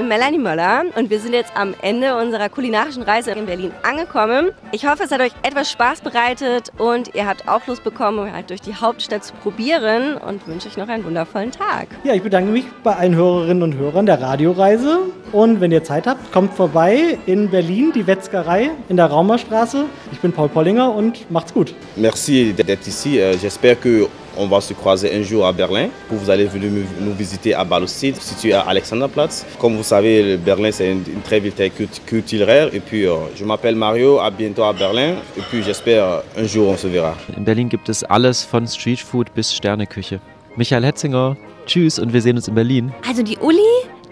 Melanie 0.09 0.38
Möller 0.38 0.84
und 0.96 1.11
wir 1.11 1.20
sind 1.20 1.32
jetzt 1.32 1.57
am 1.57 1.74
Ende 1.82 2.16
unserer 2.16 2.48
kulinarischen 2.48 3.02
Reise 3.02 3.32
in 3.32 3.46
Berlin 3.46 3.72
angekommen. 3.82 4.50
Ich 4.72 4.86
hoffe, 4.86 5.05
es 5.05 5.11
hat 5.11 5.20
euch 5.20 5.32
etwas 5.42 5.70
Spaß 5.70 6.00
bereitet 6.00 6.70
und 6.78 7.14
ihr 7.14 7.26
habt 7.26 7.48
auch 7.48 7.66
Lust 7.66 7.84
bekommen, 7.84 8.32
halt 8.32 8.50
durch 8.50 8.61
die 8.61 8.74
Hauptstadt 8.74 9.24
zu 9.24 9.34
probieren 9.34 10.16
und 10.16 10.46
wünsche 10.46 10.68
euch 10.68 10.76
noch 10.76 10.88
einen 10.88 11.05
wundervollen 11.05 11.50
Tag. 11.50 11.88
Ja, 12.05 12.14
ich 12.14 12.22
bedanke 12.22 12.50
mich 12.50 12.64
bei 12.82 12.94
allen 12.94 13.14
Hörerinnen 13.14 13.62
und 13.62 13.76
Hörern 13.76 14.07
der 14.07 14.20
Radioreise. 14.20 15.00
Und 15.32 15.61
wenn 15.61 15.72
ihr 15.72 15.82
Zeit 15.82 16.07
habt, 16.07 16.32
kommt 16.32 16.55
vorbei 16.55 17.18
in 17.26 17.50
Berlin, 17.50 17.92
die 17.92 18.07
Wetzgerei 18.07 18.70
in 18.88 18.96
der 18.96 19.07
Raumerstraße. 19.07 19.86
Ich 20.12 20.20
bin 20.20 20.32
Paul 20.32 20.48
Pollinger 20.48 20.94
und 20.94 21.30
macht's 21.30 21.52
gut. 21.52 21.74
Merci 21.96 22.55
d'être 22.57 22.86
ici. 22.86 23.18
J'espère 23.42 23.80
que 23.80 24.09
On 24.37 24.47
va 24.47 24.61
se 24.61 24.74
croiser 24.74 25.14
un 25.14 25.22
jour 25.22 25.47
à 25.47 25.53
Berlin. 25.53 25.89
Vous 26.11 26.30
allez 26.30 26.47
venir 26.47 26.70
nous 27.01 27.12
visiter 27.12 27.55
à 27.55 27.64
Ballostil, 27.64 28.16
situé 28.16 28.53
à 28.53 28.62
Alexanderplatz. 28.62 29.47
Comme 29.59 29.76
vous 29.76 29.82
savez, 29.82 30.37
Berlin, 30.37 30.70
c'est 30.72 30.91
une, 30.91 31.05
une, 31.07 31.22
très 31.22 31.41
ville 31.41 31.53
très 31.53 31.70
culturelle. 31.70 32.70
Et 32.72 32.80
puis, 32.80 33.07
euh, 33.07 33.14
je 33.37 33.45
m'appelle 33.45 33.76
Mario, 33.76 34.18
à 34.20 34.30
bientôt 34.30 34.64
à 34.64 34.72
Berlin. 34.72 35.14
Et 35.37 35.43
puis, 35.51 35.62
j'espère 35.62 36.22
un 36.37 36.45
jour 36.45 36.68
on 36.68 36.76
se 36.76 36.87
verra. 36.89 37.14
In 37.37 37.45
Berlin 37.45 37.68
gibt 37.68 37.89
es 37.89 38.03
alles 38.05 38.45
von 38.45 38.66
Streetfood 38.66 39.28
bis 39.35 39.53
Sterneküche. 39.53 40.20
Michael 40.57 40.85
Hetzinger, 40.85 41.37
tschüss 41.66 41.99
und 41.99 42.12
wir 42.12 42.22
sehen 42.22 42.37
uns 42.37 42.49
in 42.49 42.55
Berlin. 42.55 42.93
Also 43.09 43.22
die 43.22 43.39
Uli, 43.39 43.59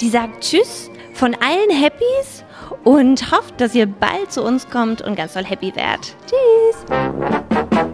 die 0.01 0.09
sagt 0.09 0.43
Tschüss 0.43 0.91
von 1.15 1.35
allen 1.35 1.71
Happys 1.71 2.45
und 2.85 3.31
hofft, 3.31 3.61
dass 3.61 3.75
ihr 3.75 3.87
bald 3.87 4.33
zu 4.33 4.43
uns 4.43 4.69
kommt 4.69 5.03
und 5.03 5.15
ganz 5.15 5.35
doll 5.35 5.45
happy 5.45 5.73
werdet. 5.77 6.17
Tschüss! 6.27 7.92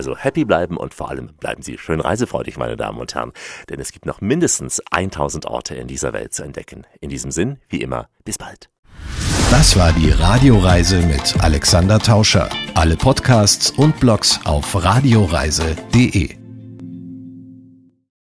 Also 0.00 0.16
happy 0.16 0.46
bleiben 0.46 0.78
und 0.78 0.94
vor 0.94 1.10
allem 1.10 1.34
bleiben 1.40 1.60
Sie 1.60 1.76
schön 1.76 2.00
reisefreudig, 2.00 2.56
meine 2.56 2.78
Damen 2.78 2.98
und 2.98 3.14
Herren. 3.14 3.32
Denn 3.68 3.78
es 3.80 3.92
gibt 3.92 4.06
noch 4.06 4.22
mindestens 4.22 4.80
1000 4.90 5.44
Orte 5.44 5.74
in 5.74 5.88
dieser 5.88 6.14
Welt 6.14 6.32
zu 6.32 6.42
entdecken. 6.42 6.86
In 7.02 7.10
diesem 7.10 7.30
Sinn, 7.30 7.58
wie 7.68 7.82
immer, 7.82 8.08
bis 8.24 8.38
bald. 8.38 8.70
Das 9.50 9.76
war 9.76 9.92
die 9.92 10.10
Radioreise 10.10 11.02
mit 11.02 11.38
Alexander 11.42 11.98
Tauscher. 11.98 12.48
Alle 12.72 12.96
Podcasts 12.96 13.72
und 13.72 14.00
Blogs 14.00 14.40
auf 14.46 14.74
radioreise.de. 14.82 16.39